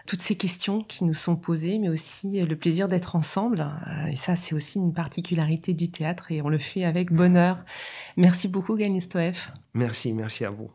toutes 0.08 0.22
ces 0.22 0.36
questions 0.36 0.82
qui 0.82 1.04
nous 1.04 1.14
sont 1.14 1.36
posées, 1.36 1.78
mais 1.78 1.90
aussi 1.90 2.42
le 2.42 2.56
plaisir 2.56 2.88
d'être 2.88 3.18
ensemble. 3.18 3.70
Euh, 3.88 4.08
et 4.08 4.16
ça, 4.16 4.38
c'est 4.38 4.56
aussi 4.56 4.80
une 4.80 4.94
particularité 4.94 5.74
du 5.74 5.92
théâtre 5.92 6.32
et 6.32 6.42
on 6.42 6.50
le 6.50 6.58
fait 6.58 6.86
avec 6.86 7.12
bonheur. 7.12 7.66
Merci 8.16 8.48
beaucoup, 8.48 8.78
Ganistoef. 8.78 9.52
Merci, 9.74 10.14
merci 10.14 10.46
à 10.46 10.52
vous. 10.52 10.72